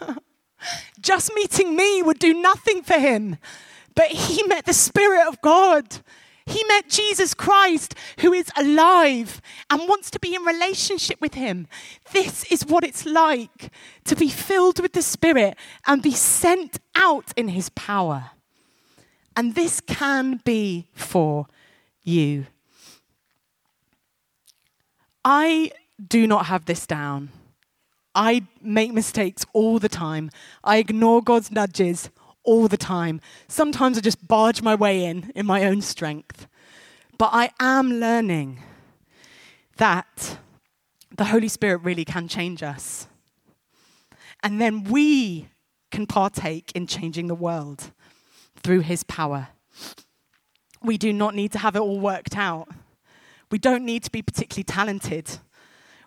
Just 1.00 1.32
meeting 1.34 1.76
me 1.76 2.02
would 2.02 2.18
do 2.18 2.34
nothing 2.34 2.82
for 2.82 2.98
him. 2.98 3.36
But 3.94 4.08
he 4.08 4.42
met 4.44 4.66
the 4.66 4.74
Spirit 4.74 5.26
of 5.26 5.40
God. 5.40 5.98
He 6.46 6.64
met 6.64 6.88
Jesus 6.88 7.32
Christ, 7.32 7.94
who 8.20 8.32
is 8.32 8.50
alive 8.56 9.40
and 9.70 9.88
wants 9.88 10.10
to 10.10 10.18
be 10.18 10.34
in 10.34 10.42
relationship 10.42 11.20
with 11.20 11.34
him. 11.34 11.68
This 12.12 12.44
is 12.50 12.66
what 12.66 12.84
it's 12.84 13.06
like 13.06 13.70
to 14.04 14.16
be 14.16 14.28
filled 14.28 14.80
with 14.80 14.92
the 14.92 15.02
Spirit 15.02 15.56
and 15.86 16.02
be 16.02 16.12
sent 16.12 16.78
out 16.94 17.32
in 17.36 17.48
his 17.48 17.68
power. 17.70 18.32
And 19.40 19.54
this 19.54 19.80
can 19.80 20.42
be 20.44 20.88
for 20.92 21.46
you. 22.02 22.44
I 25.24 25.72
do 25.98 26.26
not 26.26 26.44
have 26.44 26.66
this 26.66 26.86
down. 26.86 27.30
I 28.14 28.42
make 28.60 28.92
mistakes 28.92 29.46
all 29.54 29.78
the 29.78 29.88
time. 29.88 30.28
I 30.62 30.76
ignore 30.76 31.22
God's 31.22 31.50
nudges 31.50 32.10
all 32.42 32.68
the 32.68 32.76
time. 32.76 33.22
Sometimes 33.48 33.96
I 33.96 34.02
just 34.02 34.28
barge 34.28 34.60
my 34.60 34.74
way 34.74 35.06
in 35.06 35.32
in 35.34 35.46
my 35.46 35.64
own 35.64 35.80
strength. 35.80 36.46
But 37.16 37.30
I 37.32 37.48
am 37.58 37.94
learning 37.94 38.62
that 39.78 40.36
the 41.16 41.24
Holy 41.24 41.48
Spirit 41.48 41.78
really 41.78 42.04
can 42.04 42.28
change 42.28 42.62
us. 42.62 43.06
And 44.42 44.60
then 44.60 44.84
we 44.84 45.48
can 45.90 46.06
partake 46.06 46.72
in 46.74 46.86
changing 46.86 47.28
the 47.28 47.34
world 47.34 47.90
through 48.62 48.80
his 48.80 49.02
power. 49.04 49.48
We 50.82 50.96
do 50.96 51.12
not 51.12 51.34
need 51.34 51.52
to 51.52 51.58
have 51.58 51.76
it 51.76 51.80
all 51.80 52.00
worked 52.00 52.36
out. 52.36 52.68
We 53.50 53.58
don't 53.58 53.84
need 53.84 54.04
to 54.04 54.10
be 54.10 54.22
particularly 54.22 54.64
talented. 54.64 55.38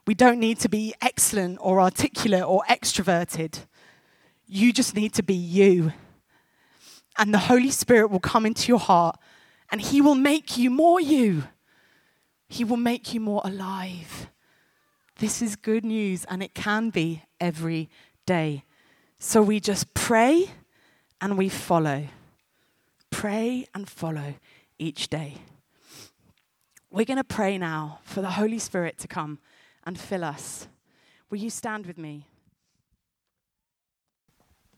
We 0.08 0.14
don't 0.14 0.40
need 0.40 0.60
to 0.60 0.70
be 0.70 0.94
excellent 1.02 1.60
or 1.62 1.80
articulate 1.80 2.44
or 2.44 2.64
extroverted. 2.70 3.66
You 4.46 4.74
just 4.74 4.96
need 4.96 5.14
to 5.14 5.24
be 5.24 5.36
you. 5.36 5.94
And 7.18 7.34
the 7.34 7.40
Holy 7.40 7.70
Spirit 7.70 8.10
will 8.10 8.20
come 8.20 8.46
into 8.46 8.68
your 8.68 8.80
heart 8.80 9.18
and 9.72 9.82
He 9.82 10.02
will 10.02 10.16
make 10.16 10.58
you 10.58 10.70
more 10.70 11.00
you. 11.00 11.44
He 12.50 12.64
will 12.64 12.78
make 12.78 13.14
you 13.14 13.20
more 13.20 13.42
alive. 13.44 14.30
This 15.20 15.42
is 15.42 15.56
good 15.56 15.86
news 15.86 16.26
and 16.26 16.42
it 16.42 16.54
can 16.54 16.90
be 16.90 17.24
every 17.40 17.90
day. 18.26 18.64
So 19.20 19.42
we 19.42 19.60
just 19.60 19.94
pray 19.94 20.52
and 21.22 21.38
we 21.38 21.50
follow. 21.50 22.08
Pray 23.14 23.68
and 23.76 23.88
follow 23.88 24.34
each 24.80 25.08
day. 25.08 25.38
We're 26.90 27.06
going 27.06 27.18
to 27.18 27.24
pray 27.24 27.58
now 27.60 28.00
for 28.04 28.22
the 28.22 28.32
Holy 28.32 28.58
Spirit 28.58 28.98
to 28.98 29.08
come 29.08 29.38
and 29.86 29.98
fill 30.00 30.24
us. 30.24 30.68
Will 31.30 31.38
you 31.38 31.52
stand 31.52 31.86
with 31.86 31.98
me? 31.98 32.28